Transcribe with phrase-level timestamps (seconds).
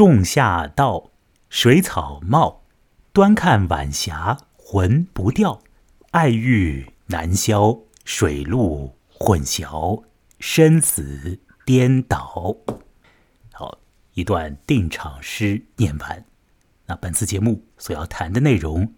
[0.00, 1.10] 仲夏到，
[1.50, 2.62] 水草茂，
[3.12, 5.60] 端看晚霞魂不掉，
[6.12, 10.02] 爱欲难消，水陆混淆，
[10.38, 12.56] 生死颠倒。
[13.52, 13.78] 好，
[14.14, 16.24] 一段定场诗念完。
[16.86, 18.94] 那本次节目所要谈的内容，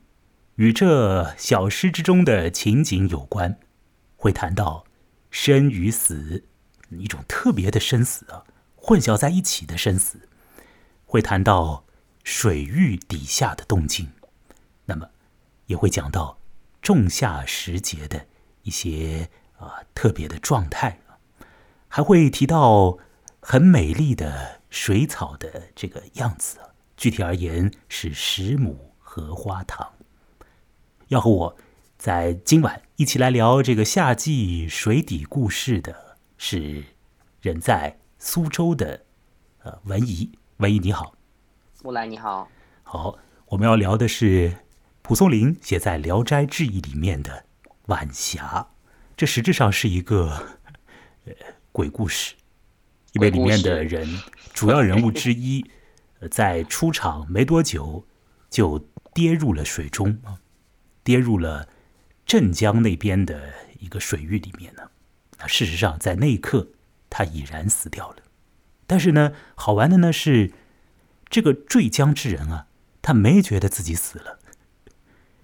[0.54, 3.58] 与这小诗之中的情景有关，
[4.14, 4.84] 会谈到
[5.32, 6.44] 生与死，
[6.90, 8.44] 一种特别的生死啊，
[8.76, 10.28] 混淆在一起的生死，
[11.12, 11.84] 会谈到
[12.24, 14.12] 水域底下的动静，
[14.86, 15.10] 那么
[15.66, 16.38] 也会讲到
[16.80, 18.28] 仲夏时节的
[18.62, 21.02] 一些啊特别的状态
[21.86, 22.96] 还会提到
[23.40, 26.56] 很美丽的水草的这个样子。
[26.96, 29.92] 具体而言是十亩荷花塘。
[31.08, 31.56] 要和我
[31.98, 36.84] 在今晚一起来聊这个夏季水底故事的是
[37.42, 39.04] 人在苏州的
[39.62, 41.12] 呃文怡，文艺你好，
[41.82, 42.48] 木兰你好，
[42.84, 44.58] 好，我们要聊的是
[45.02, 47.46] 蒲松龄写在《聊斋志异》里面的
[47.86, 48.68] 晚霞，
[49.16, 50.56] 这实质上是一个
[51.24, 51.32] 呃
[51.72, 52.36] 鬼故事，
[53.14, 54.08] 因为里面的人
[54.54, 55.68] 主要人物之一。
[56.30, 58.06] 在出场没多久，
[58.48, 58.78] 就
[59.12, 60.38] 跌入了水中啊，
[61.02, 61.68] 跌入了
[62.24, 64.88] 镇江那边的一个水域里面呢。
[65.38, 66.68] 啊，事实上，在那一刻，
[67.10, 68.21] 他已然死掉了。
[68.92, 70.52] 但是呢，好玩的呢是，
[71.30, 72.66] 这个坠江之人啊，
[73.00, 74.38] 他没觉得自己死了，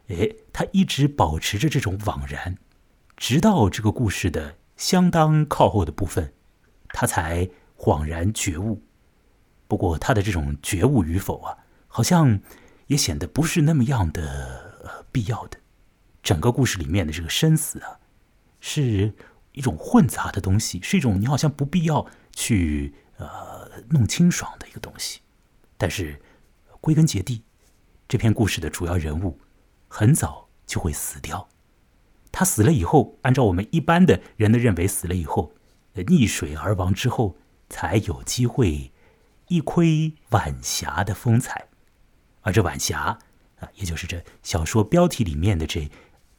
[0.08, 2.58] 哎，他一直保持着这种惘然，
[3.16, 6.34] 直到这个故事的相当靠后的部分，
[6.88, 8.82] 他才恍然觉悟。
[9.66, 12.40] 不过他的这种觉悟与否啊，好像
[12.88, 15.58] 也显得不是那么样的必要的。
[16.22, 17.98] 整个故事里面的这个生死啊，
[18.60, 19.14] 是
[19.52, 25.20] 一种混杂的东西，是一种你好像不必要去呃弄清爽的一个东西。
[25.76, 26.20] 但是
[26.80, 27.44] 归根结底，
[28.08, 29.38] 这篇故事的主要人物
[29.86, 31.48] 很早就会死掉。
[32.32, 35.54] 他死了以后，按照我们一般的人的认为，死了以后
[35.94, 37.36] 溺水而亡之后，
[37.68, 38.90] 才有机会。
[39.50, 41.68] 一窥晚霞的风采，
[42.42, 43.18] 而这晚霞
[43.60, 45.90] 啊，也就是这小说标题里面的这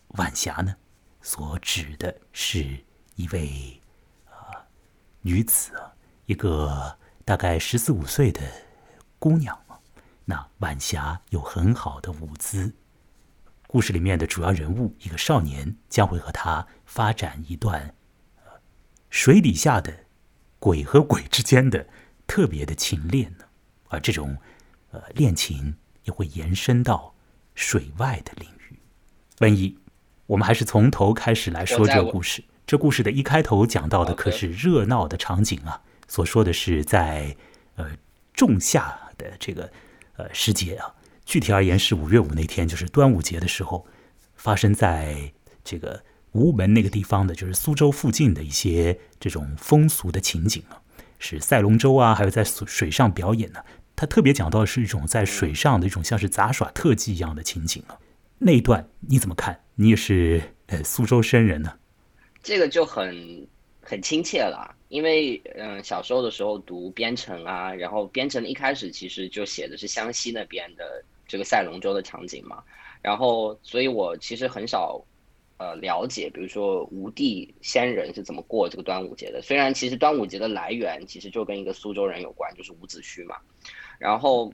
[0.09, 0.75] 晚霞呢，
[1.19, 2.85] 所指的是
[3.15, 3.81] 一位
[4.27, 4.61] 啊
[5.21, 5.88] 女子啊，
[6.29, 6.95] 一个
[7.25, 8.39] 大概十四五岁的
[9.17, 9.79] 姑娘嘛。
[10.25, 12.71] 那晚霞有很好的舞姿，
[13.65, 17.95] 故事里面的主要人物一个少年将会和她发展一段
[19.09, 19.91] 水底下的
[20.59, 21.87] 鬼和鬼之间的。
[22.27, 23.45] 特别的情恋呢，
[23.87, 24.37] 而这种
[24.91, 27.15] 呃恋情也会延伸到
[27.55, 28.79] 水外的领域。
[29.39, 29.79] 文艺，
[30.27, 32.43] 我们还是从头开始来说这个故事。
[32.67, 37.33] 这故事的一开头讲到的可是热闹的场景啊，所说的是在
[37.75, 37.89] 呃
[38.33, 39.71] 仲夏的这个
[40.17, 40.93] 呃时节啊，
[41.23, 43.87] 具体而言是五月五那天，就是端午节的时候，
[44.35, 45.31] 发生在
[45.63, 46.03] 这个
[46.33, 50.81] 吴门那个地方的，就是苏州附近的一些这种风俗的情景啊。
[51.19, 53.63] 是赛龙舟啊，还有在水上表演呢。
[53.95, 57.99] 他特别讲到的是一种在水上的一种像是杂耍特技一样的情景啊。
[58.37, 59.61] 那一段你怎么看？
[59.75, 61.73] 你也是呃苏州生人呢？
[62.41, 63.45] 这个就很
[63.81, 72.61] 很亲切了，因为嗯小时候的时候读编程啊，然后编程一开始其实就写的是湘西那边的这个赛龙舟的场景嘛，
[73.01, 75.01] 然后所以我其实很少。
[75.61, 79.41] 呃，了解，比如说吴地先人是怎么过这个端午节的。
[79.41, 83.35] 虽然其实端午节的来源其实就跟一个苏州人有关，就是伍子胥嘛。
[83.97, 84.53] 然后，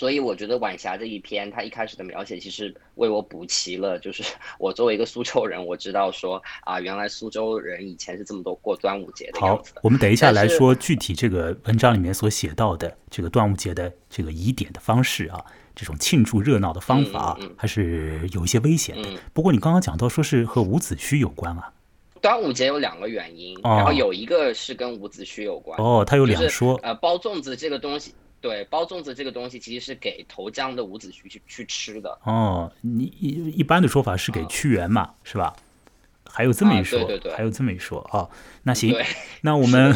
[0.00, 4.24] 所以我觉得晚霞这一篇，它一开始的描写其实为我补齐了，就是
[4.58, 9.72] 我作为一个苏州人，我知道说啊，原来苏州人以前是这么多过端午节的样子。
[9.74, 15.44] 好，我们等一下来说具体这个文章里面所写到的这个端午节的这个疑点的方式啊。
[15.76, 19.06] 这种庆祝热闹的方法还是有一些危险的。
[19.34, 21.70] 不过你刚刚讲到说是和伍子胥有关啊。
[22.22, 25.78] 端午节有两个原因，然后有一个是跟伍子胥有关。
[25.78, 26.80] 哦，他有两说。
[26.82, 32.18] 呃，包粽子这个东西，对，包粽子这个东西其实是给投江的伍子胥去去吃的。
[32.24, 35.54] 哦，你一一般的说法是给屈原嘛，是吧？
[36.24, 38.28] 还有这么一说，对对对，还有这么一说啊。
[38.62, 38.94] 那行，
[39.42, 39.94] 那 我们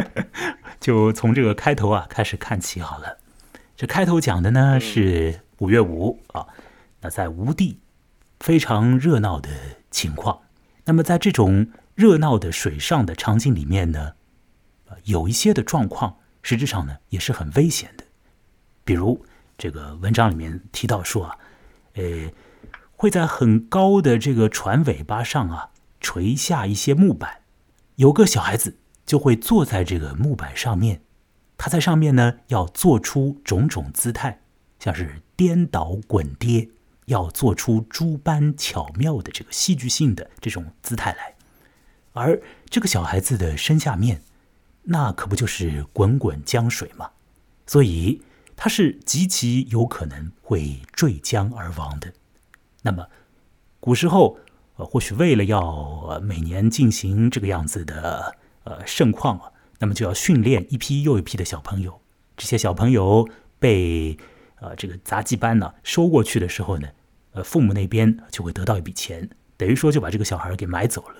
[0.80, 3.18] 就从这个开头啊开始看起好了。
[3.76, 6.46] 这开头讲的呢是五月五啊，
[7.00, 7.80] 那在吴地
[8.40, 9.50] 非常热闹的
[9.90, 10.42] 情况。
[10.84, 14.12] 那么在这种热闹的水上的场景里面呢，
[15.04, 18.04] 有一些的状况实质上呢也是很危险的。
[18.84, 19.24] 比如
[19.56, 21.36] 这个文章里面提到说啊，
[21.94, 22.30] 呃，
[22.96, 25.70] 会在很高的这个船尾巴上啊
[26.00, 27.40] 垂下一些木板，
[27.96, 31.02] 有个小孩子就会坐在这个木板上面。
[31.56, 34.40] 他在上面呢要做出种种姿态，
[34.78, 36.68] 像是颠倒滚跌，
[37.06, 41.34] 要做出诸般巧妙的这个戏剧性的这种姿态来。
[42.12, 42.40] 而
[42.70, 44.22] 这个小孩子的身下面，
[44.90, 47.10] 那可不就是滚滚江水吗？
[47.66, 48.22] 所以
[48.56, 52.10] 他是极其有可能会坠江而亡的。
[52.80, 53.06] 那么，
[53.80, 54.38] 古时候
[54.76, 59.52] 呃，或许为了要每年进行这个样子的呃盛况啊。
[59.78, 62.00] 那么就要训练一批又一批的小朋友，
[62.36, 64.16] 这些小朋友被
[64.56, 66.88] 呃这个杂技班呢收过去的时候呢，
[67.32, 71.16] 呃父母那边就会得到一笔钱，等于说就把这个小孩给买走了。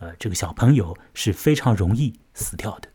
[0.00, 2.88] 呃，这个小朋友是非常容易死掉的。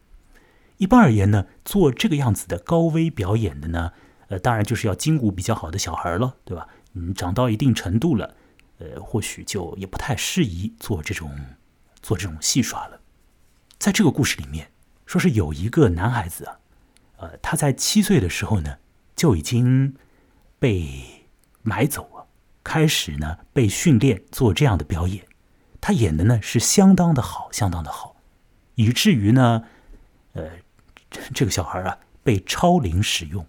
[0.79, 3.93] 一般而言呢，做这个样子的高危表演的呢，
[4.27, 6.67] 呃，当然就是要筋骨比较好的小孩了，对吧？
[6.93, 8.35] 嗯，长到一定程度了，
[8.79, 11.31] 呃，或许就也不太适宜做这种
[12.01, 12.99] 做这种戏耍了。
[13.77, 14.71] 在这个故事里面。
[15.09, 16.59] 说是有一个男孩子啊，
[17.17, 18.77] 呃，他在七岁的时候呢，
[19.15, 19.95] 就已经
[20.59, 21.25] 被
[21.63, 22.27] 买走了，
[22.63, 25.25] 开始呢被训练做这样的表演。
[25.81, 28.17] 他演的呢是相当的好，相当的好，
[28.75, 29.63] 以至于呢，
[30.33, 30.47] 呃，
[31.33, 33.45] 这个小孩啊被超龄使用。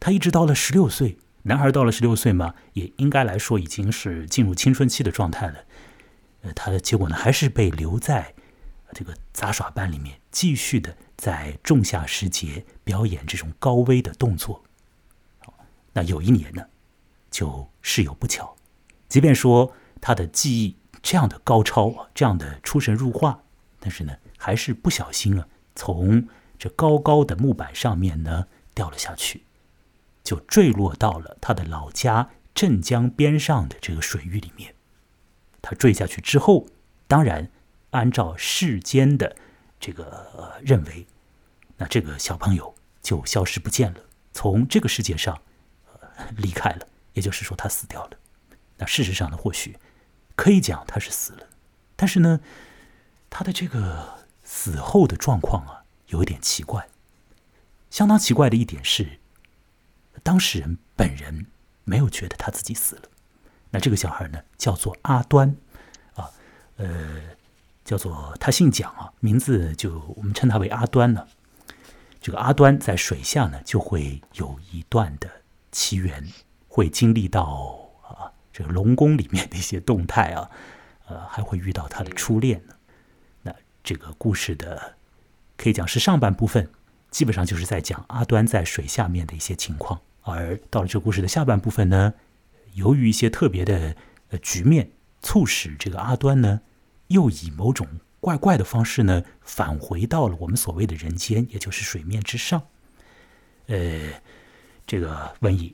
[0.00, 5.54] 他一直到了十六岁，男孩到了十六岁嘛，也应该来说已经是进入青春期的状态了。
[6.42, 8.34] 呃，他的结果呢还是被留在。
[8.92, 14.62] 这个杂耍班里面继续的在仲夏时节表演这种高危的动作，
[15.92, 16.64] 那有一年呢，
[17.28, 18.56] 就事有不巧，
[19.08, 23.42] 即便说他的技艺这样的高超，这样的出神入化，
[23.80, 26.26] 但是呢，还是不小心啊，从
[26.58, 29.44] 这高高的木板上面呢掉了下去，
[30.22, 34.74] 就坠落到了他的老家镇江边上的这个水域里面。
[35.62, 36.66] 他坠下去之后，
[37.06, 37.50] 当然。
[37.90, 39.36] 按照世间的
[39.80, 41.06] 这个认为，
[41.78, 44.00] 那这个小朋友就消失不见了，
[44.34, 45.40] 从这个世界上
[46.36, 48.18] 离开了，也就是说他死掉了。
[48.76, 49.78] 那事实上呢，或许
[50.34, 51.46] 可以讲他是死了，
[51.94, 52.40] 但是呢，
[53.30, 56.88] 他的这个死后的状况啊，有一点奇怪。
[57.90, 59.18] 相当奇怪的一点是，
[60.22, 61.46] 当事人本人
[61.84, 63.02] 没有觉得他自己死了。
[63.70, 65.56] 那这个小孩呢，叫做阿端
[66.14, 66.30] 啊，
[66.76, 67.36] 呃。
[67.86, 71.28] 叫做他姓蒋啊，名字就我们称他为阿端呢。
[72.20, 75.30] 这个阿端在水下呢，就会有一段的
[75.70, 76.28] 奇缘，
[76.66, 80.50] 会经历到啊这个龙宫里面的一些动态啊，
[81.06, 82.74] 呃，还会遇到他的初恋呢。
[83.42, 83.54] 那
[83.84, 84.95] 这个故事的
[85.56, 86.70] 可以讲是上半部分，
[87.10, 92.14] 基本上就是在讲阿端在水下面的一些情况，而到了这故事的下半部分呢，
[92.74, 93.96] 由于一些特别的
[94.30, 94.90] 呃局面，
[95.22, 96.60] 促使这个阿端呢。
[97.08, 97.86] 又以某种
[98.18, 102.60] 怪怪的方式呢，返回到了我们所谓的人间，也就是水面之上。
[103.68, 104.10] 呃，
[104.84, 105.72] 这个瘟疫，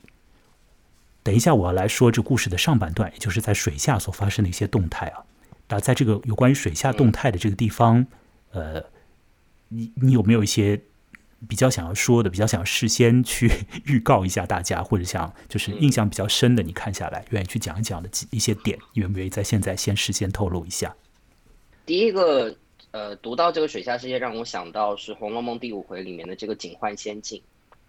[1.23, 5.25] 等一下我要来说这故事的上半段，也就是在水下所发生的一些动态啊。
[5.69, 8.05] 那在这个有关于水下动态的这个地方，
[8.51, 8.83] 呃，
[9.73, 10.79] 你你有没有一些
[11.47, 13.49] 比较想要说的，比较想事先去
[13.85, 20.95] 预告一下大家，或者想就是印象比较深的，你看下来愿意去讲一讲的几一些点，愿不愿意在现在先事先透露一下？
[21.85, 22.55] 第一个，
[22.91, 27.41] 呃，读到这个水下世界，让我想到是《红楼梦》第五回里面的这个警幻仙境，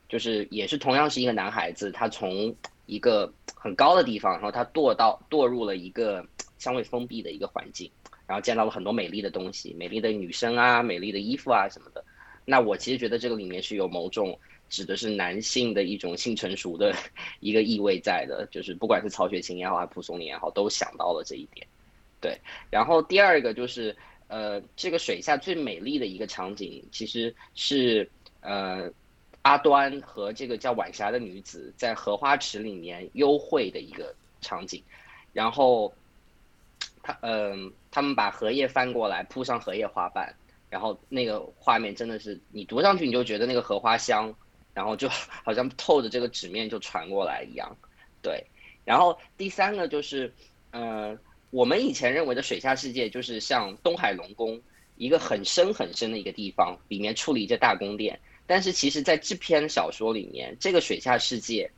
[0.08, 2.53] 就是也是同样是一个男孩子，他从
[2.86, 6.26] 一个很高的地方，然后他堕到堕入了一个
[6.58, 7.88] 相对封闭的一个环境，
[8.26, 12.04] 然后见到了很多美丽的东西，美丽的女生啊，美丽的衣服啊什么的。
[12.44, 14.38] 那我其实觉得这个里面是有某种
[14.69, 16.94] 指的是男性的一种性成熟的
[17.40, 21.66] 一个意味在的，就是不管是曹雪芹也好，还是蒲松龄也好，都想到了这一点。
[22.20, 22.38] 对，
[22.70, 23.94] 然后第二个就是，
[24.28, 28.90] 呃，这个水下最美丽的一个场景，其实是呃，
[29.43, 34.82] 阿端和这个叫晚霞的女子在荷花池里面幽会的一个场景，
[35.34, 35.93] 然后，
[37.02, 40.34] 他嗯，他们把荷叶翻过来铺上荷叶花瓣，
[40.69, 44.34] 然后那个画面真的是你读上去你就觉得那个荷花香，
[44.72, 45.08] 然后就
[45.44, 47.77] 好像透着这个纸面就传过来一样，
[48.20, 48.44] 对，
[48.84, 50.34] 然后第三个就是，
[50.72, 51.17] 呃。
[51.51, 54.60] 我们以前认为的水下世界就是像东海龙宫，
[54.96, 58.19] 一个很深很深的一个地方，里面矗立着大宫殿。
[58.44, 61.70] 但是其实，在这篇小说里面，这个水下世界，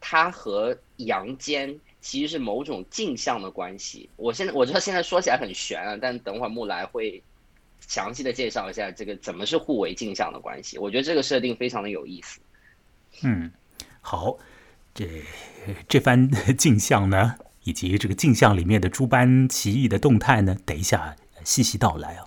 [0.00, 4.10] 它和阳间其实是某种镜像的关系。
[4.16, 7.22] 我现在我知道现在说起来很悬啊，但等会儿木来会
[7.80, 10.76] 详细的介绍一下这个怎么是互为镜像的关系。
[10.76, 12.40] 我觉得这个设定非常的有意思。
[13.22, 13.50] 嗯，
[14.00, 14.36] 好，
[14.92, 15.22] 这
[15.88, 16.28] 这番
[16.58, 17.36] 镜像呢？
[17.64, 20.56] 以及这个镜像里面的诸般奇异的动态呢？
[20.66, 22.26] 等一下细细道来啊。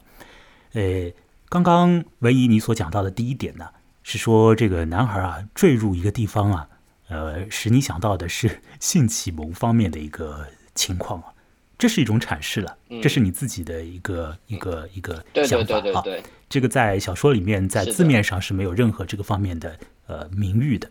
[0.72, 1.12] 呃，
[1.50, 3.70] 刚刚文怡你所讲到的第一点呢，
[4.01, 6.70] 是说这个男孩啊坠入一个地方啊，
[7.08, 11.34] 呃，使你想到的是性启蒙方面的一个情况啊，
[11.78, 16.04] 这是一种阐释了，这是你自己的一个一个一个想法啊。
[16.50, 20.90] 这个在小说里面在字面上是没有任何这个方面的呃名誉的。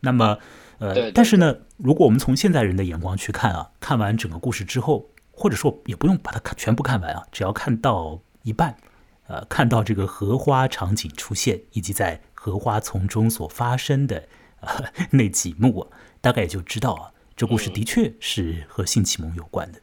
[0.00, 0.38] 那么
[0.78, 8.76] 呃，但是呢，如果我们从现代人的眼光去看啊，看完整个故事之后，或者说也不用把它看全部看完啊，只要看到一半。
[9.28, 14.28] 呃，看到这个荷花场景出现，以及在荷花丛中所发生的
[14.62, 15.90] 呃 那几幕，
[16.20, 19.80] 大概也就知道啊，这故事的确是和性启蒙有关的。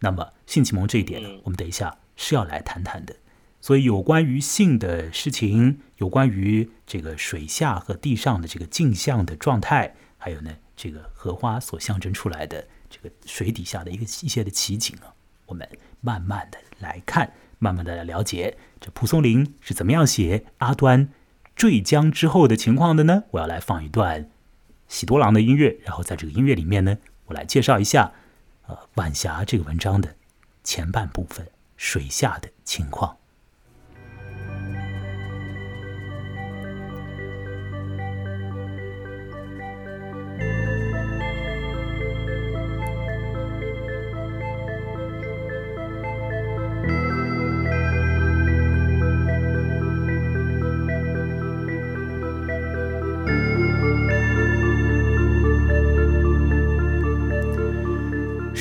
[0.00, 3.16] 那么性启蒙这一点呢，我们等一下是要来谈谈的。
[3.60, 15.14] 所以有关于性的事情，有关于这个水下和地上的这个镜像的状态，还有呢这个荷花所象征出来的这个水底下的一个一些的奇景啊，
[15.46, 15.66] 我们
[16.00, 17.32] 慢慢的来看。
[17.60, 21.08] 慢慢的来了解这蒲松龄是怎么样写阿端
[21.54, 23.24] 坠江之后的情况的呢？
[23.30, 24.28] 我要来放一段
[24.88, 28.12] 喜多郎的音乐，然后在这个音乐里面呢，我来介绍一下
[28.66, 30.16] 呃晚霞这个文章的
[30.62, 31.46] 前半部分
[31.76, 33.16] 水下的情况。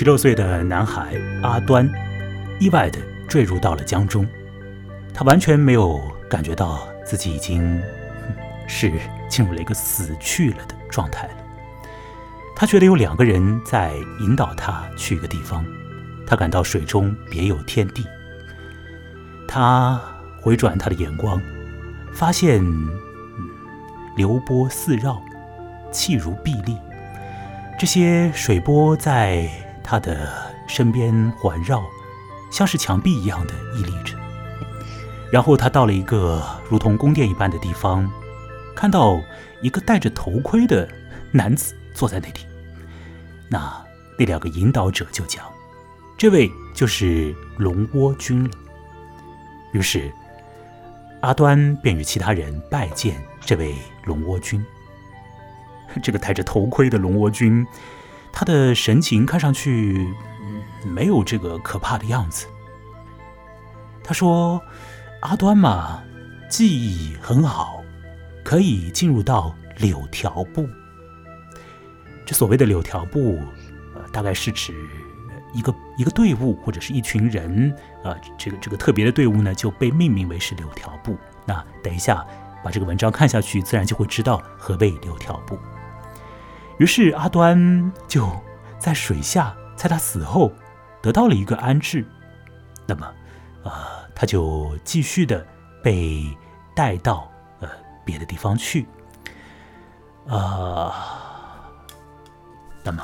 [0.03, 1.89] 十六岁的男孩阿端
[2.60, 4.27] 意外的坠入到了江中，
[5.13, 5.98] 他完全没有
[6.29, 7.81] 感觉到自己已经
[8.67, 8.91] 是
[9.29, 11.33] 进入了一个死去了的状态了。
[12.53, 15.65] 他觉得有两个人在引导他去一个地方，
[16.27, 18.03] 他感到水中别有天地。
[19.48, 19.98] 他
[20.41, 21.41] 回转他的眼光，
[22.13, 22.62] 发现
[24.17, 25.24] 流波四绕，
[25.93, 26.75] 气如碧立，
[27.79, 29.50] 这些水波在。
[29.83, 30.31] 他的
[30.67, 31.83] 身边环绕，
[32.49, 34.17] 像是墙壁一样的屹立着。
[35.31, 38.09] 然后他到了一个如同宫殿一般的地方，
[38.75, 39.19] 看到
[39.61, 40.87] 一个戴着头盔的
[41.31, 42.39] 男子坐在那里。
[43.49, 43.83] 那
[44.17, 45.43] 那两个引导者就讲
[46.17, 48.51] ：“这位就是龙窝君了。”
[49.73, 50.11] 于是
[51.21, 53.75] 阿端便与其他人拜见这位
[54.05, 54.63] 龙窝君。
[56.01, 57.65] 这个戴着头盔的龙窝君。
[58.33, 60.11] 他的神情看上去
[60.83, 62.47] 没有这个可怕的样子。
[64.03, 64.61] 他说
[65.21, 66.03] ：“阿端嘛，
[66.49, 67.81] 技艺很好，
[68.43, 70.67] 可以进入到柳条部。
[72.25, 73.39] 这所谓的柳条部，
[73.95, 74.73] 呃，大概是指
[75.53, 77.73] 一个一个队伍或者是一群人，
[78.03, 81.15] 呃，这个这个特别的队伍呢，就被命名为是柳条部。
[81.45, 82.25] 那等一下
[82.63, 85.57] 把这个文章看下去，自然就会知道何谓柳条部。”
[86.79, 88.27] 于是阿端就
[88.79, 90.51] 在水下，在他死后
[91.01, 92.05] 得到了一个安置。
[92.85, 93.07] 那么，
[93.63, 93.71] 呃，
[94.15, 95.45] 他就继续的
[95.83, 96.25] 被
[96.75, 97.69] 带到呃
[98.03, 98.87] 别的地方去。
[100.27, 100.93] 啊，
[102.83, 103.03] 那么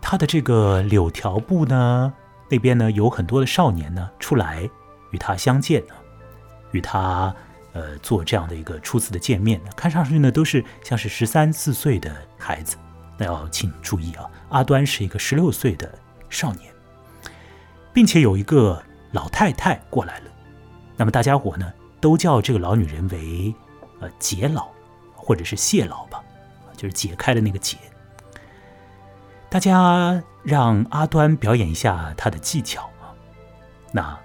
[0.00, 2.12] 他的这个柳条部呢，
[2.48, 4.68] 那边呢有很多的少年呢出来
[5.10, 5.94] 与他相见呢
[6.72, 7.34] 与他。
[7.72, 12.76] 呃，做这样的一个初次的见面，看上去呢都是像是十三四岁的孩子。
[13.16, 15.88] 那要请注意啊，阿端是一个十六岁的
[16.28, 16.72] 少年，
[17.92, 20.30] 并且有一个老太太过来了。
[20.96, 23.54] 那么大家伙呢都叫这个老女人为
[24.00, 24.68] 呃解老，
[25.14, 26.20] 或者是谢老吧，
[26.76, 27.76] 就是解开的那个解。
[29.48, 33.14] 大家让阿端表演一下他的技巧啊，
[33.92, 34.18] 那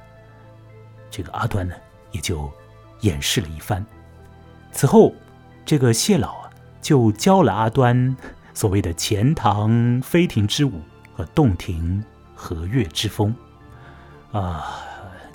[1.11, 1.75] 这个阿端呢
[2.11, 2.51] 也就。
[3.01, 3.85] 演示了一番，
[4.71, 5.13] 此后，
[5.65, 6.49] 这个谢老啊
[6.81, 8.15] 就教了阿端
[8.53, 10.81] 所谓的钱塘飞亭之舞
[11.15, 13.35] 和洞庭和月之风，
[14.31, 14.81] 啊，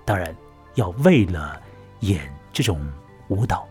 [0.05, 0.35] 当然
[0.75, 1.61] 要为了
[2.01, 2.81] 演这种
[3.29, 3.67] 舞蹈，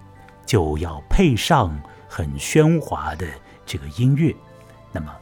[0.46, 1.78] 就要配上
[2.08, 3.28] 很喧哗的
[3.66, 4.34] 这个音乐。
[4.92, 5.14] 那么，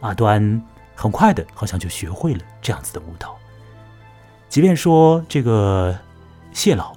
[0.00, 0.62] 阿端
[0.94, 3.36] 很快的，好像就学会了这样子的舞蹈。
[4.48, 5.96] 即便说这个
[6.52, 6.95] 谢老。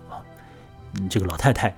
[1.09, 1.73] 这个老太太，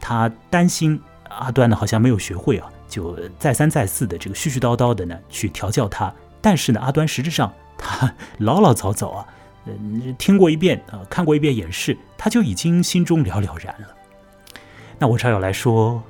[0.00, 6.12] 她担心阿端呢，好像没有学会啊，就再三再四的这个絮絮叨叨的呢去调教他。
[6.40, 9.26] 但是呢，阿端实质上他 老老早早啊，
[9.66, 13.88] 嗯，听过一遍啊，看过一遍演示，他就已经心中了了然了。
[14.98, 16.02] 那我这要来说，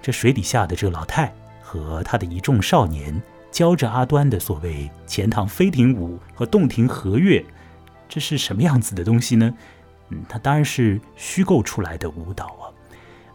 [0.00, 3.20] 这水底下的这个老太和他的一众少年
[3.50, 7.44] 教着阿端的所谓钱塘飞艇舞和洞庭和月，
[8.08, 9.52] 这是什么样子的东西呢？
[10.10, 12.64] 嗯，它当然是虚构出来的舞蹈啊。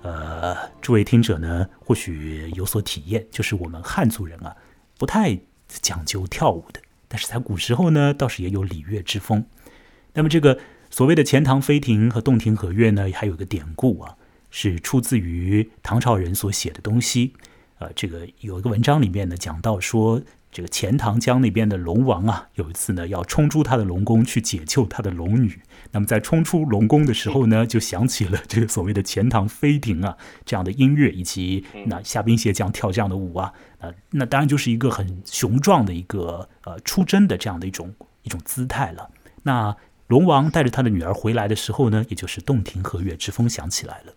[0.01, 4.55] 呃，诸位听者呢，或许有所体验，就是我们汉族人啊，
[4.97, 9.45] 不太讲究跳舞的，但是在古时候呢，倒是也有礼乐之风。
[10.13, 14.17] 那么这个所谓的钱塘飞亭和洞庭和乐呢，还有个典故啊，
[14.49, 17.33] 是出自于唐朝人所写的东西。
[17.79, 20.21] 呃，这个有一个文章里面呢，讲到说。
[20.53, 25.59] 这个钱塘江那边的龙王啊，有一次呢要冲出他的龙宫去解救他的龙女。
[25.91, 37.91] 那么在冲出龙宫的时候呢，就响起了这个所谓的钱塘飞亭啊这样的音乐，以及那虾兵蟹将跳这样的舞啊，呃，那当然就是一个很雄壮的一个呃出征的这样的一种
[38.21, 39.09] 一种姿态了。
[39.41, 39.75] 那
[40.07, 44.13] 龙王带着他的女儿回来的时候呢，也就是洞庭和月之风响起来了。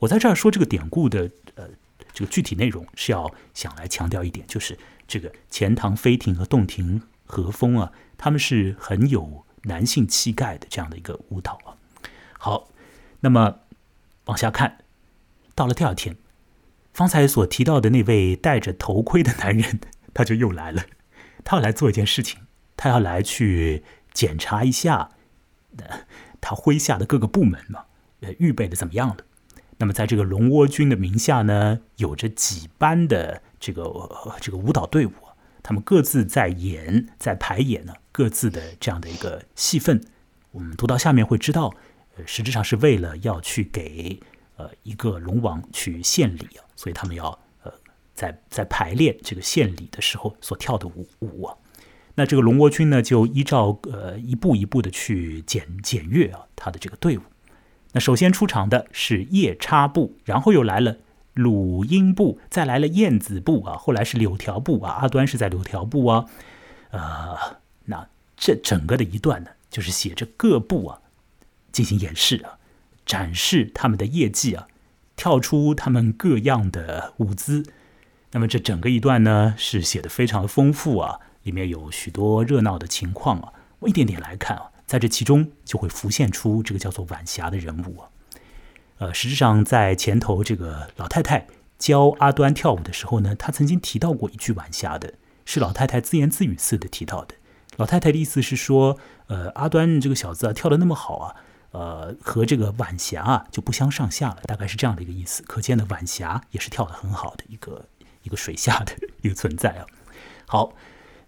[0.00, 1.68] 我在这儿说这个典故的呃
[2.12, 4.76] 这个具体内容是要想来强调一点，就是。
[5.10, 11.74] 这个钱塘飞艇和洞庭和风啊，他们是很有男性气概的这样的一个舞蹈啊。
[12.38, 12.68] 好，
[13.18, 13.58] 那么
[14.26, 14.84] 往下看，
[15.56, 16.16] 到了第二天，
[16.94, 19.80] 方才所提到的那位戴着头盔的男人，
[20.14, 20.84] 他就又来了。
[21.42, 22.42] 他要来做一件事情，
[22.76, 23.82] 他要来去
[24.14, 25.10] 检查一下，
[26.40, 27.86] 他麾下的各个部门嘛，
[28.20, 29.16] 呃，预备的怎么样了？
[29.80, 33.42] 那么在这个龙窝军的名下呢，有着几班的。
[33.62, 33.84] 这个
[34.40, 35.12] 这个舞蹈队伍，
[35.62, 40.00] 他们各自在演，在排演呢，各自的这样的一个戏份。
[40.52, 41.70] 我们读到下面会知道，
[42.16, 44.18] 呃，实质上是为了要去给
[44.56, 47.70] 呃一个龙王去献礼啊，所以他们要呃
[48.14, 51.54] 在在排练这个献礼的时候所跳的舞舞啊。
[52.14, 57.20] 那这个龙窝军呢，就依照呃一步一步的去检检阅啊他的这个队伍。
[57.92, 60.96] 那首先出场的是夜叉部，然后又来了。
[61.34, 66.26] 鲁音部，再来了燕子部啊，后来是柳条部啊，阿端是在柳条部啊，
[66.90, 71.00] 呃，那这整个的一段呢，就是写着各部啊
[71.70, 72.58] 进行演示啊，
[73.06, 74.66] 展示他们的业绩啊，
[75.14, 77.64] 跳出他们各样的舞姿。
[78.32, 83.52] 那么这整个一段呢，是写的非常丰富啊，里面有许多热闹的情况啊。
[83.78, 88.10] 我一点点来看啊，在这其中就会浮现出这个叫做晚霞的人物啊。
[88.98, 91.46] 呃，实质上在前头这个老太太
[91.78, 97.36] 教阿端跳舞的时候呢，她曾经提到过一句晚霞的，是老太太自言自语似的提到的。
[97.76, 98.98] 老太太的意思是说，
[99.28, 101.36] 呃，阿端这个小子啊，跳的那么好啊，
[101.70, 105.44] 呃，和这个晚霞啊就不相上下了，大概是这样的一个意思。
[105.44, 107.84] 可见的晚霞也是跳的很好的一个
[108.24, 109.86] 一个水下的一个存在啊。
[110.46, 110.72] 好，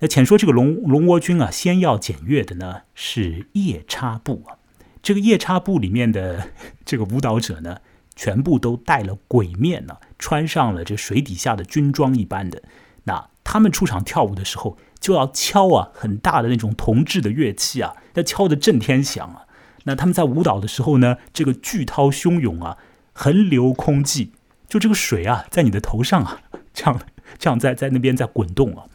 [0.03, 4.59] 那浅说这个龙龙窝军啊，先要检阅的呢是夜叉部啊。
[5.01, 6.49] 这个夜叉部里面的
[6.85, 7.79] 这个舞蹈者呢，
[8.17, 12.65] 全部都戴了鬼面呢，穿上了这水底下的军装一般的。
[13.05, 19.47] 那他们出场跳舞的时候，就要敲啊很大的那种铜制的乐器啊，要敲的震天响啊。
[19.85, 22.77] 那他们在舞蹈的时候呢，这个巨涛汹涌啊，
[23.13, 24.33] 横流空际，
[24.67, 26.43] 就这个水啊，在你的头上啊，
[26.75, 27.01] 这样
[27.39, 28.87] 这样在在那边在滚动啊。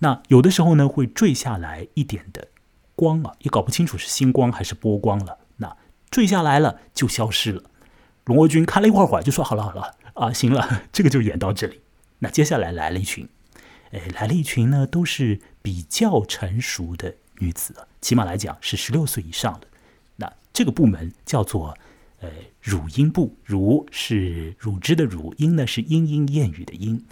[0.00, 2.48] 那有的时候呢，会坠下来一点的
[2.94, 5.38] 光啊，也搞不清楚是星光还是波光了。
[5.56, 5.76] 那
[6.10, 7.62] 坠下来了就消失了，
[8.24, 11.80] 龙国君看了一会儿会儿就说：“好了好了啊，行了， 这个就演到这里。”
[12.20, 13.28] 那接下来来了一群，
[13.92, 19.66] 哎，来了一群呢，都是比较成熟的女子了，起码来讲是十六岁以上的。
[20.16, 21.76] 那这个部门叫做
[22.20, 22.28] 呃
[22.60, 27.04] 乳音部，乳是乳汁的乳，音呢是莺莺燕语的莺。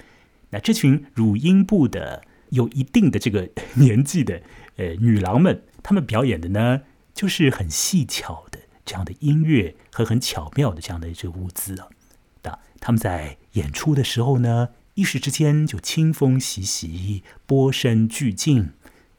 [0.51, 4.43] 那这群乳音部的有一定的这个年纪的
[4.77, 6.83] 呃女郎们，她们表演的呢
[7.15, 8.61] 就是很细巧的。
[8.85, 11.89] 这样的音乐和很巧妙的这样的这个舞姿啊，
[12.43, 18.73] 那他们在演出的时候呢，一时之间就清风习习，波声俱静，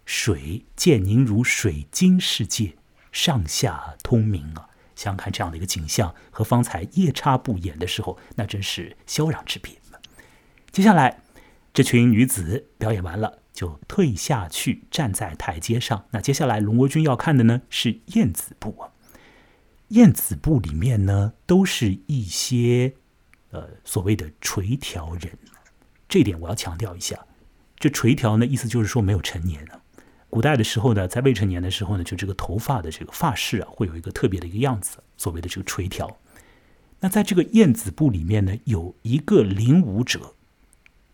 [0.05, 2.77] 水渐凝如水晶世界，
[3.11, 4.69] 上下通明啊！
[4.95, 9.73] 想看这样的一个景象，和方才夜叉部演的时候，那真是萧壤之别。
[10.71, 11.21] 接下来，
[11.73, 16.05] 这群女子表演完了，就退下去，站在台阶上。
[16.12, 18.89] 那接下来，龙国军要看的呢，是燕子部啊。
[19.89, 22.93] 燕子部里面呢，都是一些
[23.51, 25.38] 呃所谓的垂髫人，
[26.08, 27.25] 这点我要强调一下。
[27.77, 29.82] 这垂髫呢，意思就是说没有成年啊。
[30.29, 36.13] 古代的时候呢，在未成年的时候呢，就这个头发的这个发饰啊，会有一个特别的一个样子，所谓的这个垂髫。
[36.99, 40.36] 那在这个燕子部里面呢，有一个领舞者，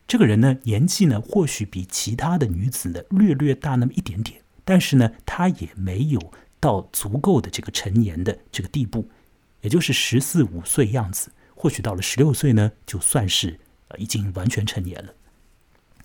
[0.08, 6.34] 这个人呢，年纪呢，或许比其他的女子呢略略大那么一点点，但是呢，她也没有。
[6.58, 9.08] 到足够的这个成年的这个地步，
[9.62, 15.13] 也就是十四五岁样子，或许到了十六岁呢，就算是呃已经完全成年了。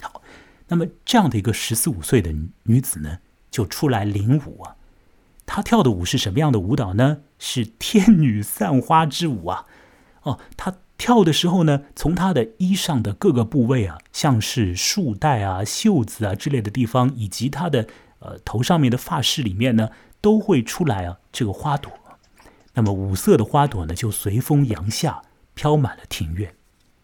[0.02, 0.20] 好，
[0.68, 2.34] 那么这样的一个十四五岁的
[2.64, 4.76] 女子呢，就出来领舞啊。
[5.46, 7.22] 她跳的舞是什么样的舞蹈呢？
[7.38, 9.64] 是天女散花之舞啊！
[10.24, 19.88] 哦，她跳的时候呢，从他的衣裳的各个部位啊，像是束带啊、袖子啊之类的地方，以及他的呃头上面的发饰里面呢，
[20.20, 21.90] 都会出来啊这个花朵。
[22.74, 25.22] 那么五色的花朵呢，就随风扬下，
[25.54, 26.54] 飘满了庭院。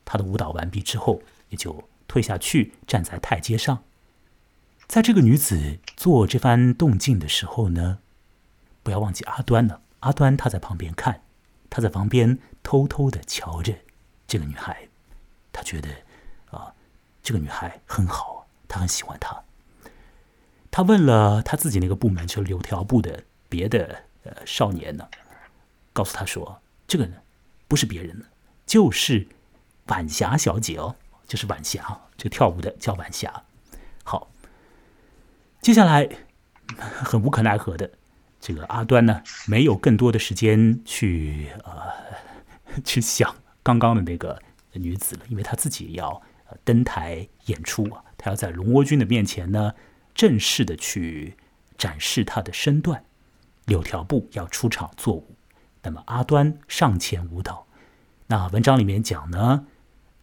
[0.05, 3.83] 他的舞蹈完毕之后，也就退下去，站在台阶上。
[4.87, 8.01] 在这个女子做这番动静的时候呢，
[8.83, 9.81] 不要忘记阿端了。
[10.01, 11.23] 阿端他在旁边看，
[11.71, 13.75] 他在旁边偷偷的瞧着
[14.27, 14.89] 这个女孩。
[15.53, 15.89] 他觉得
[16.51, 16.73] 啊，
[17.23, 19.43] 这个女孩很好，他很喜欢她。
[20.71, 25.09] 他问了他自己那个部门，就是柳条部的别的呃少年呢。
[25.95, 27.17] 告诉他说：“这个呢，
[27.67, 28.27] 不是别人，
[28.67, 29.27] 就是
[29.87, 30.95] 晚霞小姐哦，
[31.27, 33.45] 就是晚霞，这个跳舞的叫晚霞。”
[34.05, 34.29] 好，
[35.62, 36.07] 接下来
[36.79, 37.91] 很无可奈何的，
[38.39, 43.35] 这个阿端呢，没有更多的时间去呃去想
[43.67, 44.41] 刚刚的那个
[44.75, 46.23] 女子了，因为她自己要
[46.63, 49.75] 登台演出啊，他要在龙窝君的面前呢，
[50.15, 51.35] 正式的去
[51.77, 53.05] 展示她的身段。
[53.65, 55.35] 柳条步要出场作舞。
[55.83, 57.67] 那么阿端上前舞蹈，
[58.29, 59.67] 那文章里面讲呢，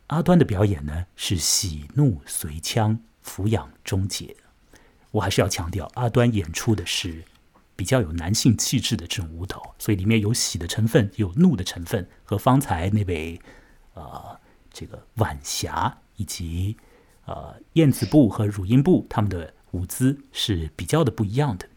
[0.08, 4.38] 阿端的表演呢是喜怒随腔，俯仰终结。
[5.12, 7.26] 我还是要强调，阿端演出的是
[7.84, 13.38] 比较有男性气质的这种舞蹈，所以里面有喜的成分，有怒的成分，和方才那位
[13.94, 14.40] 呃
[14.72, 16.78] 这个晚霞以及
[17.26, 21.68] 呃燕子部和乳音部他们的舞姿是比较的不一样的。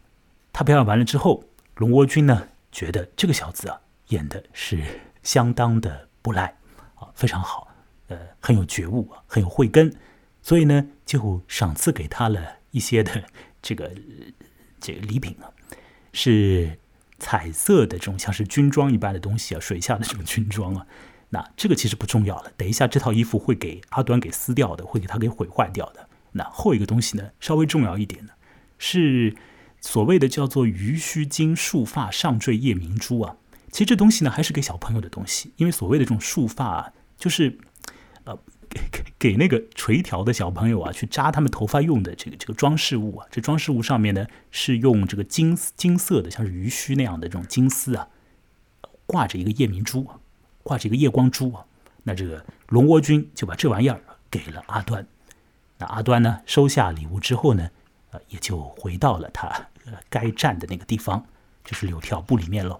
[0.53, 1.43] 他表演完了之后，
[1.75, 2.47] 龙窝君呢？
[2.71, 4.81] 觉得这个小子啊演的是
[5.23, 6.55] 相当的不赖
[6.95, 7.67] 啊，非常好，
[8.07, 9.93] 呃，很有觉悟，很有慧根，
[10.41, 13.25] 所以呢就赏赐给他了一些的
[13.61, 13.91] 这个
[14.79, 15.51] 这个礼品啊，
[16.17, 16.79] 是
[17.19, 20.87] 彩色的这种像是军装一般的东西啊，水下的这种军装啊。
[21.29, 26.09] 那这个其实不重要了，等一下这套衣服会给阿端给撕掉的，会给他给毁坏掉的。
[26.31, 28.31] 那后一个东西呢稍微重要一点呢
[28.79, 29.35] 是。
[29.79, 33.37] 所谓的叫做鱼须金束发上缀夜明珠啊，
[33.71, 37.59] 其实这东西呢还是给小朋友的东西，因为所谓的这种束发啊，就是
[38.91, 48.07] 给 给那个垂髫的小朋友啊去扎他们头发用的这个这个装饰物啊，这装饰物上面呢是用这个金金色的，像是鱼须那样的这种金丝啊，
[49.05, 50.19] 挂着一个夜明珠啊，
[50.63, 51.65] 挂着一个夜光珠啊，
[52.03, 55.05] 那这个龙窝君就把这玩意儿给了阿端，
[55.77, 57.69] 那阿端呢收下礼物之后呢。
[58.09, 59.47] 呃，也就回到了他
[59.85, 61.25] 呃该站的那个地方，
[61.65, 62.79] 就是柳条部里面了。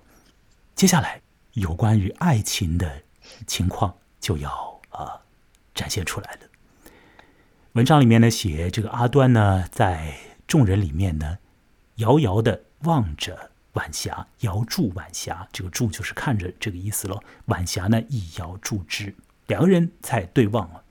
[0.74, 3.04] 接下来有关于爱情的
[3.46, 5.20] 情况就要啊
[5.78, 6.40] 展现出来了。
[7.74, 10.16] 文章里面呢写这个阿端呢在
[10.48, 11.38] 众人里面呢
[11.98, 17.22] 遥遥的望着晚霞，遥祝晚霞，这个祝就是看着这个意思喽。
[17.46, 19.14] 晚霞呢亦遥祝之，
[19.46, 20.84] 两个人在对望啊，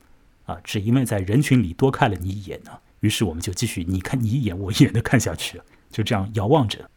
[0.46, 2.70] 啊，只因为在人群里多看了你一眼呢。
[3.00, 6.88] 于是我们就继续你看你一眼我一眼的看下去，就这样遥望着。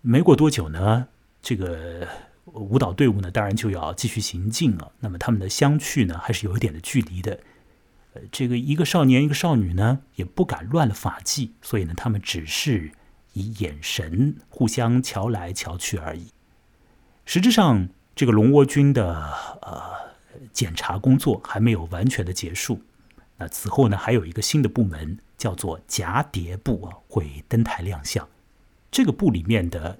[0.00, 1.06] 没过多久呢，
[1.40, 2.06] 这个
[2.46, 4.92] 舞蹈队伍呢，当然就要继续行进了。
[5.00, 7.38] 那么他们的相去呢，还是有一点的距离的。
[8.14, 12.90] 呃，这个一个少年一个少女呢，也不敢乱了法纪，所以呢，他们只是
[13.34, 16.28] 以眼神互相瞧来瞧去而已。
[17.24, 19.32] 实质上，这个龙窝军的
[19.62, 19.82] 呃
[20.52, 22.80] 检查工作还没有完全的结束。
[23.36, 25.18] 那此后呢，还有一个新的部门。
[25.38, 28.26] 叫做蛱蝶部啊，会登台亮相。
[28.90, 29.98] 这个部里面的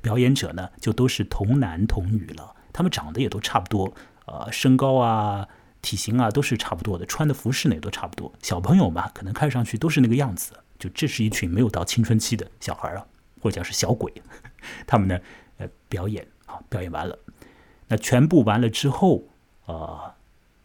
[0.00, 2.54] 表演者呢，就都是童男童女了。
[2.72, 3.94] 他们长得也都差不多，
[4.26, 5.48] 呃，身高啊、
[5.80, 8.32] 体型啊都是差不多的，穿的服饰呢也都差不多。
[8.42, 10.52] 小朋友嘛，可能看上去都是那个样子。
[10.78, 13.06] 就这是一群没有到青春期的小孩啊，
[13.40, 14.12] 或者叫是小鬼。
[14.86, 15.18] 他们呢，
[15.58, 17.18] 呃，表演啊，表演完了，
[17.88, 19.24] 那全部完了之后，
[19.64, 20.14] 呃，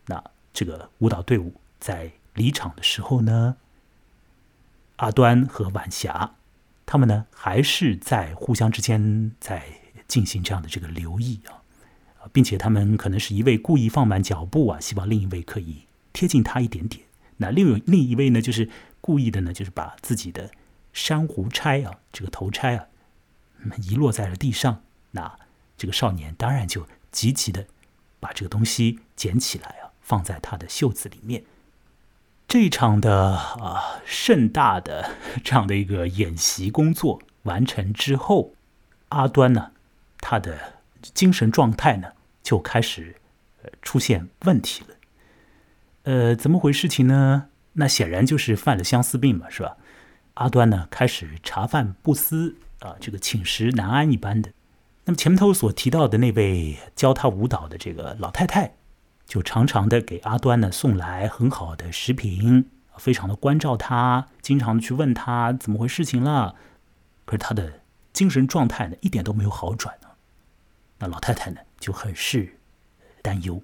[0.07, 3.55] 那这个舞蹈队伍在离场的时候呢。
[4.97, 6.35] 阿端和晚霞，
[6.91, 9.63] 他们呢还是在互相之间在
[10.09, 17.05] 进行这样的这个留意啊，并且他们可能是一位故意放慢脚步啊，希望另一位可以贴近他一点点。
[17.37, 20.51] 那另有另一位呢，就是故意的呢，就是把自己的
[20.91, 22.87] 珊瑚钗啊，这个头钗啊，
[23.83, 24.83] 遗落在了地上。
[25.11, 25.39] 那
[25.77, 27.67] 这个少年当然就急急的
[28.19, 31.45] 把这个东西捡起来啊，放在他的袖子里面。
[32.51, 35.11] 这一场的啊盛大的
[35.41, 38.51] 这样的一个演习工作完成之后，
[39.07, 39.71] 阿端呢，
[40.19, 42.09] 他的精神状态呢
[42.43, 43.15] 就开始
[43.63, 44.95] 呃出现问题了。
[46.03, 47.45] 呃，怎么回事情呢？
[47.71, 49.77] 那显然就是犯了相思病嘛，是吧？
[50.33, 54.51] 阿端呢开始茶饭不思啊，这个寝食难安一般的。
[55.05, 58.73] 那么前头所提到的那位教他舞蹈的这个老太太。
[59.31, 66.53] 就常常的给阿端呢送来很好的食品，非常的关照他，经常的去问他怎么回事情了。
[67.23, 67.79] 可是他的
[68.11, 70.09] 精神状态呢一点都没有好转呢。
[70.99, 72.57] 那老太太呢就很是
[73.21, 73.63] 担忧，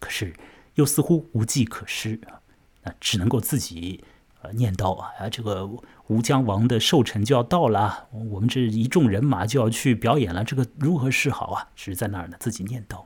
[0.00, 0.34] 可是
[0.74, 2.42] 又似乎无计可施啊，
[2.82, 4.02] 那只能够自己
[4.42, 5.70] 呃念叨啊啊，这个
[6.08, 11.68] 吴江王的寿辰就要到了，我们这一众人马就要去表演了，这个如何是好啊？
[11.76, 13.04] 只是在那儿呢自己念叨。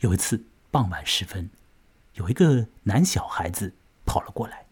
[0.00, 0.44] 有一次
[0.76, 1.48] 傍晚时分，
[2.16, 3.72] 有一个男小孩子
[4.04, 4.66] 跑了过来。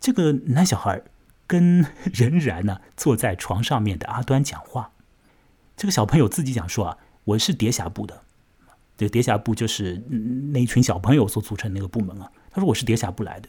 [0.00, 1.00] 这个男小孩
[1.46, 4.90] 跟 仍然呢坐在床上面的阿端讲话。
[5.76, 8.22] 这个小朋友自己讲说啊，我是蝶侠部的，
[8.96, 10.02] 这蝶侠部就是
[10.52, 12.32] 那一群小朋友所组成那个部门啊。
[12.50, 13.48] 他说我是蝶侠部来的，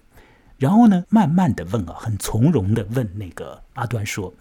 [0.60, 4.36] 然后呢，慢慢的问啊，很从容的问那个阿端说：“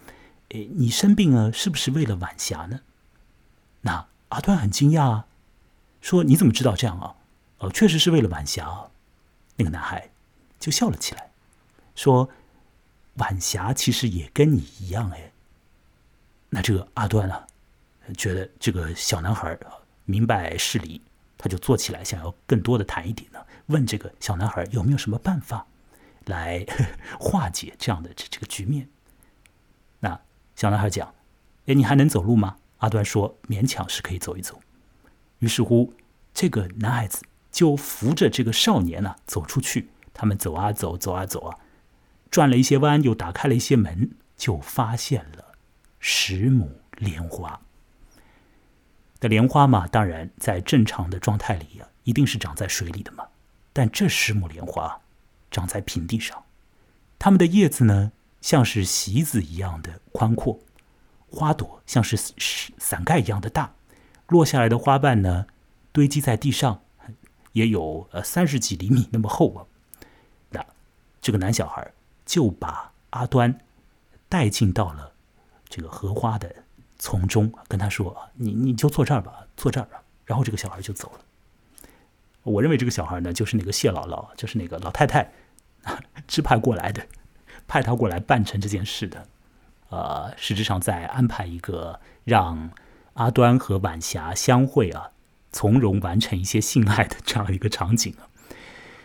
[0.49, 2.81] 诶，你生病了是不是为了晚霞呢？”
[3.81, 5.25] 那阿端很惊讶啊。
[6.01, 7.15] 说你怎么知道这样啊？
[7.59, 8.89] 哦，确实是为了晚霞。
[9.57, 10.09] 那个男孩
[10.57, 11.31] 就笑了起来，
[11.93, 12.29] 说
[13.19, 15.33] ：“晚霞其实也跟你一样哎。”
[16.49, 17.45] 那这个阿端啊，
[18.17, 19.59] 觉得这个小男孩
[20.05, 21.01] 明白事理，
[21.37, 25.67] 他就坐起来，想要更多的谈一点呢，问这个小男孩有没有什么办法
[26.27, 26.65] 来
[27.19, 28.87] 化解这样的这这个局面。
[29.99, 30.17] 那
[30.55, 31.13] 小男孩讲
[31.67, 34.61] ：“哎，你还能走路吗？”阿端说：“勉强是可以走一走。”
[35.39, 35.93] 于是乎，
[36.33, 39.89] 这个男孩子就扶着这个少年呢走出去。
[40.13, 41.57] 他们走啊走，走啊走啊，
[42.29, 45.55] 转了一些弯，又打开了一些门，就发现了
[45.99, 47.61] 十亩莲花。
[49.21, 53.25] 的莲花嘛，当然在正常的状态里啊，一定是长在水里的嘛。
[53.71, 54.99] 但这十亩莲花
[55.49, 56.43] 长在平地上，
[57.17, 60.59] 它们的叶子呢，像是席子一样的宽阔，
[61.29, 62.17] 花朵像是
[62.77, 63.73] 伞盖一样的大。
[64.29, 65.47] 落下来的花瓣呢，
[65.91, 66.81] 堆积在地上，
[67.53, 69.65] 也有呃三十几厘米那么厚啊。
[70.51, 70.63] 那
[71.19, 71.91] 这个男小孩
[72.27, 73.59] 就把阿端
[74.29, 75.11] 带进到了
[75.67, 76.63] 这个荷花的
[76.99, 81.19] 丛中，跟他说：“你你就坐这儿吧，坐这儿吧。”然后这个小孩就走了。
[82.43, 85.33] 我认为这个小孩呢，就是那个谢姥姥，就是那个老太太
[86.27, 87.03] 支派过来的，
[87.67, 89.27] 派他过来办成这件事的。
[89.89, 92.69] 呃，实质上在安排一个让。
[93.13, 95.11] 阿端和晚霞相会啊，
[95.51, 98.29] 从容完成一些性爱的这样一个场景啊，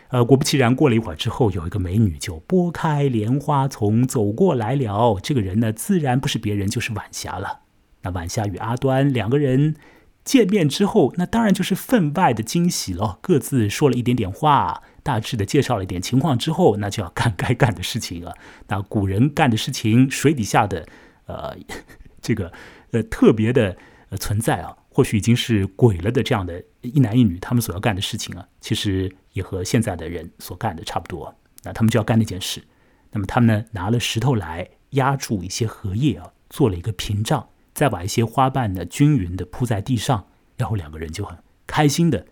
[0.09, 5.19] 呃，果不其然，过了一会儿之后，有一个美女就拨开莲花丛走过来了。
[5.21, 7.61] 这个人呢，自然不是别人，就是晚霞了。
[8.03, 9.75] 那晚霞与阿端两个人
[10.23, 13.17] 见面之后，那当然就是分外的惊喜了。
[13.21, 18.35] 各自说了一点点话，大致的介绍了一点情况之后，那就要干该干的事情了。
[18.67, 20.87] 那古人干的事情，水底下的
[21.25, 21.57] 呃，
[22.21, 22.53] 这个
[22.91, 23.75] 呃特别的。
[24.17, 31.33] 存在啊，或许已经是鬼了的这样的一男一女，他们所要干的事情啊，其实也和现在的人所干的差不多。
[31.63, 32.63] 那他们就要干那件事。
[33.11, 42.25] 那么他们呢，拿了石头来压住一些荷叶啊，做了一个屏障，再把一些花瓣呢均匀的铺在地上，然后两个人就很开心的，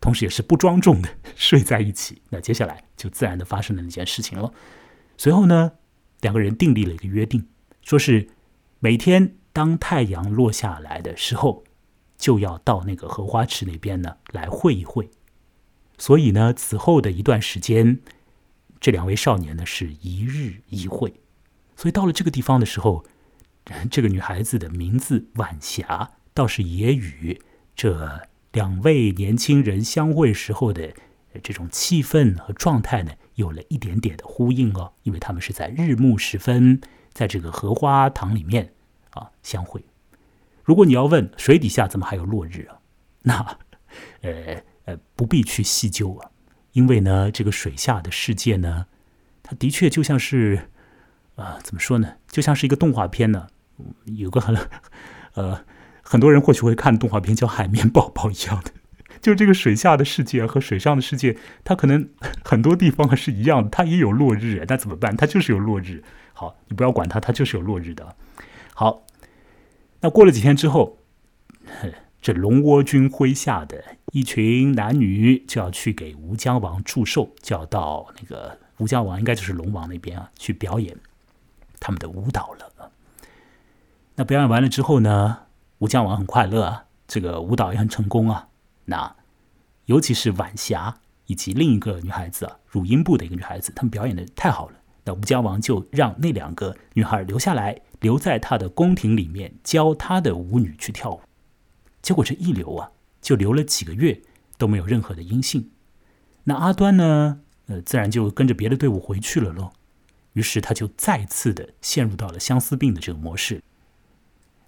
[0.00, 2.22] 同时也是不庄重的 睡在一起。
[2.30, 4.52] 那接下来就自然的发生了那件事情了。
[5.16, 5.72] 随后呢，
[6.20, 7.46] 两个人订立了一个约定，
[7.82, 8.28] 说是
[8.78, 9.36] 每天。
[9.52, 11.64] 当太阳落下来的时候，
[12.16, 15.10] 就要到那个荷花池那边呢来会一会。
[15.98, 18.00] 所以呢，此后的一段时间，
[18.80, 21.14] 这两位少年呢是一日一会。
[21.76, 23.04] 所以到了这个地方的时候，
[23.90, 27.40] 这个女孩子的名字晚霞，倒是也与
[27.74, 30.94] 这两位年轻人相会时候的
[31.42, 34.92] 这种气氛和状态呢，有了一点点的呼应哦。
[35.02, 36.80] 因为他们是在日暮时分，
[37.12, 38.72] 在这个荷花塘里面。
[39.10, 39.84] 啊，相会。
[40.62, 42.78] 如果你要问水底下怎么还有落日啊，
[43.22, 43.58] 那，
[44.22, 46.30] 呃呃，不必去细究啊，
[46.72, 48.86] 因为呢，这个水下的世界呢，
[49.42, 50.68] 它的确就像是，
[51.34, 53.48] 啊，怎么说呢，就像是一个动画片呢，
[54.04, 54.56] 有个很，
[55.34, 55.64] 呃，
[56.02, 58.70] 很多人或许会看动画片叫《海绵宝宝》一样的，
[59.20, 62.08] 就这个水下的世界和水上的世界，它可能
[62.44, 65.16] 很多地方是一样的，它也有落日，那怎么办？
[65.16, 66.04] 它就是有落日。
[66.32, 68.16] 好，你不要管它，它就是有落日的。
[68.80, 69.02] 好，
[70.00, 70.96] 那过了几天之后，
[72.22, 80.96] 这龙窝军麾下的一群男女就要去给吴江王祝寿，就要到那个吴江王应该就是龙王那边啊去表演
[81.78, 82.90] 他们的舞蹈了。
[84.14, 85.40] 那表演完了之后呢，
[85.80, 88.48] 吴江王很快乐啊，这个舞蹈也很成功啊。
[88.86, 89.14] 那
[89.84, 94.76] 尤其是晚霞以及另一个女孩子啊，乳音部的一个女孩子，她们表演的太好了。
[95.04, 97.78] 那吴江王就让那两个女孩留下来。
[98.00, 101.20] 留在他的宫廷里面教他的舞女去跳舞，
[102.02, 104.20] 结果这一留啊，就留了几个月，
[104.58, 105.70] 都没有任何的音信。
[106.44, 107.40] 那阿端呢？
[107.66, 109.70] 呃，自然就跟着别的队伍回去了喽。
[110.32, 113.62] 于是他就再次的陷入到了相思病的这个模式。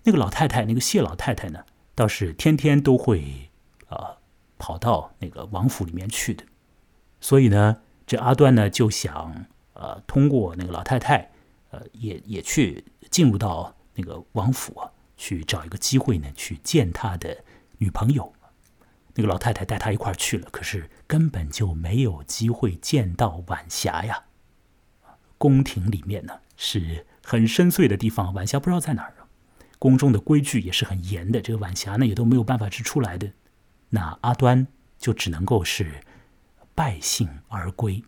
[0.05, 1.65] 那个老太太，那个谢老太太呢，
[1.95, 3.51] 倒是天天都会
[3.89, 4.19] 啊
[4.59, 6.45] 跑到那个王府里面去的。
[7.21, 11.33] 所以呢，这阿端呢就想呃通过那个老太太，
[11.71, 17.45] 呃也也去进入到那个王府啊，去找一个机会呢去见他的
[17.79, 18.33] 女朋友。
[19.15, 24.25] 那个老太太带他一块去了，可是根本就没有机会见到晚霞呀。
[25.37, 29.29] 宫廷里面呢是很深邃的地方，晚霞不知道在哪儿啊。
[29.79, 33.31] 宫中的规矩也是很严的，这个晚霞呢也都没有办法织出来的。
[33.91, 36.03] 那阿端就只能够是
[36.75, 38.03] 败兴而归。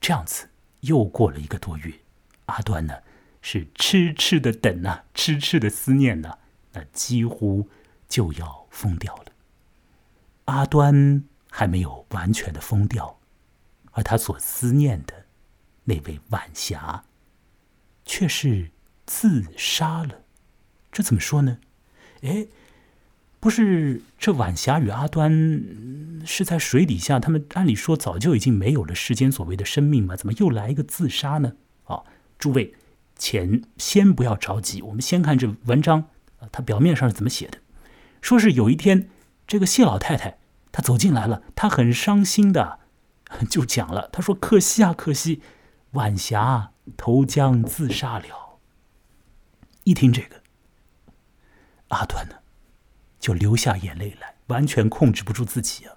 [0.00, 1.94] 这样子又过了一个多月，
[2.44, 2.94] 阿端呢
[3.40, 6.38] 是痴痴的等啊，痴痴的思念呐，
[6.72, 7.68] 那几乎
[8.08, 9.26] 就要疯掉了。
[10.46, 13.18] 阿端还没有完全的疯掉，
[13.92, 15.26] 而他所思念的
[15.84, 17.04] 那位晚霞，
[18.04, 18.70] 却是
[19.06, 20.22] 自杀了。
[20.90, 21.58] 这怎么说呢？
[22.22, 22.46] 哎，
[23.38, 30.16] 不是这晚霞与阿端是在水底下，他们按理说早就已经没有了世间所谓的生命吗？
[30.16, 31.52] 怎么又来一个自杀呢？
[31.84, 32.02] 啊，
[32.38, 32.74] 诸位，
[33.18, 36.08] 钱先不要着急，我们先看这文章，
[36.50, 37.58] 它表面上是怎么写的？
[38.22, 39.10] 说是有一天。
[39.46, 40.36] 这个谢老太太，
[40.70, 42.80] 她走进来了，她很伤心的，
[43.48, 45.40] 就讲了，她说：“可惜啊，可惜，
[45.92, 48.58] 晚霞投江自杀了。”
[49.84, 50.42] 一听这个，
[51.88, 52.34] 阿端呢，
[53.18, 55.96] 就流下眼泪来，完全控制不住自己啊，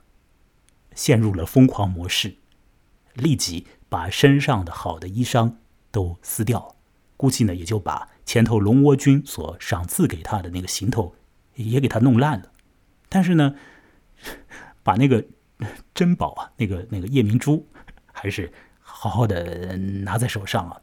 [0.96, 2.38] 陷入了疯狂模式，
[3.16, 5.56] 立即把身上的好的衣裳
[5.92, 6.76] 都撕掉了，
[7.22, 11.14] 估计呢，也就把前头龙窝军所赏赐给他的那个行头
[11.54, 12.52] 也给他弄烂了。
[13.10, 13.54] 但是呢，
[14.82, 15.24] 把那个
[15.94, 17.68] 珍宝啊，那个那个夜明珠，
[18.12, 20.82] 还是好好的拿在手上啊，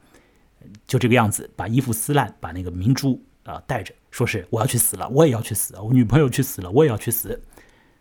[0.87, 7.43] 就这个样子，把衣服撕烂，把那个明珠啊带着，说是我要去死了，我也要去死，我女朋友去死了，我也要去死。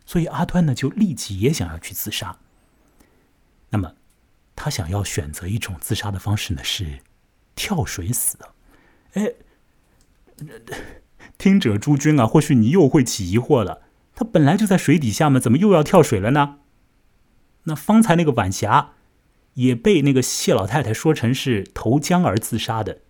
[0.06, 2.38] 所以阿端呢，就立即也想要去自杀。
[3.72, 3.96] 那么，
[4.56, 7.00] 他想要选择一种自杀的方式呢，是
[7.58, 8.38] 跳水死。
[9.14, 9.34] 哎，
[11.38, 13.82] 听者诸君啊，或许你又会起疑惑了。
[14.16, 16.60] 他本来就在水底下嘛，怎么又要跳水了呢？
[17.64, 18.94] 那方才那个晚霞
[19.56, 23.02] 也被那个谢老太太说成是投江而自杀的，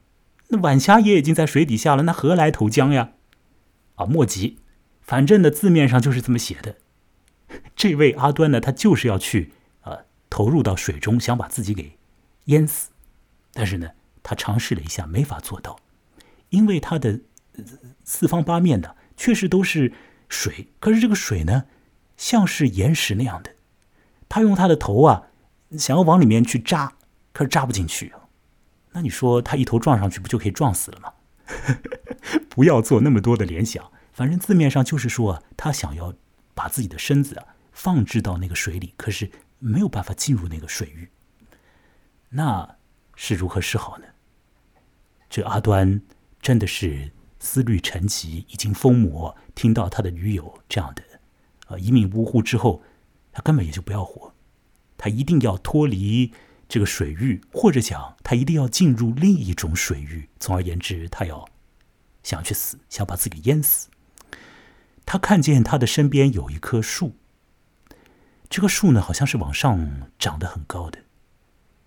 [0.48, 3.12] 那晚霞也已经在水底下了，那何来投江呀？
[3.96, 4.58] 啊，莫急，
[5.02, 6.78] 反正呢字面上就是这么写的。
[7.76, 11.98] 这位阿端呢，他就是要去啊投入到水中，想把自己给
[12.46, 12.90] 淹死，
[13.54, 13.92] 但是呢，
[14.28, 15.80] 他尝试了一下，没法做到，
[16.50, 17.22] 因为他的
[18.04, 19.94] 四方八面的确实都是。
[20.30, 21.64] 水，可是这个水呢，
[22.18, 23.56] 像是岩石那样的。
[24.28, 25.30] 他用他的头啊，
[25.80, 26.98] 想要往里面去扎，
[27.32, 28.14] 可是扎不进去。
[28.92, 31.14] 那你说他一头撞上去，不就可以撞死了吗？
[32.52, 36.14] 不要做那么多的联想，反正字面上就是说，他想要
[36.54, 41.10] 把自己的身子啊放置到那个水里，可是没有办法进入那个水域。
[42.28, 42.76] 那
[43.16, 44.06] 是如何是好呢？
[45.30, 46.02] 这阿端
[46.42, 47.12] 真的是。
[47.40, 49.38] 思虑成疾，已经疯魔。
[49.54, 51.04] 听到他的女友这样的，
[51.68, 52.82] 呃，一命呜呼之后，
[53.32, 54.34] 他根本也就不要活。
[54.98, 56.34] 他一定要脱离
[56.68, 60.28] 这个水域，或者讲，他一定要进入另一种水域。
[60.40, 61.48] 总而言之，他要
[62.24, 63.88] 想去死，想把自己淹死。
[65.06, 67.16] 他看见他的身边有一棵树，
[68.50, 71.04] 这棵树呢，好像是往上长得很高的。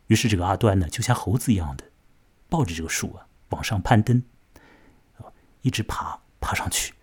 [0.07, 1.87] 于是这个阿端呢，就像猴子一样的，
[2.49, 4.23] 抱着这个树啊，往上攀登。
[5.63, 6.95] 一直爬，爬上去，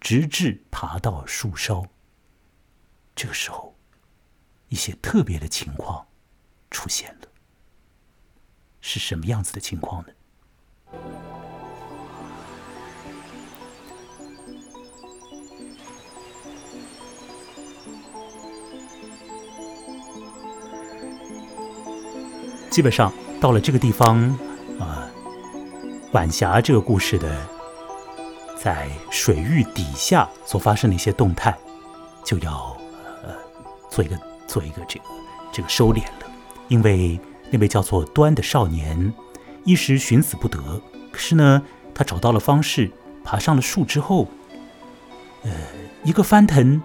[0.00, 1.86] 直至爬到树梢。
[3.14, 3.76] 这个时候，
[4.68, 6.06] 一些特别的情况
[6.70, 7.28] 出现了。
[8.80, 10.12] 是什么样子的情况呢？
[22.70, 24.18] 基本上到了这个地方，
[24.80, 25.11] 啊，
[26.12, 27.30] 晚霞这个故事的。
[28.56, 31.52] 在水域底下所发生的一些动态，
[32.22, 32.76] 就要
[33.24, 33.34] 呃
[33.90, 35.04] 做一个做一个这个
[35.50, 36.26] 这个收敛了。
[36.68, 37.18] 因为
[37.50, 39.12] 那位叫做端的少年，
[39.64, 40.80] 一时寻死不得。
[41.10, 41.60] 可是呢，
[41.92, 42.88] 他找到了方式，
[43.24, 44.28] 爬上了树之后，
[45.42, 45.50] 呃，
[46.04, 46.80] 一个翻腾，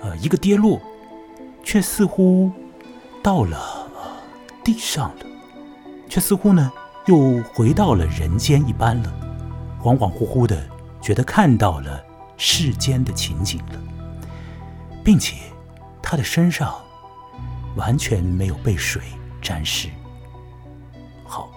[0.00, 0.80] 呃，一个跌落，
[1.62, 2.50] 却似乎
[3.22, 3.90] 到了
[4.64, 5.26] 地上了，
[6.08, 6.72] 却似乎呢
[7.06, 9.12] 又回到了人间一般了，
[9.82, 10.74] 恍恍惚惚的。
[11.00, 12.02] 觉得看到了
[12.38, 13.78] 世间的情景了，
[15.04, 15.36] 并且
[16.02, 16.74] 他的身上
[17.76, 19.02] 完全没有被水
[19.42, 19.90] 沾湿。
[21.26, 21.50] 好，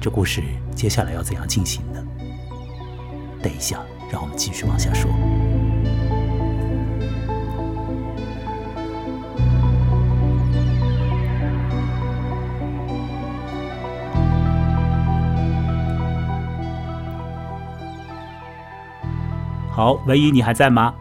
[0.00, 0.44] 这故事
[0.76, 2.00] 接下来要怎样进行呢？
[3.42, 3.80] 等一下，
[4.12, 5.10] 让我们继续往下说。
[19.72, 20.94] 好，文怡，你还在吗？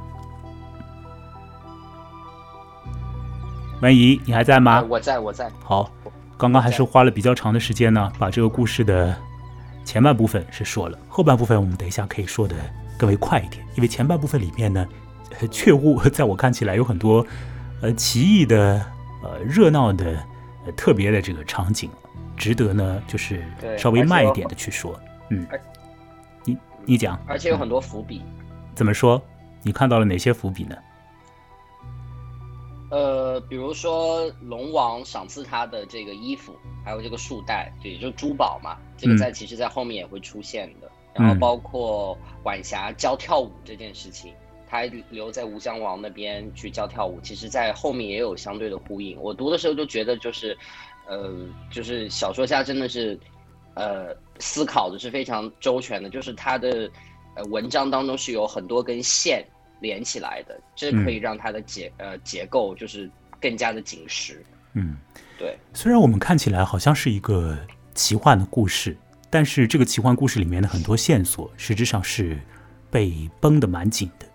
[3.81, 4.81] 文怡，你还在吗？
[4.87, 5.51] 我在，我在。
[5.61, 5.91] 好，
[6.37, 9.13] 刚刚还是花了比较长的时间呢，把这个故事的
[9.83, 12.55] 前半部分是说了，后半部分我们等一下可以说的
[12.97, 14.87] 更为快一点，因为前半部分里面呢，
[15.51, 17.25] 确乎 在我看起来有很多
[17.81, 18.81] 呃奇异的、
[19.21, 20.17] 呃热闹的、
[20.65, 21.89] 呃特别的这个场景，
[22.37, 23.43] 值得呢就是
[23.77, 24.97] 稍微慢一点的去说。
[25.29, 25.45] 嗯，
[26.45, 28.21] 你你讲，而且有很多伏笔。
[28.81, 29.21] 怎么说？
[29.61, 30.75] 你看到了哪些伏笔呢？
[32.89, 38.79] 呃，比如说龙王赏赐他的这个衣服，还有这个束带，就也就是珠宝嘛。
[38.97, 40.91] 这个在其实，在后面也会出现的。
[41.13, 44.33] 然后包括晚霞教跳舞这件事情，
[44.67, 49.15] 他留在吴江王那边去教跳舞，其实在后面也有相对的呼应。
[49.21, 50.57] 我读的时候就觉得，就是
[51.05, 51.31] 呃，
[51.69, 53.15] 就是小说家真的是
[53.75, 54.07] 呃
[54.39, 56.89] 思考的是非常周全的，就是他的。
[57.35, 59.45] 呃，文章当中是有很多根线
[59.79, 63.09] 连起来的，这可以让它的结呃结构就是
[63.39, 64.43] 更加的紧实。
[64.73, 64.97] 嗯，
[65.37, 65.57] 对。
[65.73, 67.57] 虽然我们看起来好像是一个
[67.93, 68.95] 奇幻的故事，
[69.29, 72.39] 但是这个奇幻故事里面的很多线索实质上是
[72.89, 74.25] 被绷得蛮紧的。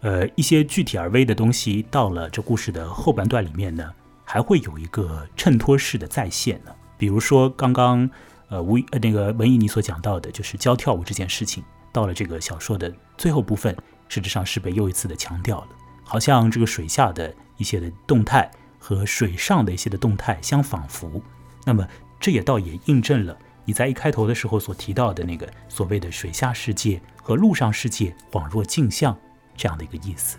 [0.00, 3.92] 呃，一些具体而微的东西到了这故事的后半段里面呢，
[4.24, 6.72] 还会有一个衬托式的再现呢。
[6.98, 8.10] 比如说刚刚
[8.48, 11.62] 呃吴呃那个文艺你所讲到的，就是教跳舞这件事情。
[11.92, 13.76] 到了这个小说的最后部分，
[14.08, 15.68] 实质上是被又一次的强调了，
[16.02, 21.20] 好像这个水下的一些的动态和水上的一些的动态相仿佛。
[21.64, 21.86] 那么
[22.18, 29.16] 这也倒也印证了你在一开头的时候所提到的那个所谓的水下世界和陆上世界恍若镜像
[29.56, 30.38] 这样的一个意思。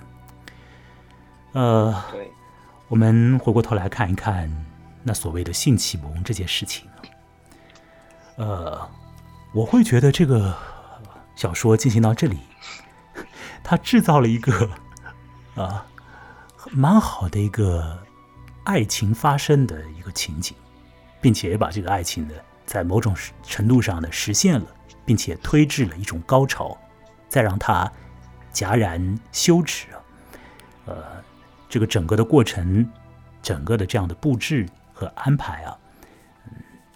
[1.54, 2.32] 呃，对，
[2.88, 4.52] 我们回过头来看一看
[5.04, 6.88] 那所谓的性启蒙这件事情。
[8.38, 8.90] 呃，
[9.54, 10.73] 我会觉得这个。
[11.36, 12.40] 小说进行到这里，
[13.64, 14.70] 他制造了一个
[15.56, 15.86] 啊
[16.72, 18.00] 蛮好的一个
[18.64, 20.56] 爱情发生的一个情景，
[21.20, 22.34] 并且也把这个爱情呢
[22.66, 24.68] 在某种程度上呢实现了，
[25.06, 26.78] 并且推至了一种高潮，
[27.28, 27.92] 再让它
[28.54, 30.00] 戛然休止啊。
[30.86, 31.04] 呃，
[31.68, 32.90] 这个整个的过程，
[33.42, 35.78] 整个的这样的布置和安排啊，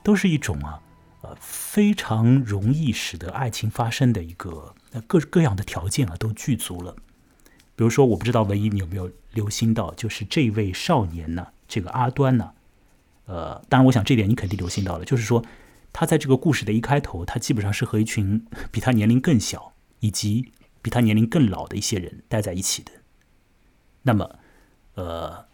[0.03, 0.79] 都是一种啊。
[1.27, 4.73] 呃，非常容易使得爱情发生的一个
[5.05, 6.95] 各各样的条件啊，都具足了。
[7.75, 12.51] 比如说，我不知道文一你有没有留心到，就是这位少年呢，这个阿端呢，
[13.25, 15.43] 呃，当然，我想这点你肯定留心到了，就是说，
[15.91, 20.51] 他在这个故事的一开头，他基本上是和一群比他年龄更小以及
[20.81, 22.91] 比他年龄更老的一些人待在一起的。
[24.03, 24.39] 那么，
[24.95, 25.45] 呃，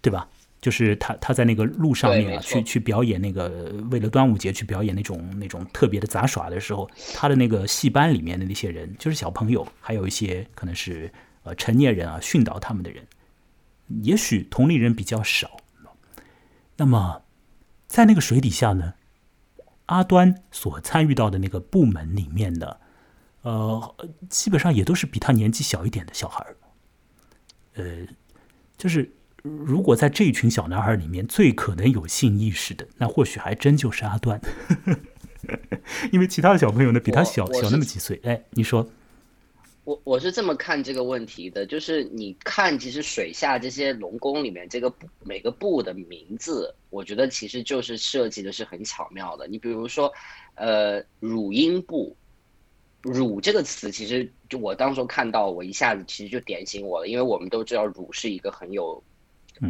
[0.00, 0.28] 对吧？
[0.64, 11.12] 就是他，他在那个路上面啊，去去表演那个为了端午节去表演那种那种特别的杂耍的时候，他的那个戏班里面的那些人，就是小朋友，还有一些可能是
[11.42, 13.06] 呃成年人啊，训导他们的人，
[14.04, 15.50] 也许同龄人比较少。
[16.78, 17.20] 那么
[17.86, 18.94] 在那个水底下呢，
[19.84, 22.80] 阿端所参与到的那个部门里面的，
[23.42, 23.94] 呃，
[24.30, 26.56] 基本上也都是比他年纪小一点的小孩儿，
[27.74, 28.06] 呃，
[28.78, 29.14] 就是。
[29.44, 34.40] 如果在这一群小男孩里面最可能有性意识的，那或许还真就是阿端，
[36.10, 38.18] 因为其他的小朋友呢比他小小那么几岁。
[38.24, 38.88] 哎，你说，
[39.84, 44.90] 我我是这么看这个问题的，就是你看，其实水下这些龙宫里面这个
[45.22, 49.46] 每个部的名字，我觉得其实就是设计的是很巧妙的。
[49.46, 50.10] 你比如说，
[50.54, 52.16] 呃，乳婴部，
[53.02, 59.04] 乳这个词，其实就我当时看到，我一下子其实就点醒我了，因为我们都知道乳是一个很有。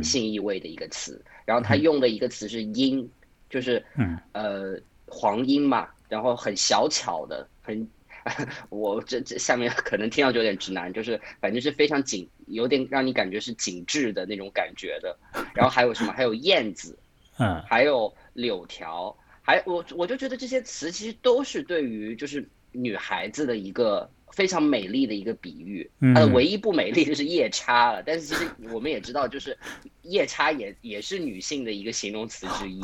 [0.02, 3.08] 性意味的一个词，然后他用的一个词是“音”，
[3.50, 3.84] 就是
[4.32, 7.86] 呃黄莺嘛，然后很小巧的，很
[8.70, 15.14] 我这这下面可能听上去有点直男，就是反正是非常紧，有点让你感觉是紧致的那种感觉的。
[15.54, 16.12] 然后还有什么？
[16.12, 16.98] 还有燕子，
[17.38, 28.02] 嗯，还有柳条，还我我就觉得这些词其实都是对于就是女孩子的一个非常美丽的一个比喻，嗯它的唯一不美丽就是夜叉了。
[28.04, 29.56] 但是其实我们也知道，就是
[30.02, 32.80] 夜叉也也是女性的一个形容词之一。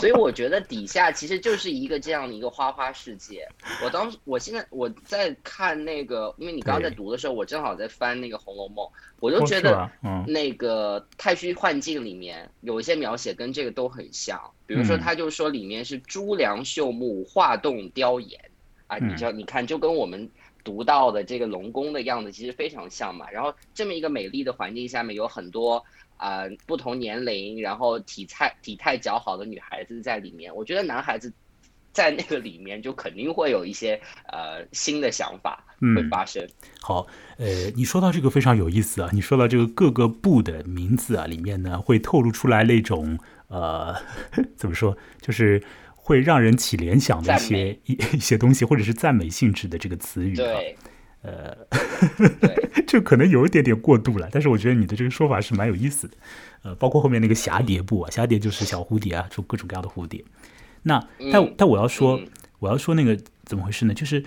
[0.00, 3.46] 所以我觉得底下其实就是一个这样的一个花花世界。
[3.82, 8.84] 我当时，我现在我在看那个，因为你刚刚在读的时候，我正好在翻那个《红楼梦》，
[9.20, 9.90] 我就哦觉得
[10.26, 18.38] 那个太虚幻境里面有一些描写跟这个都很像，比如说嗯他就说里面是朱梁秀木，画栋雕檐
[18.88, 20.28] 啊，你嗯知道，你看就跟我们。
[20.64, 25.76] 读到的这个龙宫的样子其实非常像嘛，然后这么一个美丽的环境下面有很多
[26.16, 31.30] 啊、呃不同年龄，然后体态体态较好的女孩子在里面，我觉得男孩子
[31.92, 34.00] 在那个里面就肯定会有一些
[34.32, 36.44] 呃新的想法会嗯发生。
[36.80, 37.06] 好，
[37.36, 43.94] 呃，你说到这个非常有意思啊，你说到这个各个部的名字啊，里面呢会透露出来那种呃，
[44.56, 45.62] 怎么说，就是
[46.06, 50.36] 会让人起联想的一些一 一些东西，或者是赞美性质的这个词语啊。
[50.36, 50.76] 对，
[51.22, 51.56] 呃，
[52.40, 56.14] 对，这可能有一点点过度了，但是我觉得你的这个说法是蛮有意思的。
[56.62, 60.22] 呃，包括后面那个蛱蝶步啊，蛱蝶就是小蝴蝶啊，就各种各样的蝴蝶。
[60.82, 61.00] 那
[61.32, 62.26] 但、嗯但我要说，嗯
[62.58, 63.94] 我要说那个怎么回事呢？
[63.94, 64.22] 就是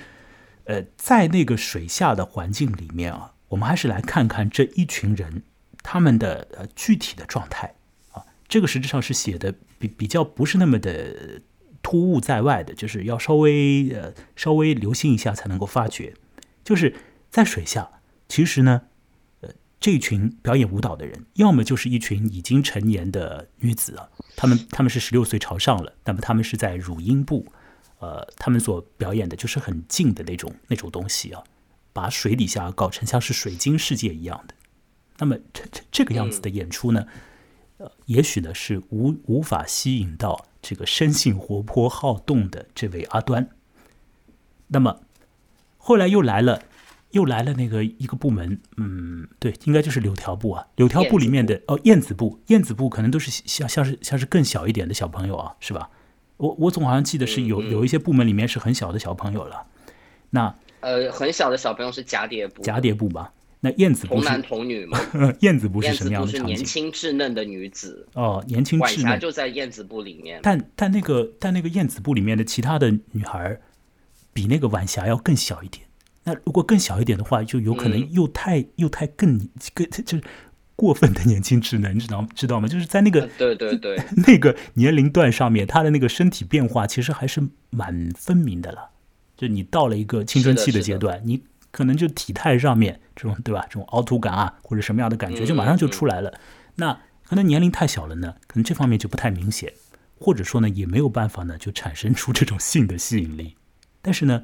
[0.66, 5.44] 呃，在那个水下的环境里面啊，我们还是来看看这一群人
[5.84, 7.76] 他们的呃具体的状态
[8.12, 8.24] 啊。
[8.48, 11.42] 这个实质上是写的比比较不是那么的
[11.88, 16.14] 突兀在外的，就是要稍微呃稍微留心一下才能够发觉。
[16.66, 16.94] 就是
[17.30, 18.82] 在水下，其实呢，
[19.40, 27.46] 呃，这群表演舞蹈的人，要么就是一群已经成年的女子啊，她们她们是十六岁朝上了，那么她们是在乳阴部，
[28.00, 31.42] 呃，她们所表演的就是很近的那种那种东西啊，
[31.94, 34.54] 把水底下搞成像是水晶世界一样的。
[35.20, 37.08] 那么这这这个样子的演出呢，
[37.78, 43.50] 呃，也许呢是无无法吸引到这个生性活泼好动的这位阿端。
[44.68, 45.02] 那么
[45.78, 46.64] 后来又来了，
[47.12, 50.68] 又来了那个一个部门，嗯，对，应该就是柳条部啊。
[50.76, 55.90] 柳条部里面的哦，燕子部，燕子部可能都是像像是像是更小一点的小朋友啊，是吧？
[56.38, 59.66] 我我总好像记得是有有一些部门里面是很小的小朋友了。
[60.30, 63.34] 那呃，很小的小朋友是蛱蝶部，蛱蝶部吧，
[63.70, 65.00] 那燕子部童男童女嘛，
[65.42, 66.56] 燕子不是什么样的场景？
[66.56, 69.20] 年轻稚嫩的女子，哦，年轻稚嫩。
[69.20, 70.40] 就在燕子部里面。
[70.42, 73.62] 但但那个但那个燕子部里面的其他的女孩儿，
[74.34, 75.86] 比那个晚霞要更小一点。
[76.24, 79.38] 那如果更小一点的话，就有可能嗯又太、又太更
[79.74, 80.24] 更就是
[80.76, 82.68] 过分的年轻稚嫩，你知道知道吗？
[82.68, 83.98] 就是在那个、呃对对对，
[84.28, 88.92] 那个年龄段上面，她的那个身体变化其实还是蛮分明的了。
[89.38, 91.42] 就你到了一个青春期是的阶段，你
[91.72, 96.40] 可能就体态上面这种对吧，这种凹凸感啊，或者什么样的感觉，就马上就出来了。
[96.76, 99.74] 那可能年龄太小了呢，可能这方面就不太明显，
[100.20, 103.56] 或者说呢，也没有办法呢，就产生出这种性的吸引力。
[104.02, 104.44] 但是呢，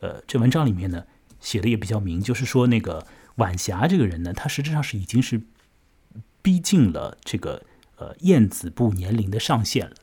[0.00, 1.04] 呃，这文章里面呢
[1.40, 3.06] 写的也比较明，就是说那个
[3.36, 5.40] 晚霞这个人呢，他实质上是已经是
[6.42, 7.62] 逼近了这个
[7.96, 9.94] 呃燕子部年龄的上限了，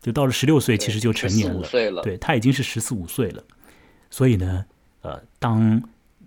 [0.00, 3.42] 就到了十六岁，其实就成年了，对他已经是十四五岁了，
[4.10, 4.66] 所以呢，
[5.06, 5.80] 呃，当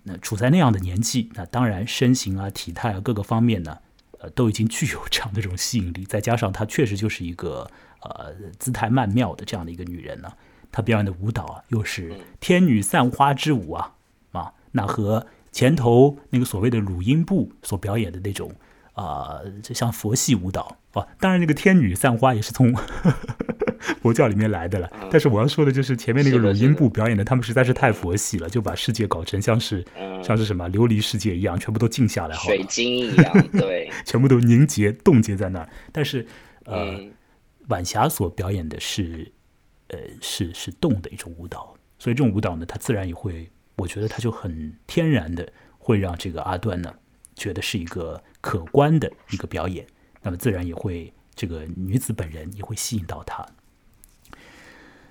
[0.04, 3.76] 那、处在那样的年纪，那当然身形啊、体态啊各个方面呢，
[4.18, 7.70] 呃，都已经具有这样的这种吸引力，再加上她确实就是一个
[8.00, 10.32] 呃姿态曼妙的这样的一个女人呢、
[10.72, 13.92] 她表演的舞蹈啊，又是天女散花之舞啊
[14.32, 18.54] 啊，那和前头那个所谓的鲁音部所表演的那种
[18.94, 22.74] 啊，就像佛系舞蹈啊，当然那个天女散花也是从
[24.02, 24.90] 佛教里面来的了。
[25.10, 35.68] 但是我要说的就是前面那个乳音部表演的，他们实在是太佛系了，就把世界搞成像是嗯，像是什么琉璃世界一样，全部都静下来水，晶一样，对， 全部都凝结冻结在那儿。
[35.92, 36.26] 但是
[36.64, 37.12] 呃，嗯，
[37.68, 39.32] 晚霞所表演的是
[39.88, 46.92] 呃是是动的一种舞蹈，所以这种舞蹈呢，它自然也会，我觉得它就很天然的会让这个阿段呢
[47.34, 49.86] 觉得是一个可观的一个表演，
[50.22, 53.46] 那么自然也会这个女子本人也会吸引到他。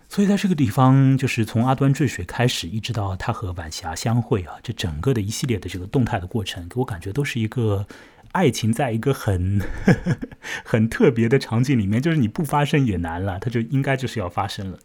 [0.10, 7.86] 所以在这个地方，就是从阿端坠水开始，一直到他和晚霞相会啊，这整个的一系列的这个动态的过程，给我感觉都是一个
[8.32, 9.62] 爱情在一个很
[10.66, 14.80] 很特别的场景里面，就是你不发生也难了，它就应该就是要发生了。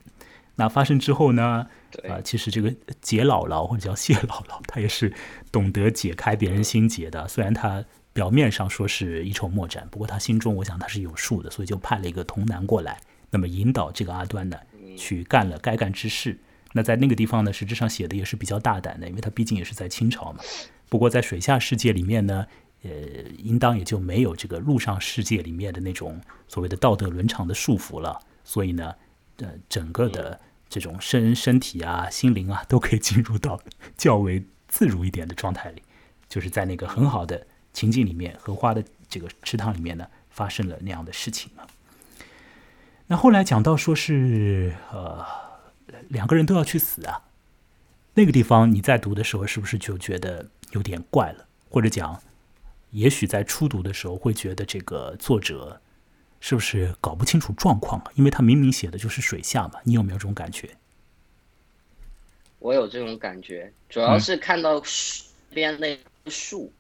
[0.56, 1.66] 那发生之后呢？
[1.90, 5.12] 对啊、其实这个解姥姥或者叫谢姥姥，她也是
[5.50, 7.26] 懂得解开别人心结的。
[7.28, 13.00] 虽然她表面上说是一筹莫展，不过她心中我想她是有数的，所以就派了一个童男过来，
[13.30, 14.56] 那么引导这个阿端呢
[14.96, 16.38] 去干了该干之事。
[16.72, 20.40] 那在那个地方呢，实质上写的也是比较大胆的，因为他毕竟也是在清朝嘛。
[20.88, 22.46] 不过在水下世界里面呢，
[22.82, 22.90] 呃，
[23.38, 28.20] 应当也就没有这个陆上世界里面的那种所谓的道德伦常的束缚了。
[28.42, 28.94] 所以呢，
[29.36, 33.60] 呃，整个的这种身身体啊、心灵啊，都可以进入到
[33.96, 35.82] 较为自如一点的状态里，
[36.28, 41.66] 就是在那个很好的情境里面，荷花的这个池塘里面呢，发生了那样的事情啊。
[43.06, 45.22] 那后来讲到说是呃
[46.08, 47.22] 两个人都要去死啊，
[48.14, 51.46] 那个地方你在读的时候是不是就觉得有点怪了？
[51.68, 52.22] 或者讲，
[52.92, 55.80] 也许在初读的时候会觉得这个作者
[56.40, 58.10] 是不是搞不清楚状况啊？
[58.14, 60.70] 因为他明明写的就是水下嘛，你有没有这种感觉？
[62.60, 65.98] 我有这种感觉，主要是看到树边那
[66.30, 66.72] 树，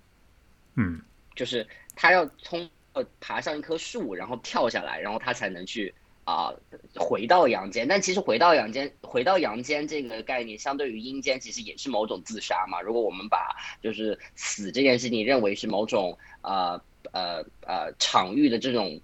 [0.76, 0.98] 嗯，
[1.34, 5.94] 就是他要通过爬上一棵树，然后跳下来，然后他才能去。
[6.24, 6.50] 啊，
[6.96, 12.80] 回到阳间，但其实回到阳间，回到阳间这个概念，相对于阴间，其实也是某种自杀嘛。
[12.80, 16.80] 如果我们把就是死这件事情认为是某种呃
[17.12, 18.98] 呃呃场域的这种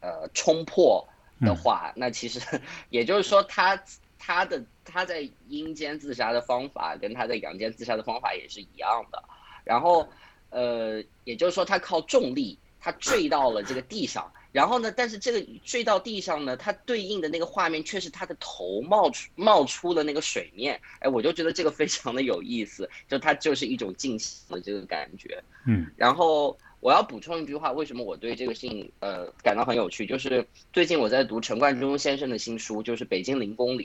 [0.00, 1.06] 呃冲破
[1.42, 2.40] 的话，那其实
[2.88, 3.78] 也就是说，他
[4.18, 9.22] 他的他在阴间自杀的方法跟他在阳间自杀的方法也是一样的。
[9.62, 10.08] 然后
[10.48, 14.32] 呃，也就是说，他靠重力，他坠到了这个地上。
[14.52, 14.92] 然后呢？
[14.92, 20.78] 但是这个坠到地上呢，它对应的那个画面却是他的头冒出冒出了那个水面。
[20.98, 25.42] 哎，我就觉得这个非常的有意思，就它就是一种惊喜的这个感觉。
[25.66, 25.86] 嗯。
[25.96, 30.04] 然后我要补充一句话，为什么我对这个事情呃感到很有趣？
[30.04, 33.84] 就是最近我在读陈冠中先生的新书，就是《北京零公里》。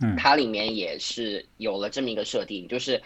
[0.00, 0.16] 嗯。
[0.16, 3.02] 它里面也是有了这么一个设定，就是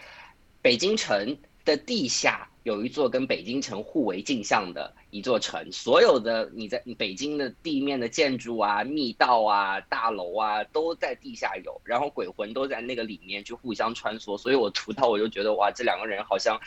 [0.61, 2.49] 北京城的地下。
[2.65, 14.35] 有一座跟北京城互为镜像的一座城，所有的你在北京的地面的建筑啊、密道啊、大楼啊，都在地下有，然后鬼魂都在那个里面去互相穿梭。
[14.35, 16.59] 所以我读到我就觉得哇，这两个人好像，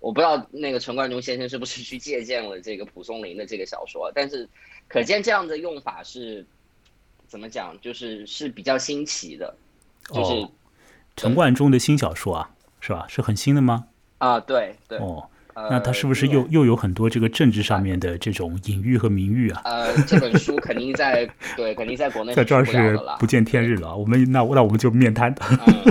[0.00, 4.48] 我不知道那个陈冠中先生是不是去借鉴了这个蒲松龄的这个小说，但是
[4.88, 6.44] 可见这样的用法是
[7.28, 9.56] 怎么讲，就是是比较新奇的，
[10.12, 10.48] 就是
[11.14, 12.50] 陈冠中的新小说啊，
[12.80, 13.06] 是吧？
[13.08, 13.86] 是很新的吗？
[14.18, 15.30] 啊，对对哦。
[15.54, 19.62] 那他是不是又又有很多这个政治上面的这种隐喻和明喻啊？
[19.64, 23.96] 呃，这本书肯定在 对，肯定在国内在这儿是不见天日了。
[23.96, 25.32] 我们那那我们就面瘫，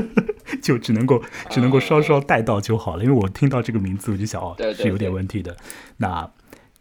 [0.62, 3.04] 就只能够只能够稍稍带到就好了。
[3.06, 5.56] 因为我听到这个名字，我就想哦，是有点问题的。
[5.96, 6.30] 那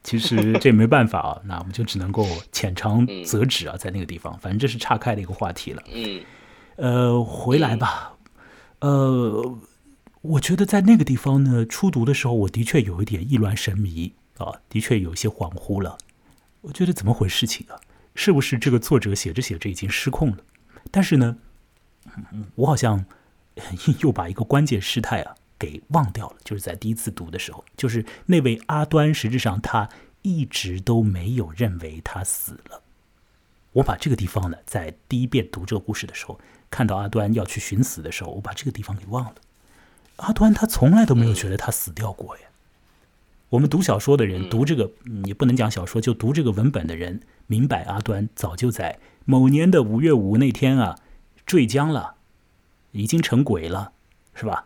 [0.02, 5.82] 其实这没办法啊， 那我们就只能够浅尝辄止啊，在那个地方，反正这是岔开的一个话题了。
[5.94, 6.20] 嗯，
[6.76, 8.14] 呃，回来吧，
[8.80, 9.56] 呃。
[10.22, 15.98] 我觉得在那个地方呢，初读的时候，我的确有一点意乱神迷啊，的确有些恍惚了。
[16.60, 17.80] 我觉得怎么回事情啊？
[18.14, 20.38] 是不是这个作者写着写着已经失控了？
[20.92, 21.38] 但是呢，
[22.54, 23.04] 我好像
[24.00, 26.36] 又把一个关键事态啊给忘掉了。
[26.44, 29.88] 就是在第一次读的时候，就是那位阿端，实质上他
[30.22, 32.80] 一直都没有认为他死了。
[33.72, 36.38] 我把这个地方呢，在第一遍读这个故事的时候，
[36.70, 39.34] 看到阿端要去寻死的时候，我把这个地方给忘了。
[40.16, 42.42] 阿端他从来都没有觉得他死掉过呀。
[43.50, 44.90] 我们读小说的人，读这个
[45.24, 50.96] 也不能讲小说，就读这个文本的人，明白阿端早就在某年的五月五那天啊
[51.44, 52.14] 坠江了，
[52.92, 53.92] 已经成鬼了，
[54.34, 54.64] 是吧？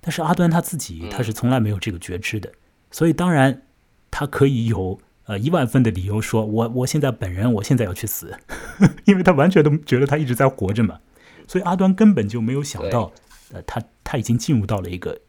[0.00, 2.52] 但是阿端他自己他是从来没有这个觉知的，
[2.90, 3.62] 所以当然
[4.10, 8.36] 他可以有呃一万分的理由说，我我现在本人我现在要去死，
[9.06, 11.00] 因为他完全都觉得他一直在活着嘛，
[11.46, 13.12] 所以阿端根本就没有想到。
[13.52, 15.20] 呃，他他已经进入到了一个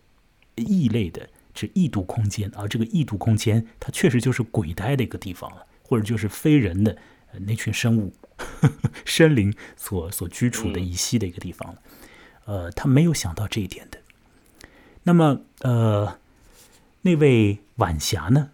[0.56, 6.98] 异类的这异度空间，而这个异度空间，它确实就是鬼呆的一个地方了，或者就是非人的
[7.46, 8.14] 那群生物、
[9.06, 11.82] 生灵所所居处的一息的一个地方了。
[12.46, 14.00] 呃，他没有想到这一点的。
[15.04, 16.20] 那么，呃，
[17.04, 18.52] 那位晚霞呢？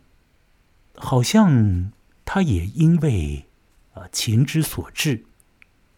[0.98, 1.92] 好像
[2.24, 3.46] 他也因为
[3.94, 5.26] 啊情之所至，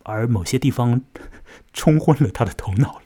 [0.03, 1.03] 而某些地方
[1.73, 3.01] 冲昏了他的头脑了。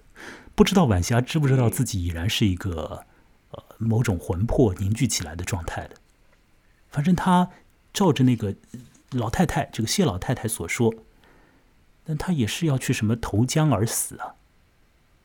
[0.56, 3.06] 不知道晚霞知不知道自己已然是一个
[3.52, 5.96] 呃某种魂魄凝聚起来的状态的。
[6.90, 7.50] 反正他
[7.94, 8.56] 照着那个
[9.12, 10.94] 老太太这个谢老太太所说，
[12.04, 14.36] 但他也是要去什么投江而死啊，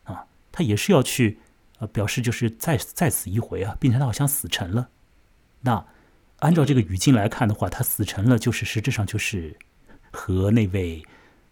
[0.05, 1.39] 啊，他也是要去
[1.79, 4.89] 呃表示就是再再死一回啊，并且他好像死沉了。
[5.61, 5.85] 那
[6.39, 9.57] 按照这个语境来看的话，他死沉了就是实质上就是
[10.11, 11.03] 和那位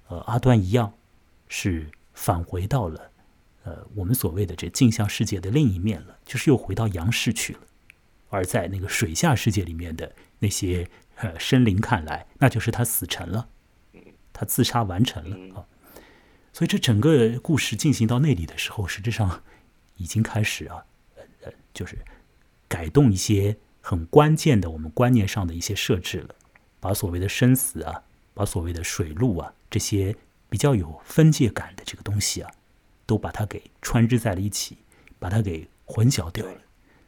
[0.08, 0.94] 呃阿端一样，
[1.50, 3.12] 是返回到了。
[3.66, 7.60] 呃，我们所谓的这镜像世界的另一面了，就是又回到阳世去了。
[8.30, 13.48] 而在那个水下世界里面的那些呃生灵看来，那就是他死沉了，
[14.32, 15.66] 他自杀完成了啊。
[16.54, 19.44] 所以这整个故事进行到那里的时候，实质上
[19.98, 20.86] 已经开始啊，
[21.44, 21.98] 呃，就是
[22.68, 26.36] 改动一些很关键的我们观念上的一些设置了，
[26.80, 28.04] 把所谓的生死啊，
[28.34, 30.16] 把所谓的水路啊这些
[30.50, 32.52] 比较有分界感的这个东西啊，
[33.06, 34.78] 都把它给穿织在了一起，
[35.20, 36.62] 把它给混淆掉了。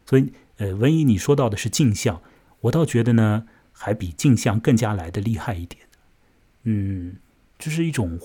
[0.06, 2.22] 所以，呃，文艺你说到的是镜像，
[2.62, 5.86] 我倒觉得呢，还比镜像更加来的厉害一点。
[6.64, 7.18] 嗯，
[7.60, 8.20] 就是一种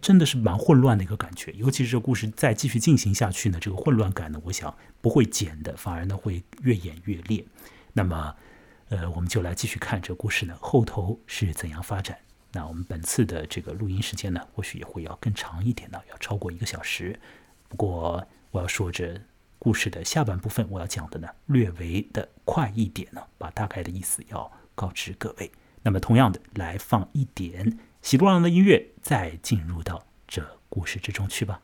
[0.00, 1.52] 真的是蛮混乱的一个感觉。
[1.52, 7.44] 尤其是这故事再继续进行下去呢，这个混乱感呢，我想不会减的，反而呢会越演越烈。
[7.92, 8.34] 那么，
[8.88, 12.16] 呃，我们就来继续看这故事呢后头是怎样发展。
[12.52, 17.18] 那我们本次的这个录音时间呢，或许也会要更长一点呢，要超过一个小时。
[17.68, 19.20] 不过我要说，这
[19.58, 25.50] 故事的下半部分我要讲的呢，略微的快一点呢，把大概的意思要告知各位。
[25.82, 31.60] 那么同样的，来放一点喜多郎的音乐，再进入到这故事之中去吧。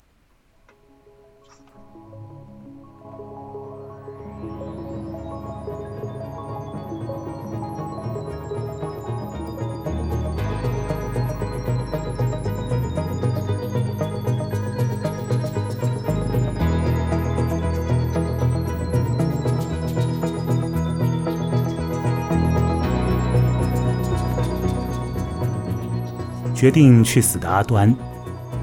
[26.67, 27.95] 决定去死的阿端，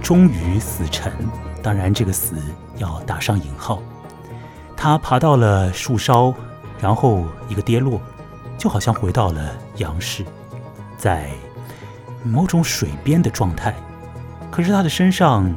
[0.01, 1.09] 终于死沉。
[1.61, 2.35] 当然，这个“死”
[2.75, 3.81] 要打上引号。
[4.75, 6.35] 他爬到了树梢，
[6.81, 8.01] 然后一个跌落，
[8.57, 10.25] 就好像回到了杨氏，
[10.97, 11.29] 在
[12.25, 13.73] 某种水边的状态。
[14.51, 15.49] 可是他的身上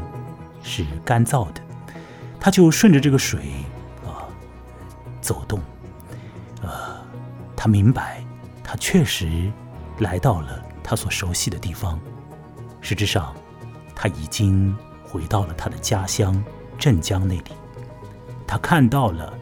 [0.62, 1.60] 是干燥的，
[2.38, 3.40] 他就顺着这个水
[4.04, 4.22] 啊
[5.20, 5.58] 走动。
[6.62, 6.70] 呃，
[7.56, 8.24] 他明白，
[8.62, 9.50] 他确实
[9.98, 11.98] 来到了他所熟悉的地方。
[12.80, 13.34] 实质上，
[13.94, 16.44] 他已经回到了他的家乡
[16.78, 17.52] 镇江那里。
[18.46, 19.32] 他看到了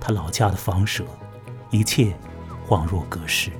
[0.00, 1.04] 他老家的房舍，
[1.70, 2.14] 一切
[2.68, 3.50] 恍若隔世。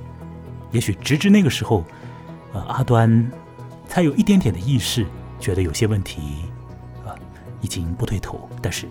[0.71, 1.83] 也许直至那个时候，
[2.53, 3.29] 呃，阿端
[3.87, 5.05] 才有一点点的意识，
[5.39, 6.45] 觉得有些问题
[7.05, 7.11] 啊
[7.59, 8.49] 已经不对头。
[8.61, 8.87] 但是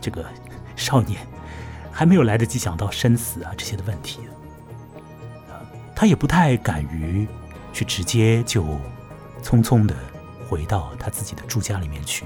[0.00, 0.24] 这个
[0.76, 1.20] 少年
[1.90, 4.20] 还没有来得及想到生死啊这些的问题，
[5.48, 5.58] 啊，
[5.96, 7.26] 他也不太敢于
[7.72, 8.64] 去直接就。
[9.42, 9.94] 匆匆的
[10.48, 12.24] 回到他自己的住家里面去，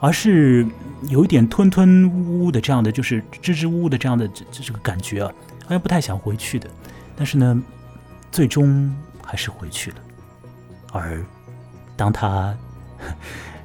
[0.00, 0.66] 而是
[1.08, 5.32] 有一点吞吞呜呜的这样的，就是支支吾吾的这样的这这个感觉啊，
[5.64, 6.68] 好像不太想回去的。
[7.16, 7.62] 但是呢，
[8.32, 8.94] 最终
[9.24, 9.96] 还是回去了。
[10.92, 11.24] 而
[11.96, 12.56] 当他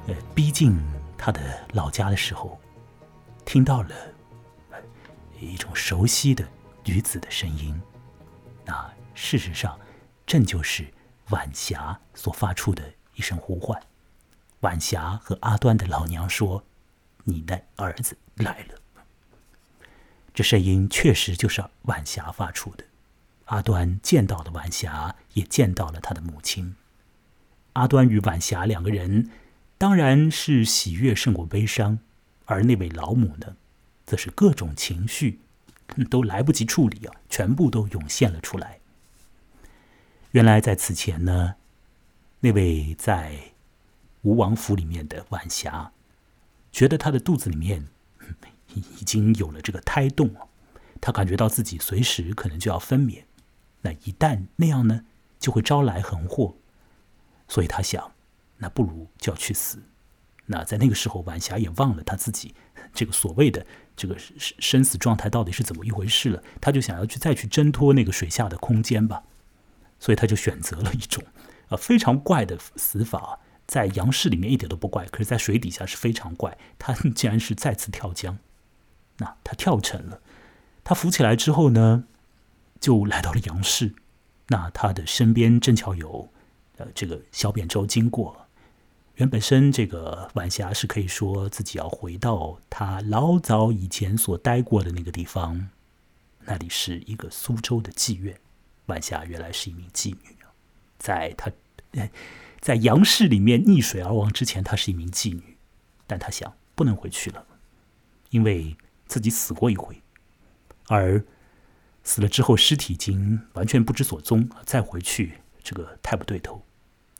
[0.06, 0.78] 呃逼近
[1.18, 1.40] 他的
[1.72, 2.58] 老家的时候，
[3.44, 3.90] 听到了
[5.40, 6.44] 一种熟悉的
[6.84, 7.80] 女子的声音，
[8.64, 9.78] 那事实上
[10.26, 10.86] 正就是。
[11.30, 13.80] 晚霞所发出的一声呼唤，
[14.60, 16.64] 晚霞和阿端的老娘说
[17.24, 18.78] ：“你的儿子来了。”
[20.32, 22.84] 这声音确实就是晚霞发出的。
[23.46, 26.76] 阿端见到了晚霞，也见到了他的母亲。
[27.72, 29.30] 阿端与晚霞两个人
[29.78, 31.98] 当然是喜悦胜过悲伤，
[32.44, 33.56] 而那位老母呢，
[34.04, 35.40] 则是各种情绪
[36.10, 38.80] 都来不及处理啊，全部都涌现了出来。
[40.36, 41.54] 原来在此前呢，
[42.40, 43.54] 那位在
[44.20, 45.92] 吴王府里面的晚霞，
[46.70, 47.86] 觉得她的肚子里面
[48.74, 50.36] 已经有了这个胎动
[51.00, 53.22] 她感觉到自己随时可能就要分娩，
[53.80, 55.06] 那一旦那样呢，
[55.38, 56.54] 就会招来横祸，
[57.48, 58.12] 所以她想，
[58.58, 59.78] 那不如就要去死。
[60.44, 62.54] 那在那个时候，晚霞也忘了她自己
[62.92, 63.66] 这个所谓的
[63.96, 69.22] 这个生死状态到底是怎么一回事了，他就想要去再去挣脱那个水下的空间吧。
[69.98, 71.24] 所以他就选择了一种，
[71.68, 76.56] 呃，非常怪的死法，在杨氏里面一点都不怪，可是，在水底下是非常怪。
[76.78, 78.38] 他竟然是再次跳江，
[79.18, 80.20] 那他跳沉了，
[80.84, 82.04] 他浮起来之后呢，
[82.78, 83.94] 就来到了杨氏。
[84.48, 86.30] 那他的身边正巧有，
[86.76, 88.46] 呃，这个小扁舟经过。
[89.16, 95.70] 原本身这个晚霞是可以说自己要回到他老早以前所待过的那个地方，
[96.44, 98.38] 那里是一个苏州的妓院。
[98.86, 100.36] 晚霞原来是一名妓女，
[100.98, 101.50] 在她
[102.60, 105.56] 在杨氏里面溺水而亡之前，她是一名妓女，
[106.06, 107.46] 但她想不能回去了，
[108.30, 108.76] 因为
[109.06, 110.02] 自己死过一回，
[110.88, 111.24] 而
[112.02, 116.64] 死了之后尸体已经完全不知所踪，再回去这个太不对头，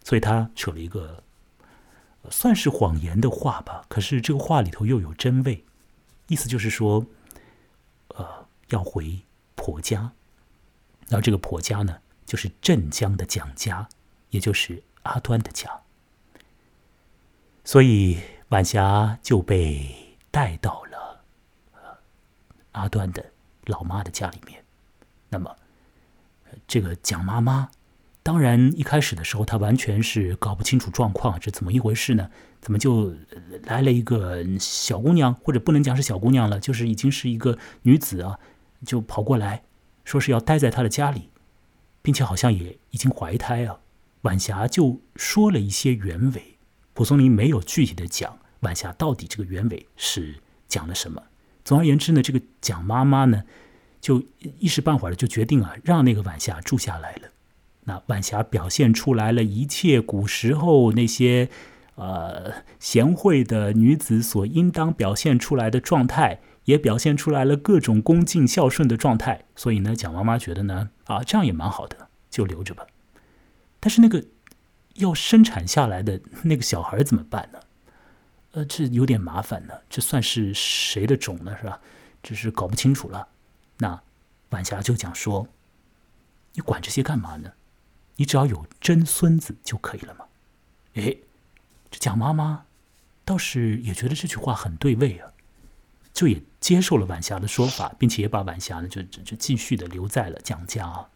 [0.04, 1.22] 所以她扯了一个
[2.30, 5.64] 算是谎言的话吧，可是这个话里头又有真味，
[6.28, 7.06] 意思就是说，
[8.08, 9.20] 呃，要回
[9.54, 10.12] 婆家。
[11.08, 13.88] 然后这个婆家呢，就是镇江的蒋家，
[14.30, 15.70] 也就是阿端的家。
[17.64, 21.20] 所以晚霞就被带到了
[22.72, 23.24] 阿端的
[23.64, 24.62] 老妈的家里面。
[25.28, 25.56] 那么，
[26.68, 27.70] 这个蒋妈妈
[28.22, 32.30] 当然，一开始的时候她完全是搞不清楚状况，这怎么一回事呢？
[32.60, 33.14] 怎么就
[33.64, 38.38] 来了一个小姑娘，或者不能讲是小姑娘了，就是已经是一个女子啊，
[38.84, 39.62] 就跑过来，
[40.06, 41.28] 说是要待在他的家里，
[42.00, 43.80] 并且好像也已经怀胎啊。
[44.22, 46.56] 晚霞就说了一些原委，
[46.94, 50.36] 蒲松龄没有具体的讲晚霞到底这个原委是
[50.66, 51.22] 讲了什么。
[51.64, 53.42] 总而言之呢，这个蒋妈妈呢，
[54.00, 54.22] 就
[54.58, 57.28] 一时半会儿的就决定啊，让那个晚霞住下来了。
[57.84, 61.48] 那晚霞表现出来了一切古时候那些，
[61.96, 69.46] 呃，贤惠的女子所应当表现出来的状态，也表现出来了各种恭敬孝顺的状态。
[69.56, 72.86] 所以呢，蒋妈妈觉得呢，啊，这样也蛮好的，就留着吧。
[73.80, 74.24] 但是那个
[74.94, 77.58] 要生产下来的那个小孩怎么办呢？
[78.52, 79.74] 呃，这有点麻烦呢。
[79.90, 81.56] 这算是谁的种呢？
[81.58, 81.80] 是吧？
[82.22, 83.28] 这是搞不清楚了。
[83.78, 84.00] 那
[84.50, 85.48] 晚霞就讲说
[86.54, 87.52] ：“你管这些干嘛呢？”
[88.18, 90.24] 你只要有真孙子就可以了嘛？
[90.94, 91.14] 哎，
[91.90, 92.64] 这蒋妈妈
[93.26, 95.30] 倒是也觉得这句话很对味啊，
[96.16, 101.10] 就也接受了晚霞的说法，并且也把晚霞呢就就继续的留在了蒋家啊。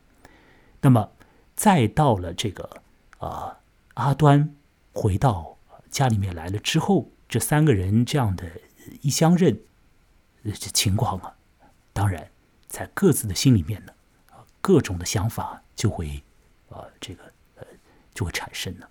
[0.83, 1.11] 那么
[1.57, 2.83] 再到了这个
[3.17, 3.61] 啊
[3.95, 4.55] 阿端
[4.93, 5.57] 回到
[5.89, 8.45] 家里面来了之后，这三个人这样的
[9.01, 9.59] 一相认，
[10.45, 11.35] 这情况啊，
[11.95, 12.31] 当然
[12.69, 13.93] 在各自的心里面呢，
[14.61, 16.23] 各种的想法就会。
[16.69, 17.25] 啊，这个
[17.57, 17.67] 呃，
[18.15, 18.87] 就会产生呢。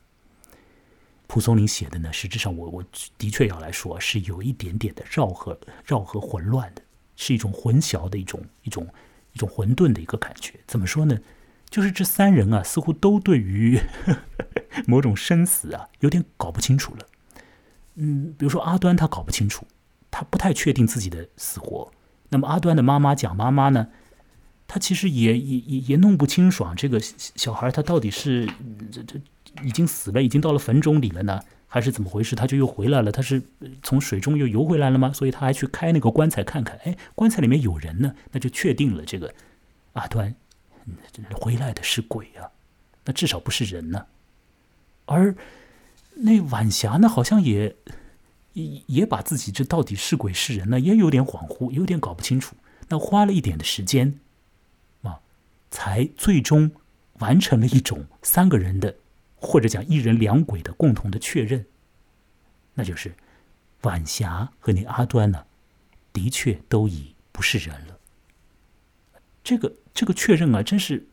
[1.30, 2.84] 蒲松龄写的呢，实质上我我
[3.20, 5.56] 的确要来说，是有一点点的绕和
[5.86, 6.82] 绕和混乱的，
[7.16, 8.88] 是一种混淆的一种一种
[9.34, 10.60] 一种混沌的一个感觉。
[10.66, 11.20] 怎么说呢？
[11.70, 13.80] 就是这三人啊，似乎都对于
[14.88, 17.06] 某种生死啊，有点搞不清楚了。
[17.94, 19.68] 嗯，比如说阿端，他搞不清楚，
[20.10, 21.92] 他不太确定自己的死活。
[22.30, 23.90] 那么阿端的妈妈蒋妈妈呢？
[24.68, 28.48] 他其实也也也也弄不清爽，这个小孩他到底是
[28.92, 29.20] 这这
[29.64, 32.36] 已经死了，已经到了坟冢里了呢，还是怎么回事？
[32.36, 33.42] 他就又回来了，他是
[33.84, 35.12] 从水中又游回来了吗？
[35.14, 39.34] 所以他还去开那个棺材看看，哎，棺材里面有人呢，那就确定了这个
[39.94, 40.36] 阿端
[41.34, 42.52] 回来的是鬼啊，
[43.06, 44.06] 那至少不是人呢。
[45.06, 45.36] 而
[46.16, 47.76] 那晚霞呢，好像也
[48.54, 52.56] 也也把自己这到底是鬼是人呢，也有点恍惚，有点搞不清楚。
[52.90, 54.20] 那花了一点的时间
[55.02, 55.20] 啊。
[55.72, 56.72] 才最终
[57.20, 58.96] 完成了一种三个人的，
[59.40, 61.66] 或者讲一人两鬼的共同的确认，
[62.76, 63.14] 那就是
[63.82, 65.46] 晚霞和那阿端呢，
[66.14, 67.98] 的确都已不是人了。
[69.44, 71.08] 这个这个确认啊，真是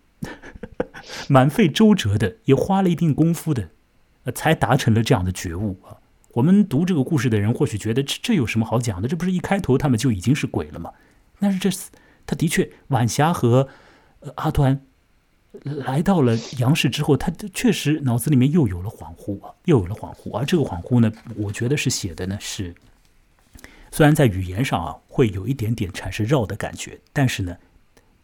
[1.28, 3.70] 蛮费周折的，也花了一定功夫的，
[4.34, 5.98] 才达成了这样的觉悟啊。
[6.32, 9.08] 我们读这个故事的人或许觉得这这有什么好讲的？
[9.08, 10.92] 这不是一开头他们就已经是鬼了吗？
[11.38, 11.70] 但是这
[12.26, 13.68] 他的确晚霞和。
[14.34, 14.84] 阿端
[15.64, 20.36] 来到了杨氏之后，他确实脑子里面又有了恍惚，又有了恍惚。
[20.36, 22.74] 而这个恍惚呢，我觉得是写的呢是，
[23.90, 27.56] 虽然在语言上啊会有一点点产生绕的感觉，但是呢，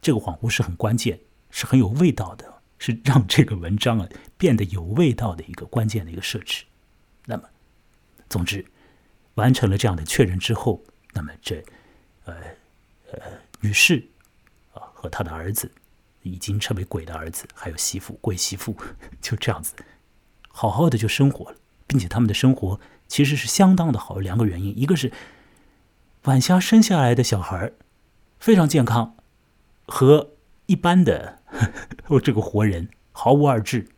[0.00, 1.18] 这个恍惚是很关键，
[1.50, 6.64] 是很有味道的，是让这个文章啊变得有味道的一个关键的一个设置。
[7.26, 7.42] 那么，
[8.28, 8.64] 总之
[9.34, 11.62] 完成了这样的确认之后，那么这
[12.24, 12.34] 呃
[13.12, 13.20] 呃
[13.60, 14.04] 女士
[14.74, 15.70] 啊和她的儿子。
[16.22, 18.74] 已经成为鬼的儿子，还有媳妇，鬼媳妇，
[19.20, 19.74] 就这样子，
[20.48, 21.56] 好好的就生活了，
[21.86, 24.18] 并且他们的生活其实是相当的好。
[24.18, 25.12] 两个原因，一个是
[26.24, 27.72] 晚霞生下来的小孩
[28.38, 29.16] 非常健康，
[29.86, 30.30] 和
[30.66, 31.40] 一般的
[32.06, 33.88] 哦 这个活人毫无二致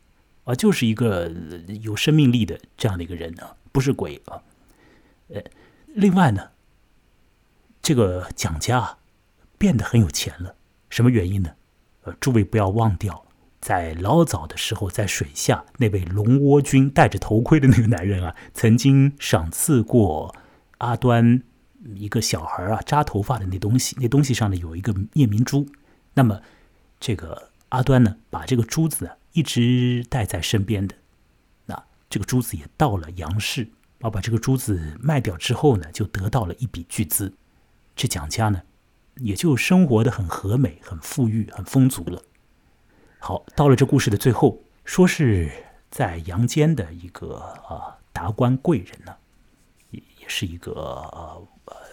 [0.44, 1.30] 啊，就是一个
[1.82, 4.42] 有生命力的这样的一个人呢，不是鬼啊。
[5.28, 5.42] 呃，
[5.86, 6.50] 另外呢，
[7.82, 8.98] 这个蒋家
[9.58, 10.54] 变得很有钱了，
[10.88, 11.54] 什么原因呢？
[12.04, 13.24] 呃，诸位不要忘掉，
[13.60, 20.34] 在老早的时候，在水下那位龙窝君戴着头盔的那个男人啊，曾经赏赐过
[20.78, 21.42] 阿端
[21.94, 25.66] 一个小孩啊扎头发的那东西，那东西上呢有一个夜明珠。
[26.12, 26.40] 那么
[27.00, 30.94] 这个阿端呢，把这个珠子啊一直带在身边的。
[31.64, 33.68] 那这个珠子也到了杨氏，
[34.00, 37.32] 啊，把这个珠子卖掉之后呢，就得到了一笔巨资。
[37.96, 38.60] 这蒋家呢？
[39.16, 42.20] 也就生活的很和美、很富裕、很丰足了。
[43.18, 45.50] 好，到了这故事的最后，说是
[45.90, 47.36] 在阳间的一个
[47.68, 49.14] 啊达官贵人呢，
[49.90, 51.48] 也也是一个呃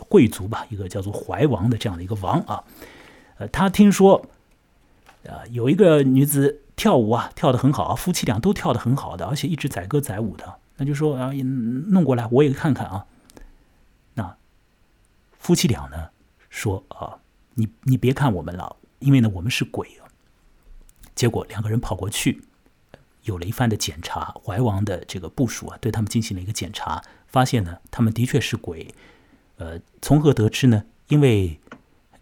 [0.10, 2.64] 贵族吧，一个叫做怀王的这样的一个王啊。
[3.38, 4.26] 呃，他听说
[5.26, 13.06] 啊有一个女子跳舞啊跳的很好啊，夫妻俩都跳的很好的，而且一直载歌载舞的，那就说啊弄过来我也看看啊。
[14.16, 14.36] 那
[15.40, 16.10] 夫妻俩呢？
[16.52, 17.18] 说啊，
[17.56, 20.06] 你你别看我们了，因为呢我们是鬼啊。
[21.16, 22.44] 结果两个人跑过去，
[23.24, 28.94] 有了一番的检查，怀王的这个部署啊，对他们进行了一个检查，发现呢，他们的确是鬼。
[29.58, 30.84] 呃，从何得知呢？
[31.08, 31.60] 因为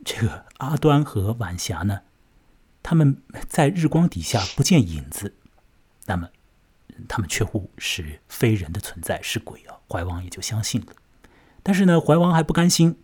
[0.03, 2.01] 这个阿端和晚霞呢，
[2.83, 5.35] 他们在日光底下不见影子，
[6.05, 6.29] 那么
[7.07, 9.77] 他们确乎是非人的存在，是鬼啊。
[9.87, 10.87] 怀王也就相信了。
[11.63, 12.97] 但是呢，怀王还不甘心，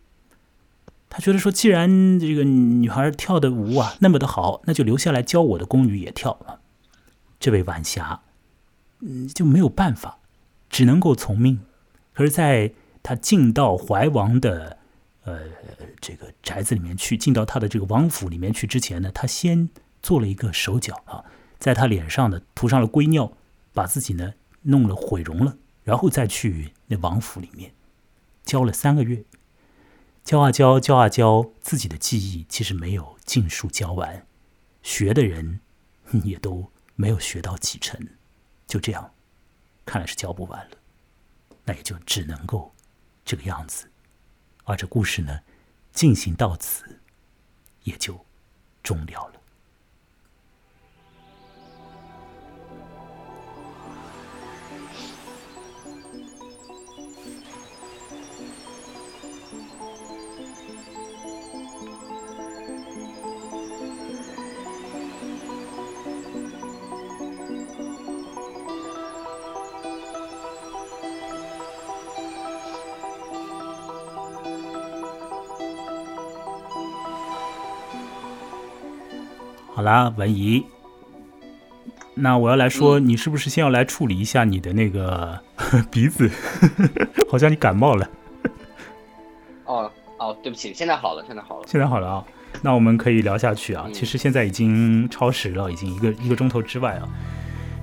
[1.10, 6.60] 他觉得说，既然这个女孩跳的舞啊那么的好，那就留下来教我的宫女也跳啊。
[7.40, 8.22] 这位晚霞，
[9.00, 10.20] 嗯，就没有办法，
[10.70, 11.62] 只能够从命。
[12.14, 14.78] 可是，在他进到怀王的
[15.24, 15.42] 呃
[16.02, 19.70] 这个宅子里面去，进到他的这个王府里面去之前呢，他先
[20.02, 21.24] 做了一个手脚啊，
[21.60, 23.32] 在他脸上呢涂上了龟尿，
[23.74, 24.34] 把自己呢
[24.64, 27.72] 弄了毁容了，然后再去那王府里面
[28.44, 29.24] 教了三个月，
[30.26, 34.28] 教啊教，教啊教，自己的技艺其实没有尽数教完，
[34.84, 35.62] 学的人
[36.24, 36.70] 也都。
[36.98, 38.00] 没有学到几成，
[38.68, 39.14] 就这样，
[39.86, 40.78] 看来是教不完了，
[41.66, 42.74] 那也就只能够
[43.26, 43.92] 这个样子，
[44.64, 45.42] 而这故事呢，
[45.92, 47.02] 进行到此，
[47.84, 48.26] 也就
[48.82, 49.35] 终了了。
[79.86, 80.66] 啦，文怡，
[82.16, 85.40] 那我要来说，你是不是先要来处理一下你的那个
[85.90, 86.30] 鼻子？
[87.32, 88.10] 好像你感冒了。
[89.66, 92.26] 哦哦，对不起，现在好了，现在好了，现在好了啊。
[92.62, 93.88] 那我们可以聊下去啊。
[93.94, 97.08] 其实现在已经超时了，已经一个一个钟头之外啊。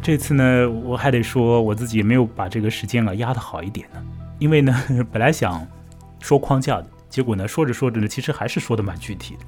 [0.03, 4.03] 这次呢，我还得说我自己也没有把这个时间啊压得好一点呢。
[4.41, 4.75] 因为呢，
[5.13, 5.65] 本来想
[6.21, 9.41] 说框架的，结果呢，说着说着呢，其实还是说的蛮具体的。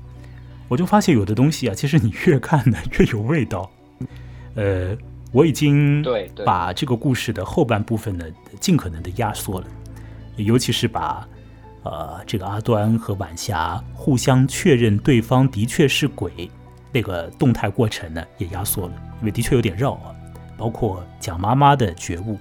[0.75, 3.71] 我就发现有的东西啊，其实你越看呢越有味道。
[4.57, 4.97] 呃，
[5.31, 8.25] 我已经对把这个故事的后半部分呢
[8.59, 9.67] 尽可能的压缩了，
[10.35, 11.29] 尤其是把
[11.85, 16.51] 呃这个阿端和晚霞互相确认对方的确是鬼
[16.91, 20.11] 那个动态过程呢也压缩了，因为的确有点绕啊。
[20.59, 22.37] 包括蒋妈妈的觉悟，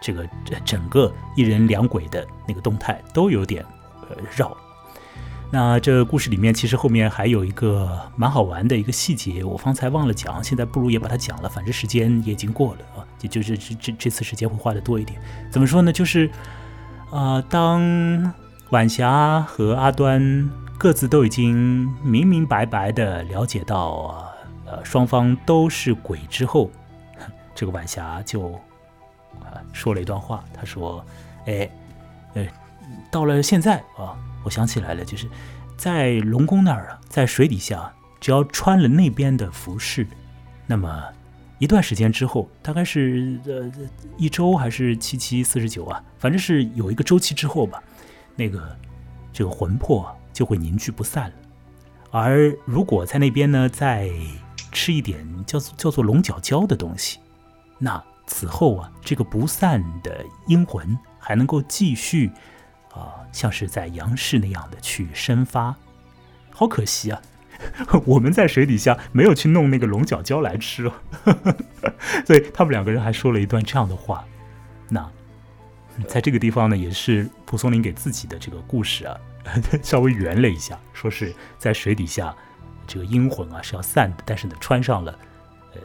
[0.00, 0.26] 这个
[0.64, 3.62] 整个一人两鬼的那个动态都有点
[4.08, 4.56] 呃绕。
[5.50, 15.18] 那这故事里面其实后面还有一个蛮好玩的一个细节，我方才忘了讲，现在不如也把它讲了，反正时间也已经过了啊，也就是这这这次时间会花的多一点。
[15.50, 15.90] 怎么说呢？
[15.90, 16.30] 就是，
[17.10, 18.30] 呃，当
[18.70, 24.30] 晚霞和阿端各自都已经明明白白的了解到，
[24.66, 26.70] 呃，双方都是鬼之后，
[27.54, 28.52] 这个晚霞就
[29.40, 31.02] 啊说了一段话，他说
[31.48, 31.70] ：“哎，
[32.34, 32.46] 呃，
[33.10, 34.12] 到了现在啊。”
[34.48, 35.28] 我想起来了，就是
[35.76, 40.06] 在龙宫那儿啊，在水底下，只要穿了那边的服饰，
[40.66, 41.04] 那么
[41.58, 43.70] 一段时间之后，大概是呃
[44.16, 47.82] 一周还是七七四十九啊，反正是有一个周期之后吧，
[48.36, 48.74] 那个
[49.34, 51.36] 这个魂魄就会凝聚不散了。
[52.10, 54.10] 而如果在那边呢，再
[54.72, 57.18] 吃一点叫做叫做龙角胶的东西，
[57.78, 62.30] 那此后啊，这个不散的阴魂还能够继续。
[62.98, 65.74] 啊，像是在杨氏那样的去生发，
[66.50, 67.22] 好可惜啊！
[68.04, 70.92] 我们在水底下没有去弄那个龙角胶来吃哦。
[72.26, 74.24] 所以他们两个人还说了一段这样的话。
[74.88, 75.10] 那
[76.06, 79.16] 在这个地方呢，也是蒲松龄给自己的这个故事啊，
[79.82, 82.34] 稍微圆了一下，说是在水底下
[82.86, 85.18] 这个阴魂啊是要散的，但是呢穿上了
[85.74, 85.80] 呃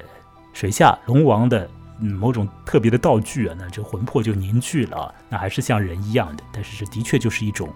[0.53, 1.69] 水下龙王的。
[2.11, 7.69] 某种特别的道具啊，那这魂魄就凝聚了，那还是像人一样的，但是这的确就是一种，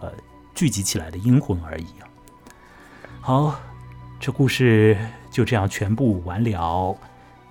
[0.00, 0.12] 呃，
[0.54, 2.06] 聚集起来的阴魂而已啊。
[3.20, 3.60] 好，
[4.20, 4.96] 这故事
[5.30, 6.96] 就这样全部完了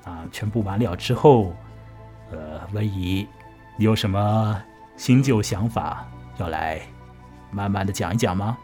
[0.04, 1.56] 啊，全部完了之后，
[2.32, 3.28] 呃，温怡，
[3.78, 4.62] 你有什么
[4.96, 6.08] 新旧想法
[6.38, 6.82] 要来
[7.52, 8.58] 慢慢的讲一讲吗？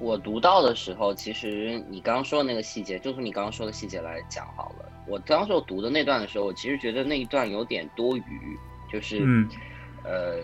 [0.00, 4.88] 我读到的时候，其实你刚刚说的那个细节，就从你刚刚说的细节来讲好了。
[5.08, 8.56] 我当时我读的那段的时候，我其实觉得那一段有点多余，
[8.92, 9.26] 就是，
[10.04, 10.40] 呃，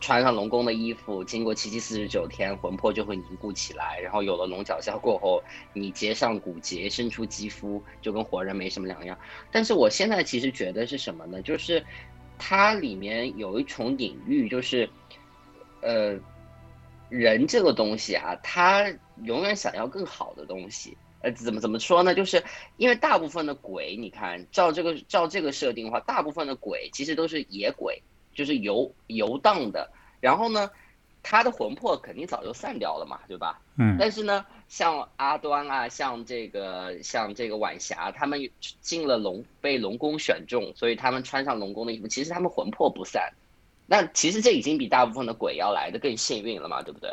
[0.00, 5.42] 穿上龙宫的衣服，经过七七四十九天，魂魄就会凝固起来，然后有了龙角胶过后，
[5.74, 9.18] 你结上骨节，伸出肌肤，就跟活人没什么两样。
[9.52, 11.42] 但是我现在其实觉得是什么呢？
[11.42, 11.84] 就是
[12.38, 14.88] 它里面有一重隐喻，就是，
[15.82, 16.18] 呃。
[17.08, 18.92] 人这个东西啊，他
[19.22, 22.14] 永远想要更好的东西，呃，怎么怎么说呢？
[22.14, 22.42] 就是
[22.76, 28.02] 因为大部分的鬼，你看，照这个照这个设定的话，大部分的鬼其实都是野鬼，
[28.34, 29.90] 就是游游荡的。
[30.20, 30.70] 然后呢，
[31.22, 33.60] 他的魂魄肯定早就散掉了嘛，对吧？
[33.76, 33.96] 嗯。
[33.98, 38.50] 但是呢，像阿端啊，像这个像这个晚霞，他们
[38.80, 43.32] 进了龙，被龙宫选中，所以他们穿上龙宫的衣服，其实他们魂魄不散。
[43.90, 47.10] 那其实这已经比大部分的鬼要来的更幸运了嘛，对不对？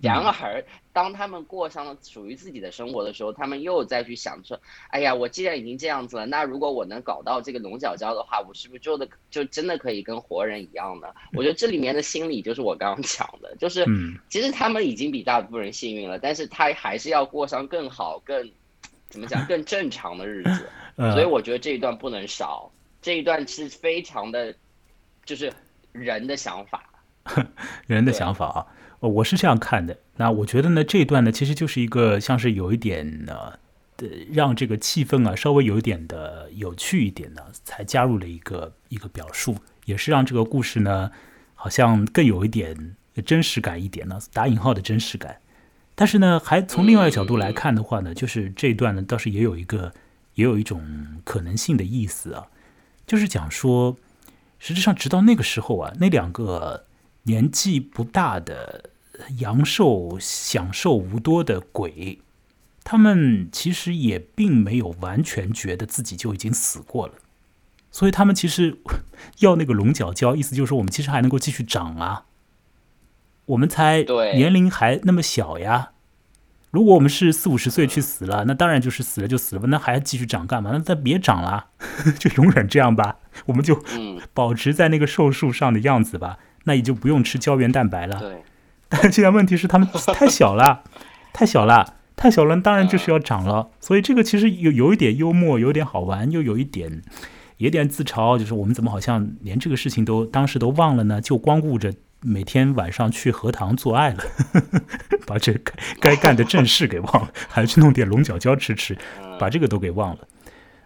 [0.00, 4.60] 然而，当他们过上了属于自己的生活的时候，他们又再去想说
[4.90, 13.84] ：“哎呀，我既然已经这样子了，那如果我能搞到这个龙角胶的话，我是不是就的就真的可以跟活人一样呢？”我觉得这里面的心理就是我刚刚 讲的，就是
[14.28, 18.48] 其实他们已经比大部分人幸运了，但是他还是要过上更好、更
[19.08, 20.68] 怎么讲更正常的日子。
[21.12, 22.70] 所以我觉得这一段不能少，
[23.02, 24.54] 这一段是非常的，
[25.24, 25.52] 就是
[25.98, 26.82] 人的想法，
[27.86, 28.66] 人的想法啊。
[29.00, 29.96] 哦，我是这样看的。
[30.16, 33.58] 那我觉得呢，这一段呢，其实就是一个像是有一点呢，
[33.96, 41.12] 的让这个气氛啊稍微有一点的有趣一点呢，才加入了一个一个表述，也是让这个故事呢，
[41.54, 45.38] 好像更有一点真实感一点呢，打引号的真实感。
[45.94, 49.92] 但是呢，还从另外一个角度来看的话呢，就是这一段呢，倒是也有一个
[50.34, 50.82] 也有一种
[51.24, 52.46] 可能性的意思啊，
[53.06, 53.96] 就是讲说，
[54.58, 56.84] 实际上直到那个时候啊，那两个。
[57.24, 58.88] 年纪不大的
[59.40, 62.20] 阳寿享受无多的鬼，
[62.82, 67.14] 他们其实也并没有完全觉得自己就已经死过了，
[67.90, 68.78] 所以他们其实
[69.40, 72.24] 要那个龙角胶，意思就是说我们其实还能够继续长啊，
[73.44, 75.90] 我们才年龄还那么小呀。
[76.70, 80.70] 如果我们是四五十岁去死了，那当然就是死了就死了吧，那还继续长干嘛？
[80.72, 81.66] 那再别长了，
[82.18, 83.16] 就永远这样吧，
[83.46, 83.82] 我们就
[84.34, 86.38] 保持在那个寿数上的样子吧。
[86.64, 88.18] 那也就不用吃胶原蛋白了。
[88.20, 88.42] 对，
[88.90, 90.82] 但现在问题是他们太小了，
[91.32, 93.70] 太小了，太小了，当然就是要长了。
[93.80, 97.00] 所以这个其实有有一点幽默，有点好玩，又有一点
[97.56, 101.22] 有点自嘲，就是我们怎么好像连这个事情都当时都忘了呢？
[101.22, 104.24] 就光顾着每天晚上去荷塘做爱了，
[105.26, 108.96] 把这该该干的正事给忘了，还去弄点龙角胶吃吃，
[109.38, 110.28] 把这个都给忘了。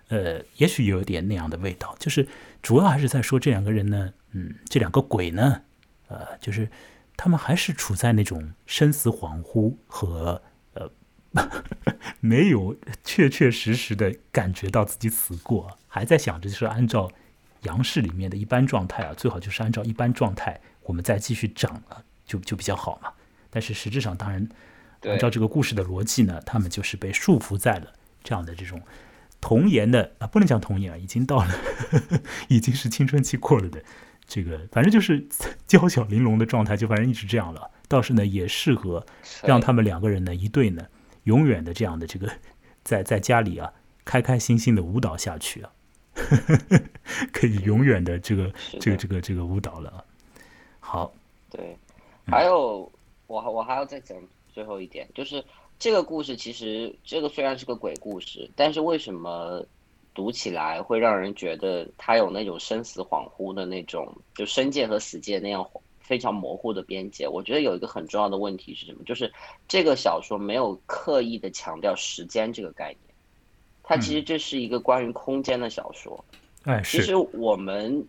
[0.09, 2.28] 呃，也许有点那样的味道，就是
[2.61, 5.62] 主要还是在说这两个人呢，嗯，这两个鬼呢。
[6.09, 6.68] 呃，就是
[7.16, 10.43] 他们还是处在那种生死恍惚和
[10.74, 10.91] 呃
[12.20, 17.11] 没有确确实实的感觉到自己死过，还在想着就是按照
[17.62, 23.12] 阳世里面的一般状态啊，最好就是按照一般状态，我们再继续长了，就就比较好嘛。
[23.51, 24.49] 但是实质上，当然
[25.03, 28.80] 按照这个故事的逻辑呢，他们就是被束缚在了这样的这种
[29.41, 31.51] 童颜的啊，不能讲童颜啊，已经到了
[32.49, 33.83] 已经是青春期过了的。
[34.26, 35.26] 这个反正就是
[35.66, 37.70] 娇小玲珑的状态，就反正一直这样了。
[37.89, 39.05] 倒是呢，也适合
[39.43, 40.87] 让他们两个人呢一对呢，
[41.24, 42.33] 永远的这样的这个
[42.83, 43.72] 在在家里啊，
[44.05, 45.72] 开开心心的舞蹈下去啊，
[47.33, 50.05] 可以永远的这个这个这个这个舞蹈了。
[50.93, 51.11] 好，
[51.51, 51.74] 对，
[52.26, 52.90] 还有
[53.26, 54.14] 我我还要再讲
[54.53, 55.43] 最后一点，就是
[55.78, 59.64] 这个故事其实这个虽然是个鬼故事，但是为什么？
[60.14, 65.66] 读起来会让人觉得它有那种生死恍惚的那种，就生界和死界那样
[66.01, 67.26] 非常模糊的边界。
[67.26, 69.03] 我觉得有一个很重要的问题是什么？
[69.05, 69.32] 就是
[69.66, 73.14] 这个小说没有刻意的强调时间这个概念，
[73.82, 76.22] 它其实这是一个关于空间的小说。
[76.64, 78.07] 哎，其实我们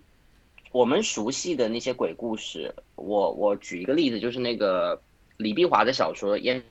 [0.74, 5.02] 我们熟悉的那些鬼故事，我我举一个例子，就是那个
[5.38, 6.62] 李碧华的小说《胭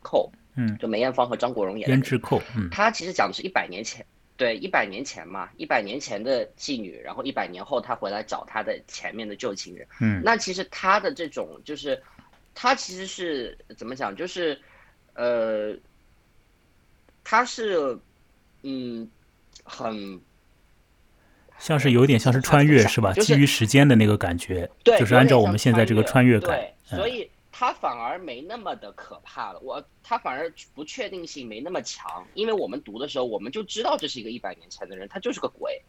[0.00, 4.06] 扣》，嗯，就梅艳芳和张国荣演的《胭脂扣》，嗯，他其实讲的是一百年前。
[4.34, 9.86] 对，一百年前嘛，一百年前的妓女，然后一百年后她回来找她的前面的旧情人。
[10.00, 12.02] 嗯，那其实她的这种就是，
[12.54, 14.16] 她其实是怎么讲？
[14.16, 14.58] 就是，
[15.14, 15.76] 呃，
[17.22, 17.96] 她是，
[18.62, 19.08] 嗯，
[19.62, 20.20] 很
[21.62, 23.12] 像是有点像是穿越是吧？
[23.14, 27.30] 基于时间的那个感觉，对，就是按照我们现在这个穿越感，所以。
[27.54, 35.80] 它反而没那么的可怕了，我它反而不确定性没那么强，因为我们读的时候我们就知道这是一个一百年前的人，他就是个鬼。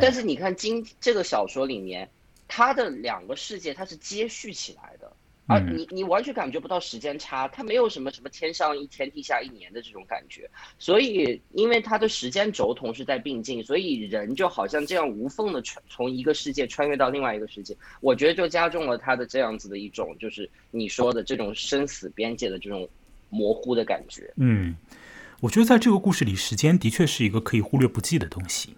[0.00, 2.08] 但是你看今这个小说里面，
[2.48, 5.12] 他的两个世界它是接续起来的。
[5.50, 10.48] 而你你完全感觉不到时间差，它没有什么什么天上一天地下一年的这种感觉，
[10.78, 22.88] 所以因为它的时间轴同时在并进，所以人就好像这样无缝的穿从一个世界穿越到另外一个世界，我觉得就加重了它的这样子的一种就是你说的这种生死边界的这种
[23.28, 24.32] 模糊的感觉。
[24.36, 24.76] 嗯，
[25.40, 28.74] 我觉得在这个故事里，时间的确是一个可以忽略不计的东西。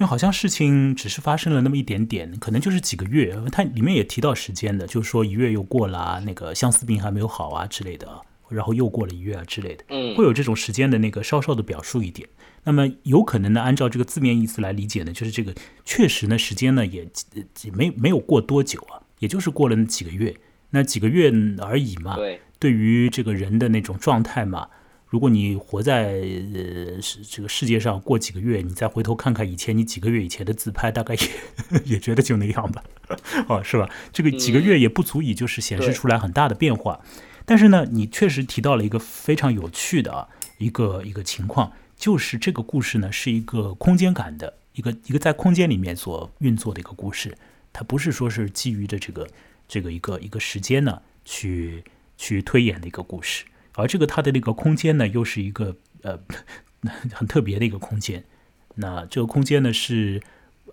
[0.00, 3.38] 因为好像事情只是发生了那么一点点，可能就是几个月。
[3.52, 8.08] 它里面也提到时间的，就是说一月又过了，那个相思病还没有好啊之类的。
[8.48, 12.26] 然后又过了一月啊之类的，嗯，会有这种时间的那个稍稍的表述一点。
[12.64, 15.54] 那么有可能呢，按照这个字面意思来理解呢，就是这个
[15.84, 17.06] 确实呢，时间呢也
[17.62, 20.34] 也没没有过多久啊，也就是过了那几个月，
[20.70, 22.16] 那几个月而已嘛。
[22.16, 24.66] 对，对于这个人的那种状态嘛，
[25.10, 26.12] 如果你活在
[26.54, 32.82] 呃这个世界上过几个月，你再回头看看以前你几个月以前的自拍，大概也 也觉得就那样吧，
[33.48, 33.90] 哦，是吧？
[34.12, 37.00] 这个几个月也不足以就是显示出来很大的变化。
[37.44, 40.28] 但是呢，你确实提到了一个非常有趣的
[40.58, 41.72] 一个一个情况。
[41.96, 47.36] 就是这个故事呢，是一个空间感的一个一个在空间里面所运作的一个故事，
[47.74, 49.28] 它不是说是基于的这个
[49.68, 51.84] 这个一个一个时间呢去
[52.16, 53.44] 去推演的一个故事，
[53.80, 56.18] 而这个它的那个空间呢，又是一个呃
[57.12, 58.24] 很特别的一个空间。
[58.76, 60.22] 那这个空间呢是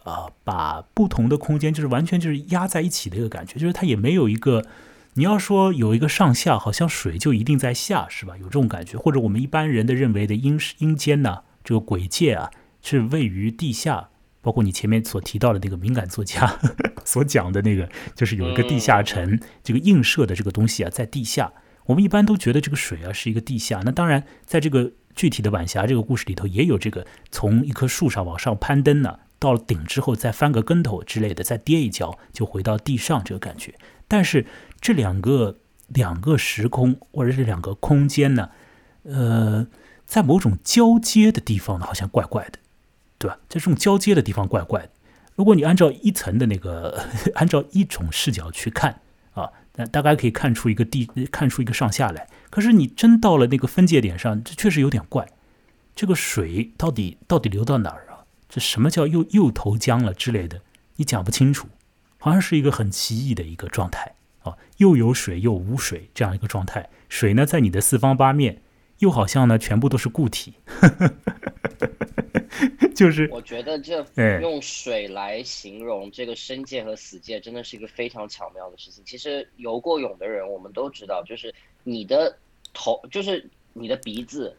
[0.04, 4.66] 啊把不同的空间就是完全就是压在一起的一个感觉，就是它也没有一个。
[5.14, 8.38] 你要说有一个上下，好像水就一定在下，是吧？
[8.38, 12.52] 有这种感觉，或者我们一般人的认为的阴阴间呢，这个鬼界啊，
[12.84, 14.10] 是位于地下。
[14.44, 16.58] 包括你前面所提到的那个敏感作家
[17.04, 21.52] 所讲的那个，就是有一个地下城，这个映射的这个东西啊，在地下。
[21.88, 23.82] 我们一般都觉得这个水啊是一个地下。
[23.84, 33.74] 那当然，在这个具体的晚霞这个故事里头，也有这个从一棵树上往上攀登呢，到了顶之后再翻个跟头之类的，再跌一跤就回到地上这个感觉。
[34.08, 34.46] 但是
[34.80, 35.58] 这两个
[35.88, 38.50] 两个时空或者是两个空间呢，
[39.04, 39.68] 呃，
[40.06, 42.60] 在某种交接的地方呢，好像怪怪的，
[43.18, 43.38] 对吧？
[43.50, 44.90] 在这种交接的地方怪怪的。
[45.36, 47.06] 如果你按照一层的那个，
[47.36, 49.02] 按照一种视角去看，
[49.78, 52.28] 那大概可以看出一个地，看出一个上下来。
[52.50, 55.28] 可是你真到了那个分界点上，这确实有点怪。
[55.96, 58.26] 这个水到底到底流到哪儿啊？
[58.50, 60.62] 这什么叫又又投江了之类的？
[60.98, 61.70] 你讲不清楚。
[62.20, 66.90] 好像是一个很奇异的一个状态啊，又有水又无水这样一个状态。
[67.10, 68.62] 水呢在你的四方八面，
[69.00, 70.56] 又好像呢全部都是固体。
[72.96, 74.06] 就是我觉得这
[74.42, 79.04] 用水来形容这个生界和死界，真的是一个非常巧妙的事情。
[79.06, 81.54] 其实游过泳的人，我们都知道，就是
[81.84, 82.38] 你的
[82.74, 84.56] 头，就是你的鼻子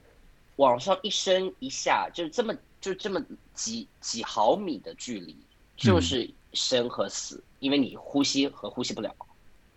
[0.57, 5.37] 往上一伸一下，就是这么就这么几几毫米的距离，
[5.77, 7.43] 就是生和死。
[7.61, 9.13] 因为你呼吸和呼吸不了，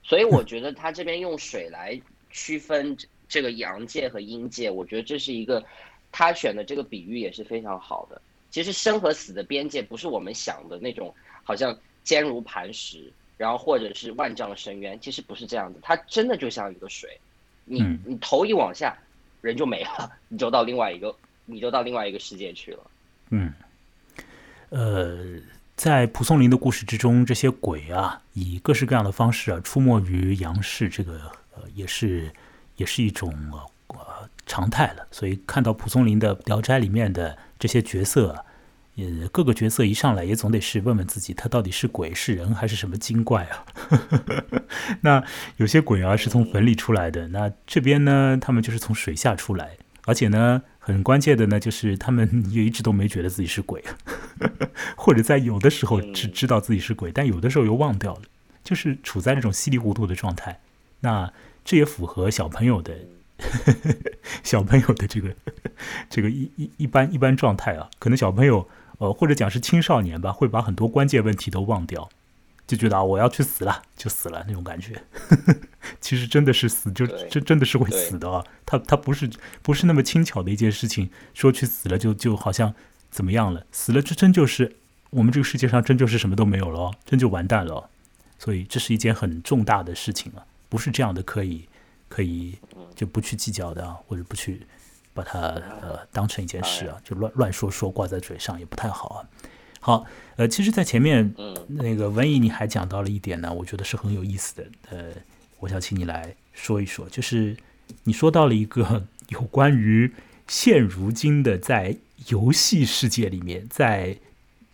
[0.03, 1.99] 所以我觉得他这边用水来
[2.29, 2.95] 区分
[3.27, 5.63] 这个阳界和阴界，我觉得这是一个
[6.11, 8.21] 他选的这个比喻也是非常好的。
[8.49, 11.13] 其实生和死的边界不是我们想的那种，
[11.43, 15.79] 好像坚如磐石，然后或者是万丈深渊，其实不是这样子。
[15.81, 17.17] 它真的就像一个水，
[17.65, 18.97] 你你头一往下，
[19.41, 21.15] 人就没了，你就到另外一个，
[21.45, 22.79] 你就到另外一个世界去了。
[23.29, 23.53] 嗯，
[24.69, 25.41] 呃。
[25.77, 31.13] 在蒲松龄的故事之中，这些鬼啊，以各式各样的方式啊，出没于杨氏，这个
[31.55, 32.31] 呃，也是
[32.75, 33.33] 也是一种
[33.87, 35.07] 呃常态了。
[35.11, 38.45] 所以看到蒲松龄的《聊斋》里面的这些角色，
[38.95, 43.65] 呃，各个角色一上来也总得是问问自己，他到底是鬼是人还是什么精怪啊？
[45.01, 45.23] 那
[45.57, 50.61] 有些鬼啊是从坟里出来的，那这边呢，他们就是从水下出来，而且呢。
[50.83, 53.83] 很关键的呢，就是他们也一直都没觉得自己是鬼，
[54.97, 58.21] 或者在有的时候只知道自己是鬼，但有的时候又忘掉了，
[58.63, 60.59] 就是处在那种稀里糊涂的状态。
[61.01, 61.31] 那
[61.63, 62.95] 这也符合小朋友的
[64.43, 65.33] 小朋友的这个
[66.09, 67.89] 这个一一一般一般状态啊。
[67.99, 68.67] 可能小朋友
[68.99, 72.09] 呃，或者讲是青少年吧，会把很多关键问题都忘掉。
[72.67, 75.03] 就觉得啊，我要去死了，就死了那种感觉。
[75.99, 78.41] 其实真的是死，就真真的是会死的啊。
[78.65, 79.29] 他他不是
[79.61, 82.73] 不是那么轻巧的一件事情，说去死了就就好像
[83.09, 83.65] 怎么样了？
[83.73, 84.77] 死了这真就是
[85.09, 87.89] 我们这个世界上真就是什么都没有了哦，真就完蛋了。
[88.39, 91.67] 所以这是一件很重大的事情啊，不是这样的可以
[92.11, 92.57] 可以
[92.93, 94.67] 就不去计较的啊，或者不去
[95.13, 95.39] 把它
[95.81, 99.17] 呃当成一件事啊，就乱乱说说挂在嘴上也不太好啊。
[99.79, 100.05] 好，
[100.35, 101.33] 呃，其实，在前面，
[101.67, 104.67] 那个文艺你还讲到了一点呢，我觉得是很有意思的。
[104.91, 105.11] 呃，
[105.59, 107.57] 我想请你来说一说，就是
[108.03, 110.13] 你说到了一个有关于
[110.47, 111.97] 现如今的在
[112.27, 114.17] 游戏世界里面，在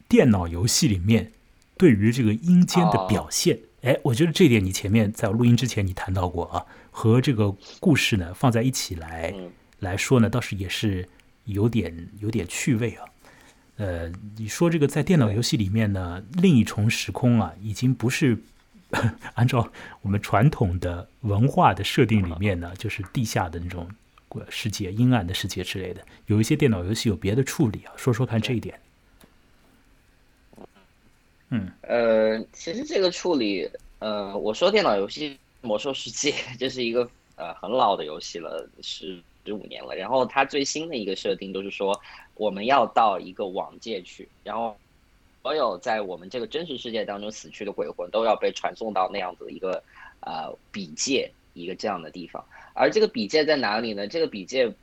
[0.10, 1.32] 电脑游戏里面
[1.78, 3.60] 对于这个阴间的表现。
[3.84, 6.66] 哎，我觉得这点你前面在录音之前你谈到过啊，
[6.98, 9.32] 和这个故事呢放在一起来
[9.82, 11.07] 来说呢，倒是也是
[11.45, 13.06] 有点有点趣味啊。
[13.76, 18.36] 呃，你说这个在电脑游戏里面呢，另一重时空啊，已经不是
[19.36, 19.72] 按照
[20.02, 23.88] 我们传统的文化的设定里面呢，就是地下的那种
[24.49, 26.03] 世界、阴暗的世界之类的。
[26.26, 28.80] 有一些电脑游戏有别的处理啊，说说看这一点。
[31.52, 33.69] 嗯，呃，其实这个处理，
[33.99, 35.30] 呃，我说电脑游戏
[35.62, 39.96] 《魔兽世界》 这是一个呃很老的游戏了，十十五年了。
[39.96, 42.00] 然后它最新的一个设定就是说，
[42.36, 44.76] 我们要到一个网界去，然后
[45.42, 49.84] 所有在我们这个真实世界当中死去的鬼魂都要被传送到那样子一个
[50.22, 52.44] 呃笔界一个这样的地方。
[52.74, 54.08] 而这个笔界在哪里呢？
[54.08, 54.74] 这个笔界。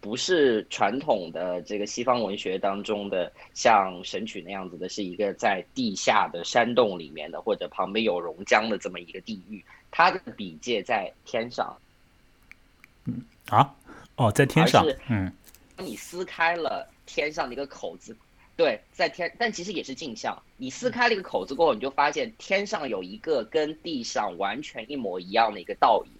[0.00, 9.60] 不是传统的这个西方文学当中的像神曲那样子的，是一个在地下的山洞里面的，或者旁边有熔浆的这么一个地狱。
[9.90, 11.76] 它的笔界在天上。
[13.04, 13.74] 嗯啊，
[14.16, 14.86] 哦，在天上。
[15.08, 15.32] 嗯，
[15.78, 18.16] 你撕开了天上的一个口子，
[18.56, 20.36] 对，在天，但其实也是镜像。
[20.56, 26.10] 你撕开了一个口子过后，你就发现天上有一个跟地上完全一模一样的一个倒影。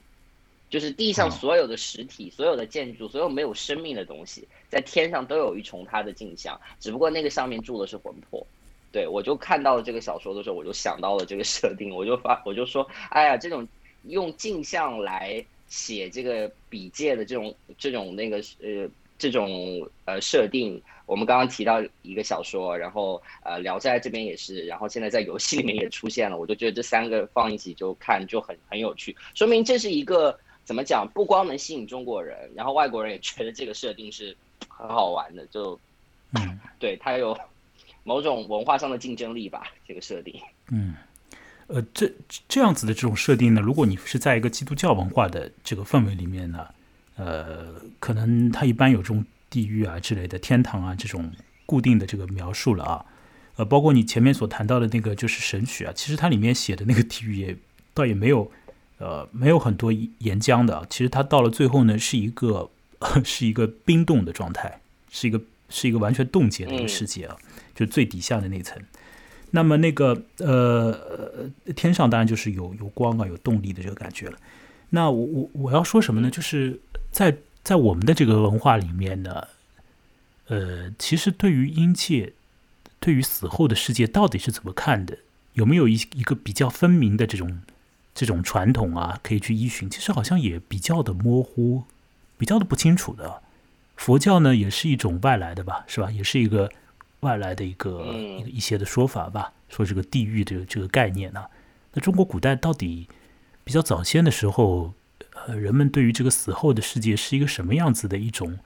[0.71, 8.47] 就是地上所有的实体、所有的建筑、所有没有生命的东西，在天上都有一重它的镜像，只不过那个上面住的是魂魄。
[8.91, 13.67] 对我就看到了这个小说的时候，我就想到了这个设定，我就发我就说，哎呀，这种
[14.05, 18.89] 用镜像来写这个笔界的这种这种那个呃
[19.19, 30.39] 这种呃设定，我们刚刚提到一个小说，然后呃聊斋这边也是，然后现在在游戏里面也出现了，我就觉得这三个放一起就看就很很有趣，说明这是一个。
[30.69, 31.09] 怎么讲？
[31.15, 34.37] 不光能吸引中国人，然后外国人也觉得这个设定是
[34.69, 35.47] 很好玩的。
[35.47, 35.81] 就，
[36.35, 37.35] 嗯，对，它有
[38.09, 39.63] 某种文化上的竞争力吧。
[39.87, 40.41] 这个设定，
[40.71, 40.95] 嗯，
[41.67, 42.11] 呃，这
[42.49, 46.67] 这样子的这种设定呢，如果你是在一个基督教文化的这个氛围里面呢，
[47.17, 51.31] 呃，可能它一般有这种地狱啊之类的、天堂啊这种
[51.67, 53.05] 固定的这个描述了啊。
[53.57, 57.57] 呃，包括你前面所谈到的那个就是神曲啊，其实它里面写的那个地狱也
[57.93, 58.51] 倒也没有。
[59.01, 62.69] 呃，没有很多岩浆的，其实它到了最后呢，是一个
[63.23, 67.37] 是一个冰冻的状态，是一个是一个完全冻结的一个世界啊，
[67.79, 68.83] 就最底下的那层。
[69.53, 70.99] 那么那个呃，
[71.77, 74.37] 天上当然就是有有光啊，有动力的这个感觉了。
[74.91, 76.31] 那我我我要说什么呢？
[76.31, 76.81] 就是
[77.13, 79.47] 在在我们的这个文化里面呢，
[80.49, 82.33] 呃，其实对于阴界，
[82.99, 85.19] 对于死后的世界到底是怎么看的？
[85.53, 87.61] 有没有一一个比较分明的这种？
[88.15, 91.85] 这种传统啊，可以去依循，其实好像也比较的模糊，
[92.37, 93.41] 比较的不清楚的。
[93.95, 96.11] 佛教呢，也是一种外来的吧，是吧？
[96.11, 96.69] 也是一个
[97.21, 98.07] 外来的一个
[98.47, 101.45] 一些的说法吧，说这个地狱这个这个概念呢。
[101.93, 103.09] 那中国古代到底
[103.65, 104.93] 比较早先的时候，
[105.47, 108.59] 呃，人们对于这个死后的世界是一个什么样子的一种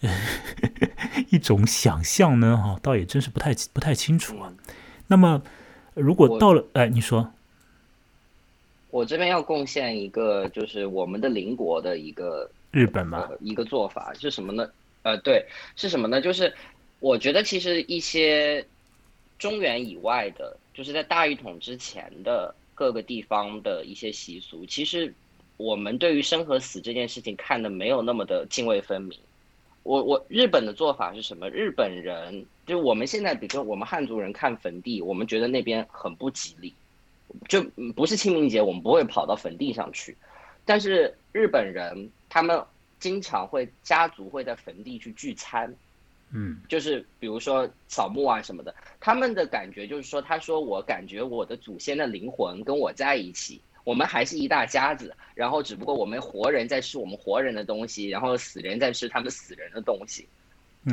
[1.30, 2.56] 一种想象呢？
[2.56, 4.52] 哈，倒也真是不太不太清楚啊。
[5.08, 5.42] 那么，
[5.94, 7.32] 如果到了，哎，你说。
[8.90, 14.66] 我这边要贡献一个，就是我们的邻国的一个日本嘛，一个做法是什么呢？
[15.02, 15.44] 呃，对，
[15.74, 16.18] 是什么呢？
[16.18, 16.52] 就是
[17.00, 18.64] 我觉得其实一些
[19.38, 25.12] 中原以外的，就是在大一统之前的各个地方的一些习俗，其实
[25.56, 29.18] 我们对于生和死这件事情看的没有那么的泾渭分明。
[29.82, 31.48] 我我日本的做法是什么？
[31.50, 36.74] 日本人就我们现在，比如说我们汉族人看坟地，我们觉得那边很不吉利。
[37.48, 37.62] 就
[37.94, 40.16] 不是清明节，我们不会跑到坟地上去，
[40.64, 42.64] 但是日本人他们
[42.98, 45.74] 经常会家族会在坟地去聚餐，
[46.30, 60.26] 嗯，就是比如说扫墓啊什么的，他们的感觉就是说，他说我感觉我的祖先的灵魂跟我在一起，我们还是一大家子，然后只不过我们活人在吃我们活人的东西，然后死人在吃他们死人的东西，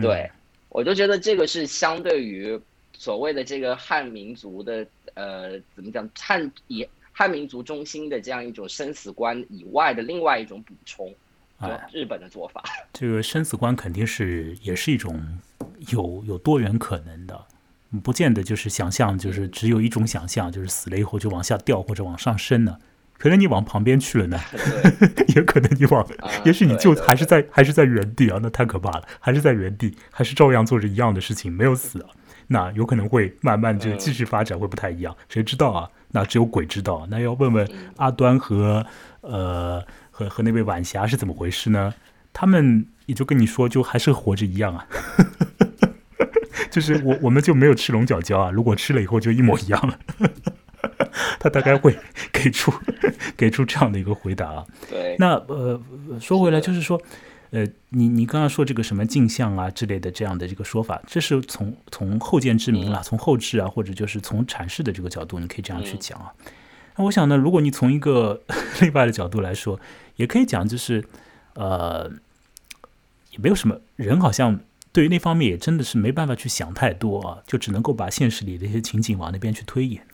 [0.02, 0.30] 对
[0.70, 2.60] 我就觉得这个是相对于。
[2.96, 4.86] 所谓的这个汉民族的
[5.16, 11.14] 呃，怎么讲汉以汉民族中心的这样一种生死观以外的另外一种补充，
[11.58, 12.64] 啊，日本的做法。
[12.94, 15.40] 这个生死观肯定是也是一种
[15.90, 17.46] 有有多元可能的，
[18.04, 22.78] 不见得就是想象，就是只有一种想象，就是死了以后就往下掉或者往上升呢。
[23.18, 24.38] 可能你往旁边去了呢，
[25.34, 26.06] 也可能你往，
[26.44, 32.10] 也许你就还是在还是在原地啊，那太可怕了，还是在原地，还是照样做着一样的事情，没有死啊。
[32.48, 35.90] 那有可能会慢慢就继续发展，会不太一样，谁知道啊？
[36.12, 37.08] 那只有鬼知道。
[37.10, 38.86] 那要问问阿端和
[39.22, 39.82] 呃
[40.14, 41.94] 和和那位晚霞是怎么回事呢？
[42.32, 44.88] 他们也就跟你说，就还是活着一样啊。
[46.70, 50.00] 就是我我们就没有吃龙角胶啊，如果吃了以后就一模一样了。
[51.40, 51.98] 他大概会
[52.32, 52.72] 给出
[53.36, 54.66] 给出这样的一个回答啊。
[54.90, 55.16] 对。
[55.18, 55.82] 那呃
[56.22, 57.02] 说回来就是说。
[57.56, 66.34] 呃，你你刚刚说这个什么镜像啊之类的这样的这个说法，这是从从后见之明了，从后置啊，或者就是从阐释的这个角度，你可以这样去讲啊。
[66.96, 68.42] 那我想呢，如果你从一个
[68.82, 69.80] 另外的角度来说，
[70.16, 71.04] 也可以讲，就是
[71.56, 72.12] 呃，
[73.32, 74.60] 也没有什么人，好像
[74.92, 80.06] 对于那方面也真的是没办法去想太多啊，就只能够把现实里的一些情景往那边去推演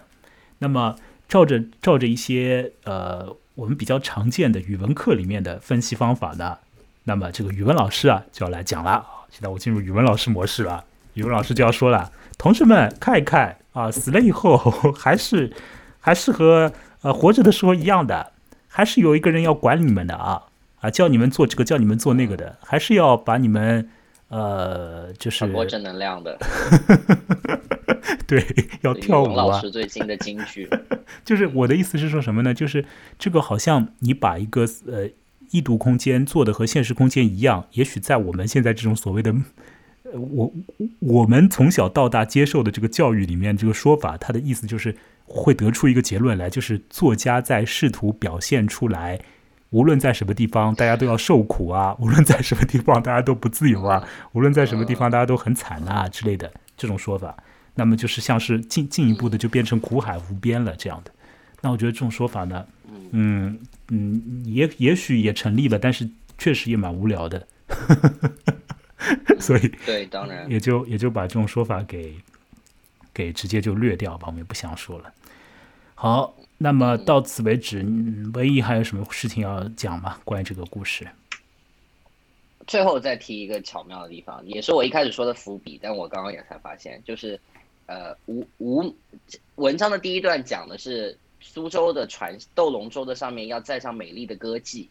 [0.59, 0.95] 那么
[1.27, 3.35] 照着照着一些呃。
[3.55, 6.59] 我们比较常见的语文课里面的分析方法呢，
[7.03, 9.05] 那么这个语文老师啊就要来讲了。
[9.29, 10.85] 现在我进入语文老师模式了，
[11.15, 12.09] 语文老师就要说了
[12.39, 14.55] ：“同学们看一看啊，死了以后
[14.97, 15.51] 还是
[15.99, 16.71] 还是和
[17.01, 18.31] 呃活着的时候一样的，
[18.69, 20.43] 还是有一个人要管你们的啊
[20.79, 23.89] 啊，叫你们做这个，叫你们做那个的，还是要把你们
[24.29, 26.37] 呃就是传播正能量的。
[28.25, 28.41] 对，
[28.81, 30.69] 要跳舞啊。”老师最新的金句，
[31.25, 32.53] 就是我的意思是说什么呢？
[32.53, 32.85] 就是
[33.17, 35.09] 这个好像你把一个呃。
[35.51, 39.33] 异度空间做的和现实空间一样，也许在我们现在这种所谓的，
[40.03, 40.53] 呃，我
[40.99, 44.95] 我们从小到大接受的这个教育里面，这个说法，它的意思就是
[45.29, 49.19] 会得出一个结论来，就是作家在试图表现出来，
[49.69, 54.03] 无论在什么地方，大家都要受苦啊；无论在什么地方，大家都不自由啊；
[54.33, 57.37] 无论在什么地方，大家都很惨啊之类的这种说法，
[57.75, 61.11] 那么就是像是进进一步的就变成苦海无边了这样的。
[61.61, 62.65] 那我觉得这种说法呢，
[63.11, 63.59] 嗯。
[63.91, 66.07] 嗯，也也许也成立了，但是
[66.37, 67.47] 确实也蛮无聊的，
[69.41, 72.13] 所以对，当然也就也就把这种说法给
[73.11, 75.11] 给直接就略掉吧，我们也不想说了。
[76.01, 77.85] 好，那么到此为止，
[78.33, 80.17] 唯一还有什么事情要讲吗？
[80.23, 81.05] 关于这个故事？
[82.65, 87.37] 最后再提一个巧妙的地方，也是我一开始说的伏笔，但我刚刚也才发现，就是
[87.85, 88.95] 呃，吴吴
[89.55, 91.17] 文章的第一段讲的是。
[91.41, 94.85] 苏州的船斗龙舟的上面要载上美丽的歌妓，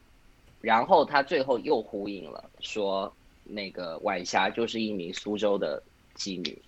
[0.63, 3.13] 然后他最后又呼应了，说
[3.45, 5.81] 那个晚霞就是一名苏州的
[6.17, 6.59] 妓女。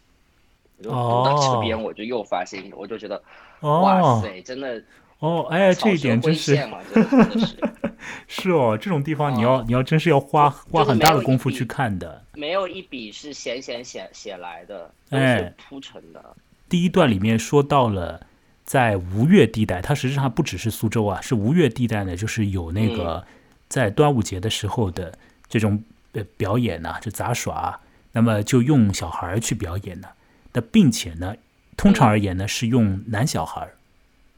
[0.83, 3.21] 读到这边我就又发现，我就觉得，
[3.61, 4.82] 哇塞，真的
[5.19, 6.57] 哦，哎，这一点真是，
[8.28, 16.37] 是哦，这种地方你要你要真是要花花很大的功夫去看的，没有一笔是闲闲写写来的，都是铺陈的。
[16.69, 18.27] 第一段里面说到了。
[18.62, 23.27] 在吴越地带，它实际上不只是苏州啊，是吴越地带呢，就是有那个
[23.69, 25.12] 在端午节的时候的
[25.49, 25.82] 这种
[26.12, 27.81] 呃表演呐，就杂耍，
[28.12, 30.09] 那么就用小孩去表演的，
[30.53, 31.35] 那并且呢，
[31.81, 33.66] 通常而言呢是用男小孩，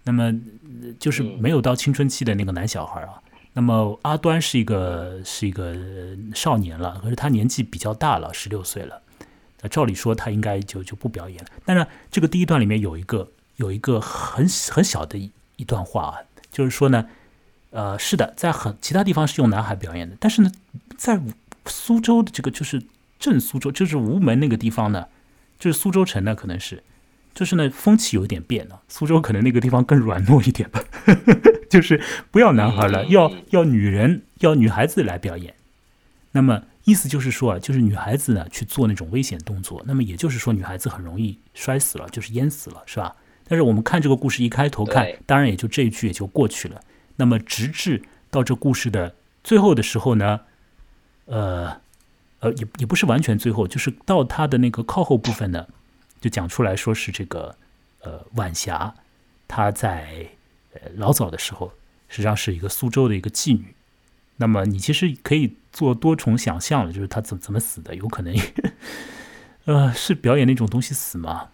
[0.05, 0.33] 那么
[1.01, 3.21] 就是没有到青春期的那个男小孩啊。
[3.55, 5.77] 那么阿端是一个是一个
[6.35, 9.03] 少年了，可是他年纪比较大了，十六岁了，
[9.61, 11.51] 那照理说他应该就就不表演了。
[11.65, 13.29] 但是这个第一段里面有一个。
[13.57, 16.15] 有一个很很小的一一段话啊，
[16.51, 17.07] 就是说呢，
[17.71, 20.51] 呃，是的，在很其他地方是用男孩表演的，但是呢，
[20.97, 21.21] 在
[21.67, 22.83] 苏州的这个就是
[23.21, 25.07] 正苏州，就是吴门那个地方呢，
[25.59, 26.83] 就是苏州城呢，可能是，
[27.35, 30.83] 就是呢，风气有点变了，苏州可能那个地方更软糯一点吧，
[31.71, 32.01] 就是
[32.31, 35.55] 不要男孩了，要要女人，要女孩子来表演。
[36.33, 43.15] 那么意思就是说啊，就是女孩子呢去做那种危险动作，那么也就是说女孩子很容易摔死了，就是淹死了，是吧？
[43.49, 46.81] 但是我们看这个故事一开头看，当然也就这一句也就过去了。
[47.17, 49.15] 那么直至到这故事的
[49.45, 50.41] 最后的时候呢，
[51.27, 51.77] 呃，
[52.41, 55.67] 呃，也也不是完全最后，就是到他的那个靠后部分呢，
[56.23, 57.55] 就讲出来说是这个
[58.01, 58.95] 呃晚霞，
[59.47, 60.27] 她在
[60.73, 61.71] 呃老早的时候
[62.09, 63.75] 实际上是一个苏州的一个妓女。
[64.37, 67.95] 那么你其实可以做多重想象了，就是她怎怎么死的？
[67.97, 68.35] 有可能
[69.67, 71.51] 呃是表演那种东西死吗？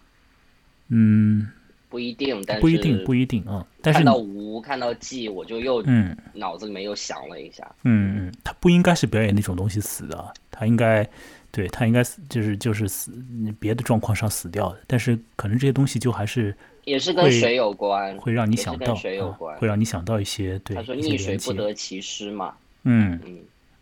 [0.88, 1.50] 嗯。
[1.90, 3.66] 不一定，但是不一定，不一定啊。
[3.80, 7.66] 但是看到吴，看到季，我就又嗯，脑子里面又想了一下。
[7.84, 11.08] 嗯嗯，他不应该是表演那种东西死的，他应该，
[11.50, 13.12] 对他应该死，就是就是死
[13.58, 14.80] 别的状况上死掉的。
[14.86, 16.54] 但是可能这些东西就还是
[16.84, 20.76] 也是跟水有关，会让你想到水有关，会让你想到一些对。
[20.76, 22.54] 他说逆水不得其师嘛。
[22.84, 23.38] 嗯嗯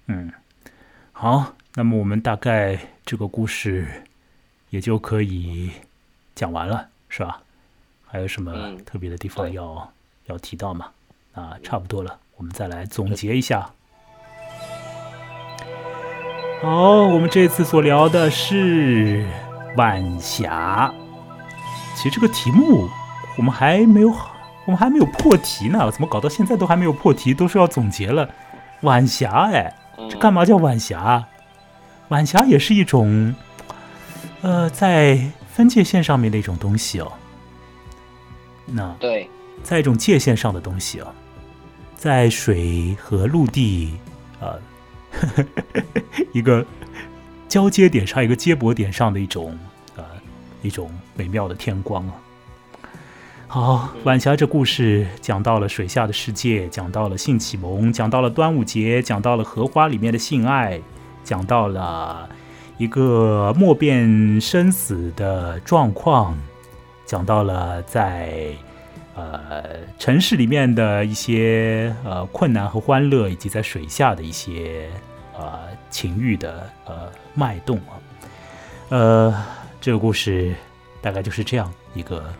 [0.07, 0.33] 嗯。
[1.13, 3.87] 好，那么我们大概这个故事
[4.71, 5.71] 也就可以
[6.35, 7.43] 讲完了，是吧？
[8.05, 9.93] 还有什么特别的地方要
[10.27, 10.91] 要提到吗？
[11.33, 13.71] 啊，差不多了，我们再来总结一下。
[16.63, 19.27] 好，我们这次所聊的是
[19.77, 20.91] 晚霞。
[21.95, 22.89] 其实这个题目
[23.37, 24.09] 我们还没有，
[24.65, 25.91] 我们还没有破题呢。
[25.91, 28.29] 怎么搞到现在都还没有破题，都是要总结了？
[28.81, 29.75] 晚霞，哎，
[30.09, 31.23] 这干嘛叫晚霞？
[32.09, 33.35] 晚霞也是一种，
[34.41, 37.13] 呃，在分界线上面的一种东西哦。
[38.65, 39.29] 那对，
[39.63, 41.09] 在一种界限上的东西哦，
[41.95, 43.95] 在水和陆地
[44.41, 44.57] 啊
[46.33, 46.65] 一个
[47.49, 49.59] 交接点上，一个接驳点上的一种
[49.97, 50.05] 呃
[50.63, 52.15] 一种美妙的天光啊。
[53.49, 60.81] 好，晚霞这故事讲到了水下的世界，讲到了性启蒙，讲到了端午节，讲到了荷花里面的性爱，
[61.23, 62.29] 讲到了
[62.77, 66.37] 一个莫辨生死的状况。
[67.07, 68.49] 讲到了在
[69.17, 69.65] 呃
[69.99, 74.89] 城市里面的一些呃困难和欢乐，以及在水下的一些
[75.37, 77.99] 呃情欲的呃脉动啊。
[78.91, 79.45] 呃，
[79.81, 80.55] 这个故事
[81.01, 82.33] 大概就是这样一个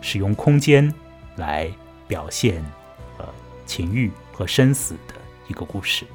[0.00, 0.90] 使用空间
[1.36, 1.70] 来
[2.08, 2.64] 表现
[3.18, 3.28] 呃
[3.66, 5.14] 情欲和生死的
[5.48, 6.06] 一个故事，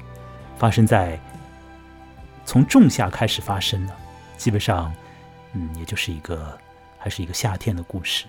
[0.58, 1.20] 发生在
[2.44, 3.92] 从仲夏开始发生的，
[4.36, 4.92] 基本上
[5.52, 6.58] 嗯，也就是一个
[6.98, 8.24] 还是一个夏天的故事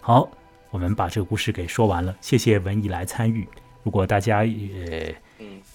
[0.00, 0.28] 好，
[0.70, 3.46] 我们把这个故事给说完了，谢谢文艺来参与。
[3.82, 5.14] 如果大家呃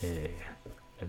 [0.01, 0.09] 呃。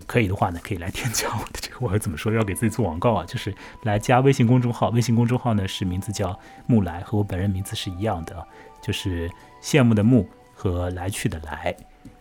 [0.07, 2.33] 可以的话呢，可以来添加我的这个，我怎么说？
[2.33, 3.53] 要给自己做广告啊，就是
[3.83, 4.89] 来加微信公众号。
[4.89, 6.35] 微信公众号呢是名字叫
[6.65, 8.43] 木来，和我本人名字是一样的，
[8.81, 9.29] 就是
[9.61, 11.75] 羡慕的慕和来去的来。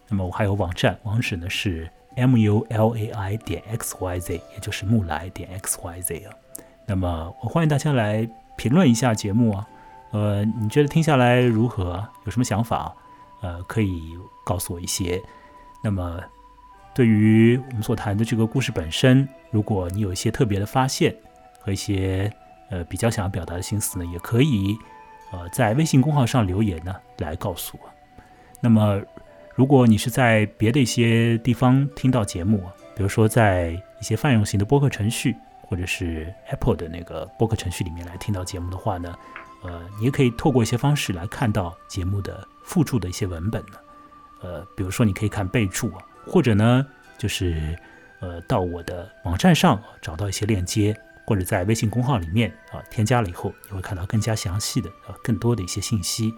[0.07, 6.35] 那么我还有网站，网址呢是 m u l a i 点 x y z，也就是木来点 x y z 啊。
[6.85, 8.29] 那么我欢迎大家来
[8.59, 9.67] 评论一下节目啊，
[10.13, 12.07] 呃，你觉得听下来如何？
[12.25, 12.95] 有什么想法？
[13.41, 15.21] 呃，可以告诉我一些。
[15.83, 16.21] 那么。
[16.95, 21.17] 对于我们所谈的这个故事本身，如果你有一些特别的发现
[21.59, 22.31] 和一些
[22.69, 24.77] 呃比较想要表达的心思呢，也可以
[25.31, 27.89] 呃在微信公号上留言呢来告诉我。
[28.61, 29.01] 那么，
[29.55, 32.59] 如果你是在别的一些地方听到节目，
[32.95, 39.17] 比如说在一些泛用型的播客程序或者是 Apple 的那个播客程序里面来听到节目的话呢，
[39.63, 43.79] 呃，你也可以透过一些方式来看到节目的附注的一些文本呢。
[44.41, 46.03] 呃，比如说你可以看备注啊。
[46.25, 46.87] 或者呢，
[47.19, 47.77] 就是
[48.21, 56.33] 呃，到我的网站上找到一些链接，或者在微信公号里面啊，添加了以后，你会看到更加详细的啊，更多的一些信息。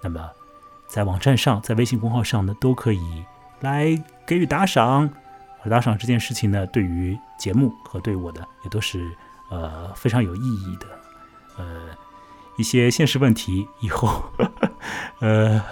[0.00, 0.30] 那么，
[0.86, 3.24] 在网站上，在微信公号上呢，都可以
[3.60, 5.10] 来给予打赏。
[5.62, 9.10] 而打赏这件事情呢，对于节目和对我的也都是
[9.50, 10.86] 呃非常有意义的。
[11.56, 11.88] 呃，
[12.56, 14.22] 一些现实问题以后，
[15.20, 15.62] 呃，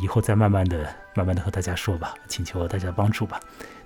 [0.00, 0.88] 以后再慢慢的。
[1.14, 3.40] 慢慢的和大家说吧，请求大家帮助吧。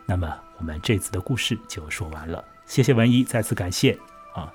[0.05, 3.99] 那么我们这次的故事就说完了，谢谢文一，再次感谢
[4.35, 4.53] 啊，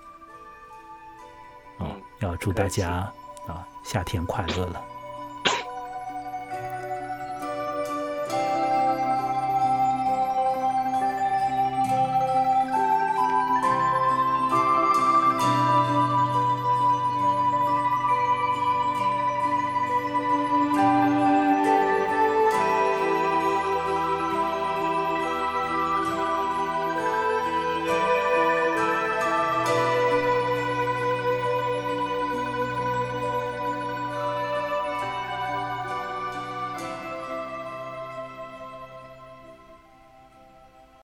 [1.79, 3.11] 嗯，要祝大家
[3.47, 4.79] 啊夏天快乐了。